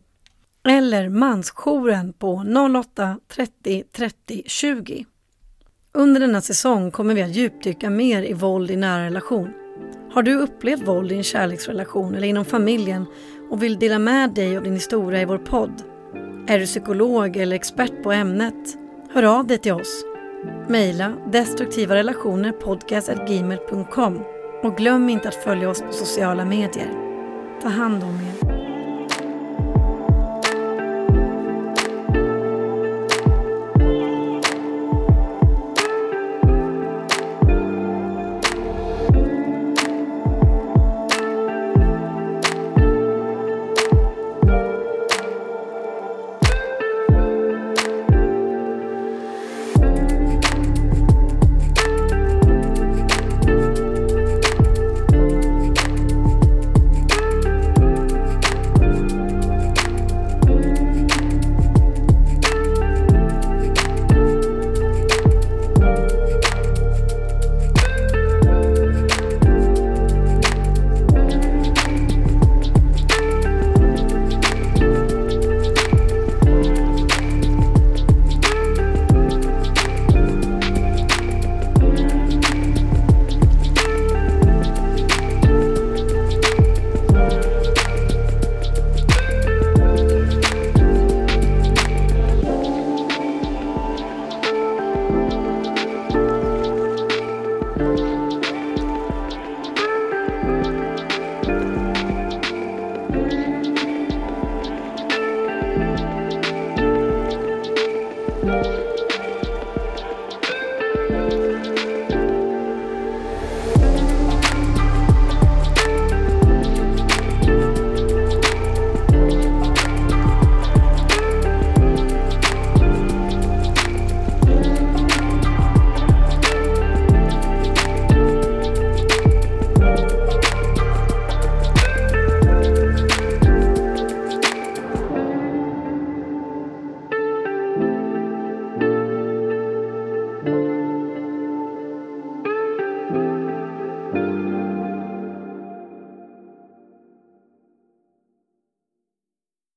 eller 0.68 1.10
Mansjouren 1.10 2.14
på 2.14 2.46
08 2.80 3.20
30 3.28 3.84
30 3.92 4.44
20. 4.46 5.06
Under 5.92 6.22
denna 6.22 6.42
säsong 6.42 6.92
kommer 6.92 7.14
vi 7.14 7.22
att 7.22 7.36
djupdyka 7.36 7.90
mer 7.90 8.24
i 8.24 8.34
våld 8.34 8.72
i 8.72 8.76
nära 8.76 9.06
relation. 9.06 9.65
Har 10.16 10.24
du 10.24 10.36
upplevt 10.36 10.88
våld 10.88 11.12
i 11.12 11.16
en 11.16 11.24
kärleksrelation 11.24 12.16
eller 12.16 12.28
inom 12.28 12.46
familjen 12.46 13.06
och 13.50 13.64
vill 13.64 13.80
dela 13.80 14.00
med 14.00 14.34
dig 14.34 14.58
av 14.58 14.64
din 14.64 14.74
historia 14.74 15.22
i 15.22 15.26
vår 15.26 15.38
podd? 15.38 15.84
Är 16.48 16.60
du 16.60 16.66
psykolog 16.66 17.38
eller 17.38 17.56
expert 17.56 18.04
på 18.04 18.12
ämnet? 18.12 18.78
Hör 19.14 19.24
av 19.24 19.48
dig 19.48 19.58
till 19.58 19.72
oss. 19.72 20.04
Mejla 20.68 21.14
destruktivarelationerpodcastgmail.com 21.32 24.24
och 24.64 24.78
glöm 24.78 25.10
inte 25.10 25.28
att 25.28 25.36
följa 25.36 25.70
oss 25.70 25.82
på 25.82 25.92
sociala 25.92 26.46
medier. 26.46 26.92
Ta 27.62 27.68
hand 27.68 28.04
om 28.04 28.16
er. 28.16 28.55